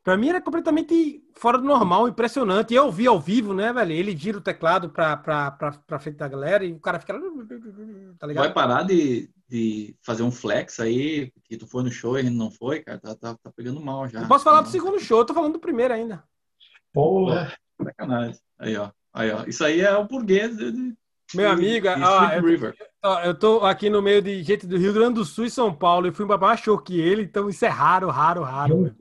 Pra 0.03 0.15
mim 0.15 0.29
era 0.29 0.39
completamente 0.39 1.23
fora 1.34 1.58
do 1.58 1.63
normal, 1.63 2.08
impressionante. 2.08 2.73
E 2.73 2.77
eu 2.77 2.91
vi 2.91 3.08
ao 3.08 3.19
vivo, 3.19 3.53
né, 3.55 3.73
velho? 3.73 3.91
Ele 3.91 4.15
gira 4.15 4.38
o 4.38 4.41
teclado 4.41 4.89
pra, 4.89 5.17
pra, 5.17 5.49
pra, 5.49 5.71
pra 5.71 5.99
frente 5.99 6.17
da 6.17 6.27
galera 6.27 6.63
e 6.63 6.73
o 6.73 6.79
cara 6.79 6.99
fica. 6.99 7.13
Tá 8.19 8.27
ligado? 8.27 8.43
Vai 8.45 8.53
parar 8.53 8.84
de, 8.84 9.29
de 9.47 9.95
fazer 10.01 10.23
um 10.23 10.31
flex 10.31 10.79
aí, 10.79 11.31
que 11.43 11.58
tu 11.58 11.67
foi 11.67 11.84
no 11.84 11.91
show 11.91 12.17
e 12.17 12.21
a 12.21 12.23
gente 12.23 12.36
não 12.36 12.49
foi, 12.49 12.81
cara, 12.81 12.99
tá, 12.99 13.15
tá, 13.15 13.36
tá 13.36 13.51
pegando 13.55 13.79
mal 13.79 14.08
já. 14.08 14.21
Eu 14.21 14.27
posso 14.27 14.43
falar 14.43 14.62
do 14.62 14.69
segundo 14.69 14.99
show, 14.99 15.19
eu 15.19 15.25
tô 15.25 15.34
falando 15.34 15.53
do 15.53 15.60
primeiro 15.60 15.93
ainda. 15.93 16.23
Porra. 16.93 17.53
Sacanagem. 17.81 18.39
Aí, 18.58 18.75
ó. 18.77 18.89
Aí, 19.13 19.31
ó. 19.31 19.43
Isso 19.45 19.63
aí 19.63 19.81
é 19.81 19.95
o 19.95 20.05
burguês 20.05 20.58
de, 20.58 20.71
de, 20.71 20.93
Meu 21.36 21.49
amigo, 21.49 21.88
de 21.88 22.03
ó, 22.03 22.23
Sweet 22.23 22.36
eu, 22.36 22.43
River. 22.43 22.75
ó, 23.03 23.19
eu 23.21 23.38
tô 23.38 23.60
aqui 23.65 23.89
no 23.89 24.01
meio 24.01 24.21
de 24.21 24.41
gente 24.43 24.65
do 24.65 24.77
Rio 24.77 24.93
Grande 24.93 25.15
do 25.15 25.25
Sul 25.25 25.45
e 25.45 25.49
São 25.49 25.73
Paulo. 25.73 26.08
Eu 26.08 26.13
fui 26.13 26.25
pra 26.25 26.38
mais 26.38 26.60
show 26.60 26.77
que 26.77 26.99
ele, 26.99 27.23
então 27.23 27.49
isso 27.49 27.63
é 27.65 27.69
raro, 27.69 28.10
raro, 28.10 28.43
raro. 28.43 28.95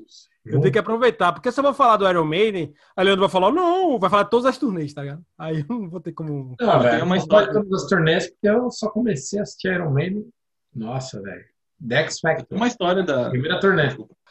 Eu 0.45 0.61
tenho 0.61 0.73
que 0.73 0.79
aproveitar, 0.79 1.33
porque 1.33 1.51
se 1.51 1.59
eu 1.59 1.65
vou 1.65 1.73
falar 1.73 1.97
do 1.97 2.09
Iron 2.09 2.25
Maiden, 2.25 2.75
a 2.95 3.03
Leandro 3.03 3.23
vai 3.23 3.31
falar, 3.31 3.51
não, 3.51 3.99
vai 3.99 4.11
falar 4.11 4.25
de 4.25 4.31
todas 4.31 4.45
as 4.47 4.59
turnês, 4.59 4.93
tá 4.93 5.01
ligado? 5.03 5.23
Aí 5.39 5.61
eu 5.61 5.67
não 5.69 5.89
vou 5.89 6.01
ter 6.01 6.13
como. 6.13 6.55
Não, 6.61 6.81
Tem 6.81 6.81
velho, 6.83 6.97
uma 6.99 7.05
uma 7.07 7.17
história- 7.17 7.47
história 7.47 7.63
todas 7.69 7.83
as 7.83 7.89
turnês, 7.89 8.31
porque 8.31 8.49
eu 8.49 8.71
só 8.71 8.91
comecei 8.91 9.39
a 9.39 9.43
assistir 9.43 9.73
Iron 9.73 9.91
Maiden. 9.91 10.27
Nossa, 10.75 11.21
velho. 11.23 11.45
Dex 11.81 12.21
Factor. 12.21 12.57
Uma 12.57 12.67
história 12.67 13.03
da. 13.03 13.31
Primeira 13.31 13.59
turnê. 13.59 13.89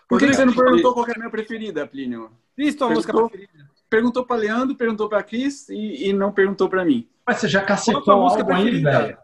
Por 0.07 0.19
que, 0.19 0.27
que 0.27 0.33
você 0.33 0.45
não 0.45 0.53
perguntou 0.53 0.93
qual 0.93 1.05
que 1.05 1.11
é 1.11 1.15
a 1.15 1.17
minha 1.17 1.31
preferida, 1.31 1.87
Plínio? 1.87 2.29
Cris, 2.55 2.75
tua 2.75 2.89
música 2.89 3.11
Perguntou? 3.11 3.29
preferida. 3.29 3.69
Perguntou 3.89 4.25
pra 4.25 4.35
Leandro, 4.35 4.75
perguntou 4.75 5.09
pra 5.09 5.23
Cris 5.23 5.67
e, 5.69 6.09
e 6.09 6.13
não 6.13 6.31
perguntou 6.31 6.69
pra 6.69 6.83
mim. 6.85 7.07
Mas 7.25 7.37
você 7.37 7.47
já 7.47 7.61
a 7.61 7.65
cacetou 7.65 8.19
o 8.19 8.23
música 8.23 8.43
preferida? 8.45 8.91
velho? 9.01 9.17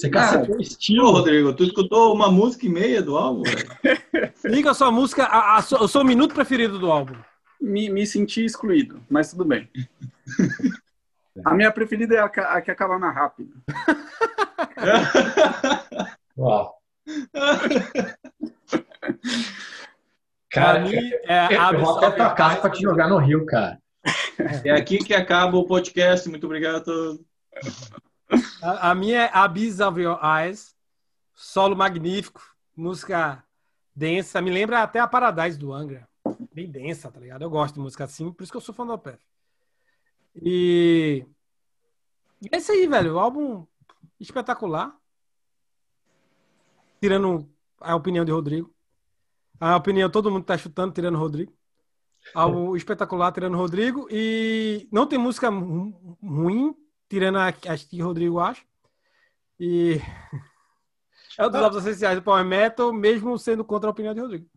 Você 0.00 0.08
cacetou 0.08 0.54
o 0.54 0.58
Ô, 0.58 0.62
estilo. 0.62 1.10
Rodrigo, 1.10 1.52
tu 1.52 1.62
escutou 1.62 2.14
uma 2.14 2.30
música 2.30 2.64
e 2.64 2.70
meia 2.70 3.02
do 3.02 3.18
álbum? 3.18 3.42
Diga 4.50 4.70
a 4.70 4.74
sua 4.74 4.90
música, 4.90 5.24
a, 5.24 5.56
a, 5.56 5.58
o 5.58 5.88
seu 5.88 6.02
minuto 6.02 6.34
preferido 6.34 6.78
do 6.78 6.90
álbum. 6.90 7.14
Me, 7.60 7.90
me 7.90 8.06
senti 8.06 8.42
excluído, 8.42 9.02
mas 9.10 9.30
tudo 9.30 9.44
bem. 9.44 9.68
A 11.44 11.54
minha 11.54 11.70
preferida 11.70 12.16
é 12.16 12.18
a, 12.18 12.24
a 12.24 12.60
que 12.60 12.70
acaba 12.70 12.98
mais 12.98 13.14
rápido. 13.14 13.50
Ó. 16.36 16.72
Pra 20.52 20.62
Cara, 20.62 20.80
mim, 20.80 20.96
é 21.26 21.54
eu, 21.54 21.80
vou 21.80 21.96
até 21.96 22.10
tua 22.10 22.34
casa 22.34 22.56
pra 22.56 22.68
te 22.68 22.82
jogar 22.82 23.08
no 23.08 23.16
Rio, 23.16 23.46
cara. 23.46 23.80
É 24.64 24.72
aqui 24.72 24.98
que 24.98 25.14
acaba 25.14 25.56
o 25.56 25.64
podcast. 25.64 26.28
Muito 26.28 26.44
obrigado 26.44 26.76
a 26.76 26.80
todos. 26.80 27.20
A, 28.62 28.94
minha 28.94 29.22
é 29.22 29.30
Abyss 29.32 29.80
of 29.80 30.00
Your 30.00 30.18
Eyes, 30.22 30.76
solo 31.34 31.74
magnífico, 31.74 32.40
música 32.76 33.44
densa, 33.94 34.40
me 34.40 34.50
lembra 34.50 34.82
até 34.82 35.00
a 35.00 35.08
Paradise 35.08 35.58
do 35.58 35.72
Angra. 35.72 36.08
Bem 36.52 36.70
densa, 36.70 37.10
tá 37.10 37.18
ligado? 37.18 37.42
Eu 37.42 37.50
gosto 37.50 37.74
de 37.74 37.80
música 37.80 38.04
assim, 38.04 38.32
por 38.32 38.42
isso 38.42 38.52
que 38.52 38.56
eu 38.56 38.60
sou 38.60 38.74
fã 38.74 38.86
do 38.86 38.92
Opeth. 38.92 39.18
E 40.36 41.26
e 42.42 42.48
é 42.52 42.72
aí, 42.72 42.86
velho. 42.86 43.14
O 43.14 43.18
álbum 43.18 43.66
espetacular. 44.18 44.96
Tirando 47.00 47.48
a 47.80 47.94
opinião 47.94 48.24
de 48.24 48.32
Rodrigo. 48.32 48.74
A 49.58 49.76
opinião 49.76 50.08
todo 50.08 50.30
mundo 50.30 50.44
tá 50.44 50.56
chutando, 50.56 50.94
tirando 50.94 51.18
Rodrigo. 51.18 51.52
Álbum 52.34 52.74
espetacular, 52.76 53.32
tirando 53.32 53.56
Rodrigo. 53.58 54.06
E 54.10 54.88
não 54.90 55.06
tem 55.06 55.18
música 55.18 55.50
ru- 55.50 56.16
ruim, 56.22 56.74
tirando 57.10 57.38
a- 57.38 57.52
as 57.68 57.82
que 57.82 58.00
Rodrigo 58.00 58.38
acha. 58.38 58.62
E 59.58 59.98
é 61.36 61.46
um 61.46 61.50
dos 61.50 61.60
álbuns 61.60 61.84
essenciais 61.84 62.16
do 62.16 62.22
Power 62.22 62.44
Metal, 62.44 62.92
mesmo 62.92 63.36
sendo 63.36 63.64
contra 63.64 63.90
a 63.90 63.92
opinião 63.92 64.14
de 64.14 64.20
Rodrigo. 64.20 64.48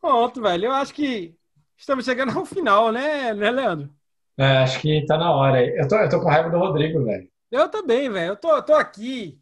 Pronto, 0.00 0.40
velho. 0.40 0.66
Eu 0.66 0.72
acho 0.72 0.94
que 0.94 1.34
estamos 1.76 2.04
chegando 2.04 2.36
ao 2.38 2.44
final, 2.44 2.92
né, 2.92 3.32
né 3.34 3.50
Leandro? 3.50 3.90
É, 4.36 4.58
acho 4.58 4.80
que 4.80 5.04
tá 5.06 5.16
na 5.16 5.32
hora 5.34 5.58
aí. 5.58 5.76
Eu 5.76 5.88
tô, 5.88 5.96
eu 5.96 6.08
tô 6.08 6.20
com 6.20 6.28
raiva 6.28 6.50
do 6.50 6.58
Rodrigo, 6.58 7.02
velho. 7.04 7.28
Eu 7.50 7.68
também, 7.68 8.08
velho. 8.10 8.32
Eu 8.32 8.36
tô, 8.36 8.54
eu 8.54 8.62
tô 8.62 8.74
aqui. 8.74 9.40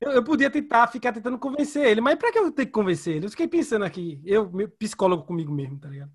Eu, 0.00 0.10
eu 0.12 0.24
podia 0.24 0.50
tentar 0.50 0.88
ficar 0.88 1.12
tentando 1.12 1.38
convencer 1.38 1.86
ele, 1.86 2.00
mas 2.00 2.16
pra 2.16 2.32
que 2.32 2.38
eu 2.38 2.50
tenho 2.50 2.66
que 2.66 2.72
convencer 2.72 3.16
ele? 3.16 3.26
Eu 3.26 3.30
fiquei 3.30 3.46
pensando 3.46 3.84
aqui, 3.84 4.20
eu, 4.24 4.50
meu 4.50 4.68
psicólogo 4.68 5.24
comigo 5.24 5.52
mesmo, 5.52 5.78
tá 5.78 5.88
ligado? 5.88 6.10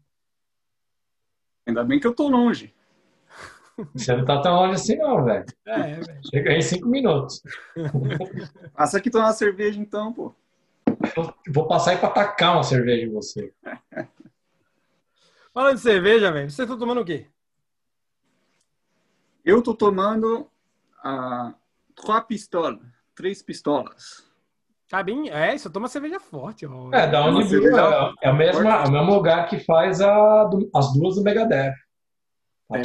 Ainda 1.66 1.84
bem 1.84 2.00
que 2.00 2.06
eu 2.06 2.14
tô 2.14 2.28
longe. 2.28 2.74
Você 3.94 4.16
não 4.16 4.26
tá 4.26 4.42
tão 4.42 4.56
longe 4.56 4.74
assim, 4.74 4.96
não, 4.98 5.24
velho. 5.24 5.46
É, 5.66 6.00
velho. 6.00 6.20
Chega 6.30 6.52
aí 6.52 6.58
em 6.58 6.62
cinco 6.62 6.88
minutos. 6.88 7.42
Passa 8.74 8.98
aqui 8.98 9.10
tomar 9.10 9.28
uma 9.28 9.34
cerveja 9.34 9.80
então, 9.80 10.14
pô. 10.14 10.34
Vou 11.50 11.68
passar 11.68 11.92
aí 11.92 11.98
pra 11.98 12.10
tacar 12.10 12.54
uma 12.56 12.64
cerveja 12.64 13.06
em 13.06 13.12
você. 13.12 13.54
Falando 15.54 15.76
de 15.76 15.82
cerveja, 15.82 16.32
velho, 16.32 16.50
você 16.50 16.66
tá 16.66 16.78
tomando 16.78 17.02
o 17.02 17.06
quê? 17.06 17.28
Eu 19.44 19.62
tô 19.62 19.74
tomando 19.74 20.48
a 21.04 21.54
Trois 21.96 22.24
Pistolas, 22.26 22.80
três 23.16 23.42
pistolas. 23.42 24.30
Tá 24.90 25.04
bem, 25.04 25.30
é, 25.30 25.54
isso 25.54 25.70
toma 25.70 25.88
cerveja 25.88 26.20
forte, 26.20 26.66
ó. 26.66 26.90
É, 26.94 27.08
da 27.08 27.26
Uniblue 27.26 27.48
cerveja 27.48 28.14
é, 28.22 28.28
é, 28.28 28.32
o 28.32 28.36
mesmo, 28.36 28.68
é 28.68 28.84
o 28.86 28.92
mesmo 28.92 29.14
lugar 29.14 29.48
que 29.48 29.60
faz 29.60 30.02
a, 30.02 30.50
as 30.76 30.94
duas 30.94 31.16
do 31.16 31.24
Megadeth. 31.24 31.74
A 32.72 32.78
É 32.78 32.82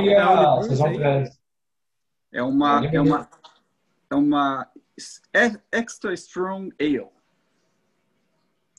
e 0.00 0.08
é 0.10 0.18
a 0.18 0.54
aí. 0.54 0.96
3. 0.96 1.40
É 2.32 2.42
uma, 2.42 2.84
é 2.86 3.00
uma, 3.00 3.28
é 4.10 4.14
uma 4.14 4.68
Extra 5.72 6.12
Strong 6.14 6.72
Ale. 6.80 7.08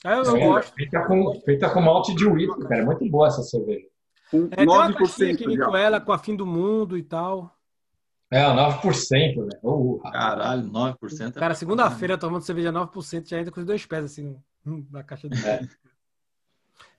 Ah, 0.04 0.16
eu, 0.18 0.36
É, 0.38 0.46
gosto. 0.48 0.74
Feita 0.76 1.06
com, 1.08 1.42
feita 1.42 1.70
com 1.70 1.82
malte 1.82 2.14
de 2.16 2.28
whisky, 2.28 2.62
cara. 2.68 2.82
É 2.82 2.86
muito 2.86 3.10
boa 3.10 3.28
essa 3.28 3.42
cerveja. 3.42 3.88
Com 4.30 4.48
É, 4.52 4.56
tem 4.58 4.68
uma 4.68 4.94
caixinha 4.94 5.34
9% 5.34 5.38
que 5.38 5.58
com 5.58 5.76
ela, 5.76 6.00
com 6.00 6.12
a 6.12 6.18
fim 6.18 6.36
do 6.36 6.46
mundo 6.46 6.98
e 6.98 7.04
tal. 7.04 7.56
É, 8.32 8.42
9%, 8.44 9.36
velho. 9.36 9.50
Oh, 9.62 10.00
Caralho, 10.12 10.70
9%. 10.70 11.28
é 11.38 11.40
Cara, 11.40 11.56
segunda-feira 11.56 12.18
tomando 12.18 12.44
cerveja 12.44 12.72
9%, 12.72 13.28
já 13.30 13.40
entra 13.40 13.52
com 13.52 13.60
os 13.60 13.66
dois 13.66 13.86
pés 13.86 14.04
assim 14.06 14.38
no- 14.64 14.86
na 14.92 15.04
caixa 15.04 15.28
do. 15.30 15.36
É. 15.38 15.68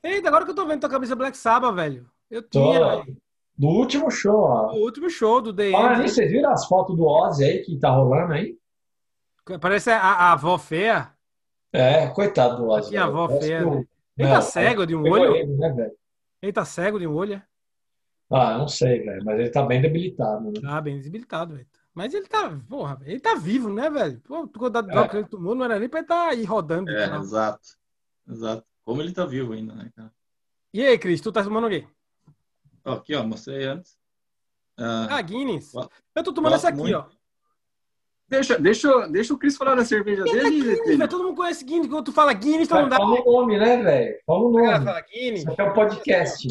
Eita, 0.02 0.28
agora 0.28 0.44
que 0.44 0.50
eu 0.50 0.54
tô 0.54 0.66
vendo 0.66 0.80
tua 0.80 0.90
camisa 0.90 1.16
Black 1.16 1.36
Sabbath, 1.36 1.74
velho. 1.74 2.08
Eu 2.30 2.42
tô... 2.42 2.72
tinha, 2.72 2.78
velho. 3.02 3.16
Do 3.58 3.68
último 3.68 4.10
show, 4.10 4.40
ó. 4.40 4.72
O 4.74 4.82
último 4.82 5.08
show 5.08 5.40
do 5.40 5.52
The 5.54 5.70
Fala 5.70 5.92
End. 5.94 6.02
nisso, 6.02 6.16
vocês 6.16 6.30
viram 6.30 6.52
as 6.52 6.66
fotos 6.66 6.96
do 6.96 7.04
Ozzy 7.06 7.44
aí 7.44 7.58
que 7.62 7.78
tá 7.78 7.90
rolando 7.90 8.34
aí? 8.34 8.56
Parece 9.60 9.90
a, 9.90 9.98
a 10.00 10.32
avó 10.32 10.58
feia. 10.58 11.12
É, 11.72 12.06
coitado 12.08 12.56
do 12.58 12.68
Ozzy. 12.68 12.88
Aqui 12.88 12.96
a 12.96 13.04
avó 13.04 13.26
Parece 13.28 13.46
feia, 13.46 13.58
que 13.64 13.70
né? 13.70 13.86
Ele 14.18 14.28
tá 14.28 14.34
Não, 14.34 14.42
cego 14.42 14.86
de 14.86 14.96
um 14.96 15.02
olho? 15.10 15.36
ele, 15.36 15.56
né, 15.56 15.72
velho? 15.72 15.92
Ele 16.42 16.52
tá 16.52 16.64
cego 16.64 16.98
de 16.98 17.06
um 17.06 17.14
olho? 17.14 17.34
é? 17.34 17.42
Ah, 18.30 18.58
não 18.58 18.66
sei, 18.68 19.00
velho. 19.02 19.24
Mas 19.24 19.38
ele 19.38 19.50
tá 19.50 19.62
bem 19.62 19.80
debilitado, 19.80 20.50
né? 20.50 20.60
Tá 20.60 20.80
bem 20.80 20.98
desabilitado, 20.98 21.54
velho. 21.54 21.66
Mas 21.94 22.12
ele 22.12 22.26
tá, 22.26 22.58
porra, 22.68 22.98
ele 23.06 23.20
tá 23.20 23.34
vivo, 23.36 23.72
né, 23.72 23.88
velho? 23.88 24.20
Pô, 24.20 24.46
tu 24.46 24.68
do 24.68 24.78
É. 24.78 24.82
droga 24.82 25.08
que 25.08 25.16
ele 25.16 25.28
tomou, 25.28 25.54
não 25.54 25.64
era 25.64 25.78
nem 25.78 25.88
pra 25.88 26.00
ele 26.00 26.08
tá 26.08 26.28
aí 26.28 26.44
rodando. 26.44 26.90
É, 26.90 27.16
exato. 27.16 27.68
Exato. 28.28 28.64
Como 28.84 29.00
ele 29.00 29.12
tá 29.12 29.24
vivo 29.24 29.52
ainda, 29.54 29.74
né, 29.74 29.90
cara? 29.96 30.12
E 30.74 30.84
aí, 30.84 30.98
Cris, 30.98 31.20
tu 31.20 31.32
tá 31.32 31.42
tomando 31.42 31.66
o 31.68 31.70
quê? 31.70 31.86
Aqui, 32.86 33.14
ó, 33.14 33.22
mostrei 33.24 33.64
antes. 33.66 33.96
Ah, 34.78 35.08
Ah, 35.10 35.22
Guinness. 35.22 35.72
Eu 36.14 36.22
tô 36.22 36.32
tomando 36.32 36.54
essa 36.54 36.68
aqui, 36.68 36.78
muito. 36.78 36.96
ó. 36.96 37.06
Deixa, 38.28 38.58
deixa, 38.58 39.08
deixa 39.08 39.32
o 39.34 39.38
Cris 39.38 39.56
falar 39.56 39.74
da 39.76 39.84
cerveja 39.84 40.24
Guinness, 40.24 40.40
é 40.40 40.42
dele. 40.44 40.56
Guinness, 40.60 40.78
Pedro. 40.80 40.98
velho. 40.98 41.10
Todo 41.10 41.24
mundo 41.24 41.36
conhece 41.36 41.64
Guinness. 41.64 41.88
Quando 41.88 42.04
tu 42.04 42.12
fala 42.12 42.32
Guinness, 42.32 42.68
todo 42.68 42.80
mundo 42.80 42.90
dá. 42.90 42.96
Fala 42.96 43.20
o 43.20 43.24
nome, 43.24 43.58
né, 43.58 43.82
velho? 43.82 44.18
Fala 44.26 44.38
o 44.40 44.50
nome. 44.52 44.84
fala 44.84 45.00
Guinness. 45.02 45.40
Isso 45.42 45.50
aqui 45.52 45.60
é 45.60 45.64
um 45.64 45.72
podcast. 45.74 46.48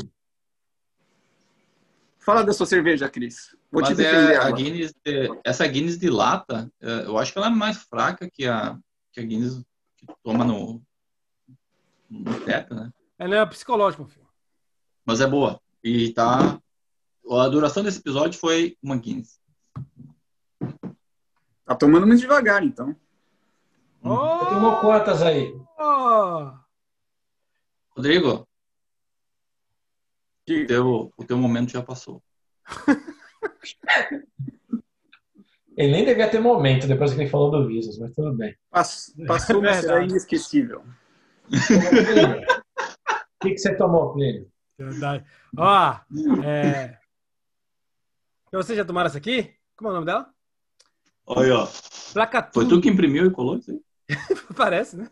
Fala 2.19 2.43
da 2.43 2.53
sua 2.53 2.65
cerveja, 2.65 3.07
Cris. 3.09 3.55
Vou 3.71 3.83
te 3.83 3.89
mas 3.89 3.97
defender 3.97 4.31
é, 4.33 4.37
a 4.37 4.41
agora. 4.47 4.55
Guinness, 4.55 4.93
de- 5.05 5.39
essa 5.43 5.67
Guinness 5.67 5.97
de 5.99 6.09
lata, 6.09 6.71
é, 6.81 7.05
eu 7.05 7.17
acho 7.17 7.31
que 7.31 7.37
ela 7.37 7.47
é 7.47 7.51
mais 7.51 7.77
fraca 7.83 8.27
que 8.31 8.47
a, 8.47 8.77
que 9.11 9.19
a 9.19 9.23
Guinness 9.23 9.61
que 9.97 10.05
tu 10.07 10.15
toma 10.23 10.43
no, 10.43 10.81
no 12.09 12.39
teca, 12.41 12.73
né? 12.73 12.91
Ela 13.19 13.35
é 13.35 13.45
psicológico, 13.45 14.03
meu 14.03 14.09
filho. 14.11 14.25
Mas 15.05 15.21
é 15.21 15.27
boa. 15.27 15.61
E 15.85 16.11
tá. 16.13 16.59
A 17.31 17.47
duração 17.47 17.83
desse 17.83 17.99
episódio 17.99 18.39
foi 18.39 18.75
uma 18.81 18.97
Guinness. 18.97 19.39
Tá 21.63 21.75
tomando 21.75 22.07
muito 22.07 22.19
devagar, 22.21 22.63
então. 22.63 22.95
Você 24.01 24.45
tomou 24.49 24.79
quantas 24.81 25.21
aí? 25.21 25.55
Oh! 25.79 26.51
Rodrigo, 27.95 28.47
Que- 30.45 30.63
o 30.63 30.67
teu, 30.67 31.13
o 31.17 31.23
teu 31.23 31.37
momento 31.37 31.71
já 31.71 31.83
passou. 31.83 32.21
Ele 35.77 35.91
nem 35.91 36.05
devia 36.05 36.29
ter 36.29 36.39
momento 36.39 36.87
depois 36.87 37.13
que 37.13 37.19
ele 37.19 37.29
falou 37.29 37.51
do 37.51 37.67
Visas, 37.67 37.97
mas 37.99 38.15
tudo 38.15 38.31
bem. 38.33 38.55
Pass- 38.71 39.13
Passou, 39.27 39.61
mas 39.61 39.77
será 39.77 39.95
Verdade. 39.99 40.11
inesquecível. 40.11 40.83
O 43.37 43.47
que, 43.47 43.51
que 43.53 43.57
você 43.59 43.75
tomou, 43.77 44.11
Plínio? 44.13 44.49
Verdade. 44.77 45.25
Ó, 45.57 45.99
é... 46.45 46.97
Vocês 48.51 48.77
já 48.77 48.85
tomaram 48.85 49.07
essa 49.07 49.17
aqui? 49.17 49.53
Como 49.75 49.89
é 49.89 49.91
o 49.91 49.95
nome 49.95 50.05
dela? 50.05 50.33
Olha, 51.25 51.59
ó. 51.59 51.67
Placa 52.13 52.49
Foi 52.53 52.67
tu 52.67 52.79
que 52.81 52.89
imprimiu 52.89 53.25
e 53.25 53.31
colou 53.31 53.57
isso 53.57 53.71
aí? 53.71 53.81
Parece, 54.55 54.97
né? 54.97 55.09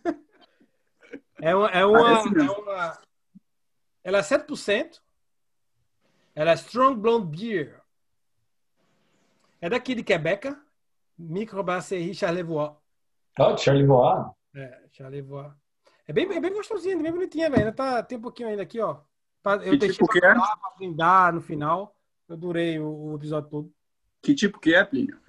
É 1.42 1.56
uma, 1.56 1.70
é 1.70 1.86
uma, 1.86 2.00
Parece 2.24 2.38
é 2.40 2.52
uma- 2.52 3.02
Ela 4.04 4.18
é 4.20 4.22
7%. 4.22 5.02
Ela 6.36 6.52
é 6.52 6.56
Strong 6.56 7.00
Blonde 7.00 7.38
Beer. 7.38 7.82
É 9.62 9.70
daqui 9.70 9.96
de 9.96 10.04
Quebec. 10.04 10.56
Microbrasserie 11.18 12.14
Charlevoix. 12.14 12.74
Ó, 13.40 13.58
Charlie 13.58 13.86
Voar. 13.86 14.32
É, 14.56 14.84
Charlevoix. 14.92 15.52
É 16.08 16.14
bem, 16.14 16.32
é 16.34 16.40
bem 16.40 16.54
gostosinha, 16.54 16.98
bem 16.98 17.12
bonitinha, 17.12 17.50
velho. 17.50 17.64
Ainda 17.66 17.72
Tá, 17.74 18.04
tem 18.04 18.18
um 18.18 18.22
pouquinho 18.22 18.50
ainda 18.50 18.64
aqui, 18.64 18.80
ó. 18.80 19.02
Pra- 19.44 19.56
Eu 19.58 19.72
Que 19.72 19.78
deixei 19.78 19.98
tipo 19.98 20.08
que 20.08 20.18
é? 20.20 20.34
pra 20.34 20.58
brindar 20.78 21.34
no 21.34 21.42
final. 21.42 21.96
Eu 22.30 22.38
durei 22.38 22.80
o, 22.80 22.88
o 23.12 23.16
episódio 23.16 23.50
todo. 23.50 23.72
Que 24.22 24.34
tipo 24.34 24.60
que 24.60 24.74
é, 24.74 24.84
Plínio? 24.86 25.20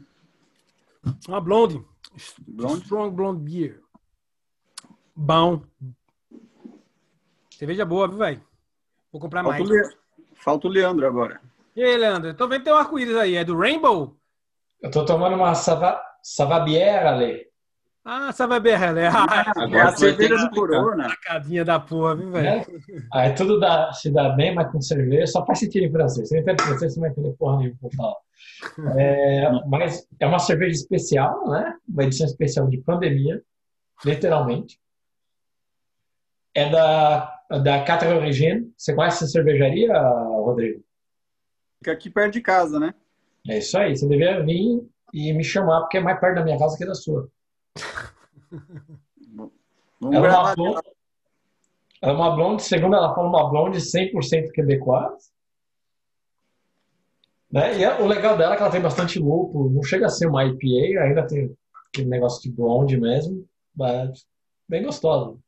Uma 1.28 1.40
blonde. 1.40 1.84
Blonde? 2.46 2.82
Strong 2.84 3.14
Blonde 3.14 3.42
Beer. 3.42 3.82
Bom. 5.14 5.62
Cerveja 7.50 7.84
boa, 7.84 8.08
viu, 8.08 8.18
velho? 8.18 8.42
Vou 9.12 9.20
comprar 9.20 9.42
Falta 9.42 9.58
mais. 9.58 9.70
o, 9.70 9.72
Le... 9.74 9.96
Falta 10.34 10.66
o 10.66 10.70
Leandro 10.70 11.06
agora. 11.06 11.40
E 11.76 11.82
aí, 11.82 11.96
Leandro? 11.96 12.30
Eu 12.30 12.36
tô 12.36 12.46
vendo 12.48 12.60
que 12.60 12.64
tem 12.64 12.72
um 12.72 12.76
arco-íris 12.78 13.16
aí. 13.16 13.34
É 13.36 13.44
do 13.44 13.56
Rainbow? 13.56 14.16
Eu 14.80 14.90
tô 14.90 15.04
tomando 15.04 15.34
uma 15.36 15.54
Sava... 15.54 16.00
Savabiera, 16.22 17.10
Ale. 17.10 17.46
Ah, 18.04 18.30
sabe 18.32 18.60
bem, 18.60 18.78
né? 18.78 19.08
Ah, 19.08 19.44
é 19.56 19.62
Agora 19.62 19.82
a 19.82 19.84
vai 19.86 19.96
cerveja 19.96 20.36
do. 20.36 20.50
Corona. 20.50 21.08
sacadinha 21.08 21.64
da 21.64 21.80
porra, 21.80 22.14
viu, 22.14 22.30
velho? 22.30 22.44
Né? 22.44 22.64
Aí 23.10 23.34
tudo 23.34 23.58
dá, 23.58 23.90
se 23.94 24.10
dá 24.10 24.28
bem, 24.28 24.54
mas 24.54 24.70
com 24.70 24.80
cerveja 24.80 25.26
só 25.26 25.46
faz 25.46 25.60
sentido 25.60 25.84
em 25.84 25.90
francês. 25.90 26.28
Você 26.28 26.34
não 26.34 26.42
entende 26.42 26.62
francês, 26.64 26.92
você 26.92 27.00
não 27.00 27.02
vai 27.02 27.10
entender 27.10 27.36
porra 27.38 27.58
nenhuma. 27.58 28.16
É, 28.98 29.50
mas 29.66 30.06
é 30.20 30.26
uma 30.26 30.38
cerveja 30.38 30.74
especial, 30.74 31.48
né? 31.48 31.74
Uma 31.88 32.04
edição 32.04 32.26
especial 32.26 32.68
de 32.68 32.76
pandemia, 32.78 33.42
literalmente. 34.04 34.78
É 36.54 36.68
da, 36.68 37.40
da 37.62 37.84
Quatre 37.86 38.08
Origine. 38.08 38.70
Você 38.76 38.94
conhece 38.94 39.24
essa 39.24 39.32
cervejaria, 39.32 39.98
Rodrigo? 39.98 40.84
Fica 41.78 41.92
aqui 41.92 42.10
perto 42.10 42.34
de 42.34 42.42
casa, 42.42 42.78
né? 42.78 42.94
É 43.48 43.58
isso 43.58 43.78
aí. 43.78 43.96
Você 43.96 44.06
deveria 44.06 44.44
vir 44.44 44.86
e 45.12 45.32
me 45.32 45.42
chamar, 45.42 45.80
porque 45.80 45.96
é 45.96 46.00
mais 46.00 46.20
perto 46.20 46.36
da 46.36 46.44
minha 46.44 46.58
casa 46.58 46.76
que 46.76 46.84
da 46.84 46.94
sua. 46.94 47.28
Vamos 50.00 50.16
Ela 50.16 50.26
é 50.26 50.38
uma 50.38 50.54
blonde, 50.54 50.88
ela 52.02 52.12
é 52.12 52.16
uma 52.16 52.36
blonde, 52.36 52.62
segundo 52.62 52.94
ela 52.96 53.14
fala, 53.14 53.28
uma 53.28 53.50
blonde 53.50 53.80
100% 53.80 54.52
quebecoise. 54.52 55.32
Né? 57.50 57.78
E 57.78 57.84
é- 57.84 58.00
o 58.00 58.06
legal 58.06 58.36
dela 58.36 58.54
é 58.54 58.56
que 58.56 58.62
ela 58.62 58.72
tem 58.72 58.80
bastante 58.80 59.18
lúpulo, 59.18 59.70
não 59.70 59.82
chega 59.82 60.06
a 60.06 60.10
ser 60.10 60.26
uma 60.26 60.44
IPA, 60.44 61.02
ainda 61.02 61.26
tem 61.26 61.56
aquele 61.88 62.08
negócio 62.08 62.42
de 62.42 62.50
blonde 62.50 63.00
mesmo, 63.00 63.48
mas 63.74 64.26
bem 64.68 64.82
gostosa. 64.82 65.38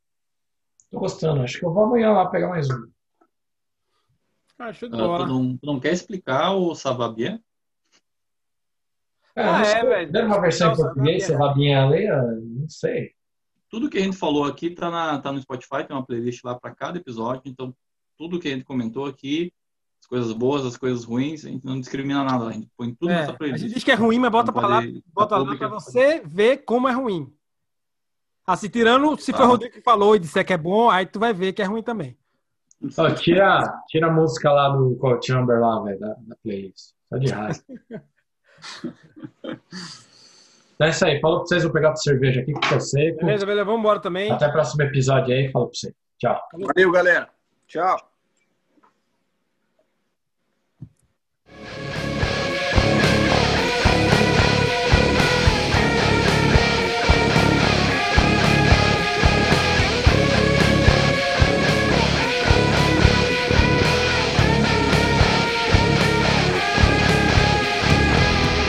Tô 0.89 0.99
gostando, 0.99 1.41
acho 1.41 1.59
que 1.59 1.65
eu 1.65 1.73
vou 1.73 1.83
amanhã 1.83 2.11
lá 2.13 2.27
pegar 2.27 2.47
mais 2.47 2.69
um. 2.69 2.89
Ah, 4.57 4.73
show 4.73 4.89
de 4.89 4.95
Ah, 4.95 5.17
tu, 5.17 5.27
não, 5.27 5.57
tu 5.57 5.65
não 5.65 5.79
quer 5.79 5.91
explicar 5.93 6.53
o 6.53 6.73
Sababier? 6.73 7.39
É, 9.37 9.43
Ah, 9.43 9.51
não 9.53 9.59
é, 9.59 9.65
sei, 9.65 9.83
velho. 9.83 10.11
deram 10.11 10.27
uma 10.27 10.41
versão 10.41 10.73
em 10.73 10.75
português, 10.75 11.23
se 11.25 11.33
ali, 11.35 12.07
ah, 12.07 12.23
não 12.41 12.67
sei. 12.69 13.11
Tudo 13.69 13.89
que 13.89 13.97
a 13.97 14.01
gente 14.01 14.17
falou 14.17 14.45
aqui 14.45 14.71
tá, 14.71 14.89
na, 14.89 15.19
tá 15.19 15.31
no 15.31 15.41
Spotify, 15.41 15.83
tem 15.85 15.95
uma 15.95 16.05
playlist 16.05 16.43
lá 16.43 16.55
para 16.55 16.73
cada 16.73 16.97
episódio, 16.97 17.43
então 17.45 17.73
tudo 18.17 18.39
que 18.39 18.47
a 18.47 18.51
gente 18.51 18.63
comentou 18.65 19.05
aqui, 19.05 19.53
as 20.01 20.07
coisas 20.07 20.31
boas, 20.31 20.65
as 20.65 20.75
coisas 20.77 21.03
ruins, 21.03 21.45
a 21.45 21.49
gente 21.49 21.65
não 21.65 21.79
discrimina 21.79 22.23
nada, 22.23 22.45
a 22.47 22.51
gente 22.51 22.67
põe 22.77 22.93
tudo 22.95 23.11
É, 23.11 23.15
nessa 23.15 23.31
a 23.31 23.35
playlist. 23.37 23.61
gente 23.63 23.73
diz 23.75 23.83
que 23.83 23.91
é 23.91 23.95
ruim, 23.95 24.17
mas 24.19 24.31
bota 24.31 24.51
pra 24.51 24.67
lá, 24.67 24.81
bota 25.13 25.35
a 25.35 25.37
lá 25.39 25.55
pra 25.55 25.67
você 25.67 26.21
ver 26.25 26.57
como 26.65 26.87
é 26.87 26.93
ruim. 26.93 27.31
Assim, 28.45 28.69
tirando, 28.69 29.17
se 29.19 29.33
foi 29.33 29.43
Ah. 29.43 29.47
o 29.47 29.51
Rodrigo 29.51 29.73
que 29.75 29.81
falou 29.81 30.15
e 30.15 30.19
disser 30.19 30.45
que 30.45 30.53
é 30.53 30.57
bom, 30.57 30.89
aí 30.89 31.05
tu 31.05 31.19
vai 31.19 31.33
ver 31.33 31.51
que 31.53 31.61
é 31.61 31.65
ruim 31.65 31.83
também. 31.83 32.17
Ó, 32.97 33.09
tira, 33.11 33.83
tira 33.87 34.07
a 34.07 34.11
música 34.13 34.49
lá 34.51 34.69
do 34.69 34.95
Cold 34.95 35.25
Chamber 35.25 35.59
lá, 35.59 35.83
velho, 35.83 35.99
da, 35.99 36.15
da 36.21 36.35
playlist. 36.41 36.93
Só 37.09 37.17
de 37.17 37.27
raiva. 37.27 37.59
Então 39.43 40.87
é 40.87 40.89
isso 40.89 41.05
aí. 41.05 41.19
Falou 41.19 41.39
pra 41.39 41.47
vocês, 41.47 41.63
vou 41.63 41.71
pegar 41.73 41.89
outra 41.89 42.03
cerveja 42.03 42.41
aqui 42.41 42.53
com 42.53 42.61
você. 42.69 43.11
Beleza, 43.13 43.45
beleza, 43.45 43.65
vamos 43.65 43.79
embora 43.79 43.99
também. 43.99 44.31
Até 44.31 44.47
o 44.47 44.51
próximo 44.51 44.83
episódio 44.83 45.33
aí. 45.33 45.51
Falou 45.51 45.69
pra 45.69 45.79
você. 45.79 45.93
Tchau. 46.19 46.39
Valeu, 46.53 46.91
galera. 46.91 47.29
Tchau. 47.67 48.16